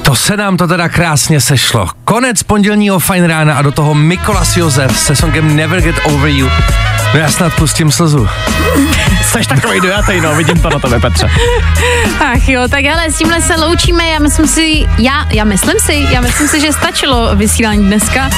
To 0.02 0.16
se 0.16 0.38
nám 0.38 0.58
to 0.58 0.68
teda 0.68 0.90
krásně 0.90 1.42
sešlo. 1.42 1.88
Konec 2.06 2.44
pondělního 2.44 3.00
fajn 3.00 3.24
rána 3.24 3.56
a 3.56 3.62
do 3.62 3.72
toho 3.72 3.94
Mikolas 3.94 4.58
Josef 4.58 5.00
se 5.00 5.16
songem 5.16 5.56
Never 5.56 5.82
Get 5.82 5.96
Over 6.04 6.30
You. 6.30 6.50
No 7.14 7.20
já 7.20 7.32
snad 7.32 7.54
pustím 7.54 7.92
slzu. 7.92 8.28
Jsi 9.22 9.48
takový 9.50 9.80
dojatý, 9.82 10.22
no, 10.22 10.36
vidím 10.36 10.60
to 10.60 10.70
na 10.70 10.80
tebe, 10.80 11.00
Petře. 11.00 11.30
Ach 12.20 12.50
jo, 12.50 12.68
tak 12.68 12.86
hele, 12.86 13.12
s 13.12 13.18
tímhle 13.18 13.42
se 13.42 13.56
loučíme, 13.56 14.08
já 14.08 14.20
myslím 14.20 14.48
si, 14.48 14.88
já, 14.98 15.28
já 15.34 15.44
myslím 15.44 15.80
si, 15.80 16.08
já 16.12 16.22
myslím 16.22 16.48
si, 16.48 16.60
že 16.62 16.74
stačilo 16.74 17.36
vysílání 17.36 17.86
dneska 17.86 18.30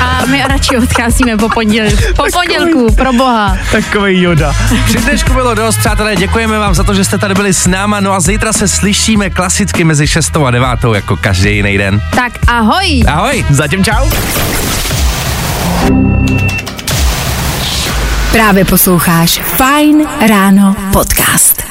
a 0.00 0.22
my 0.26 0.42
radši 0.48 0.76
odcházíme 0.76 1.36
po, 1.36 1.48
ponděl, 1.48 1.86
po 2.16 2.24
pondělku, 2.32 2.94
pro 2.94 3.12
boha. 3.12 3.58
Takový 3.72 4.22
joda. 4.22 4.54
Při 4.84 4.98
dnešku 4.98 5.32
bylo 5.32 5.54
dost, 5.54 5.78
přátelé, 5.78 6.16
děkujeme 6.16 6.58
vám 6.58 6.74
za 6.74 6.84
to, 6.84 6.94
že 6.94 7.04
jste 7.04 7.18
tady 7.18 7.34
byli 7.34 7.54
s 7.54 7.66
náma, 7.66 8.00
no 8.00 8.12
a 8.12 8.20
zítra 8.20 8.52
se 8.52 8.68
slyšíme 8.68 9.30
klasicky 9.30 9.84
mezi 9.84 10.06
6 10.06 10.36
a 10.46 10.50
9, 10.50 10.68
jako 10.94 11.16
každý 11.16 11.56
jiný 11.56 11.78
den. 11.78 12.02
Tak 12.16 12.32
ahoj. 12.46 13.02
Ahoj. 13.06 13.44
Zatím 13.50 13.84
čau. 13.84 14.10
Právě 18.32 18.64
posloucháš 18.64 19.40
Fine 19.56 20.04
ráno 20.28 20.76
podcast. 20.92 21.62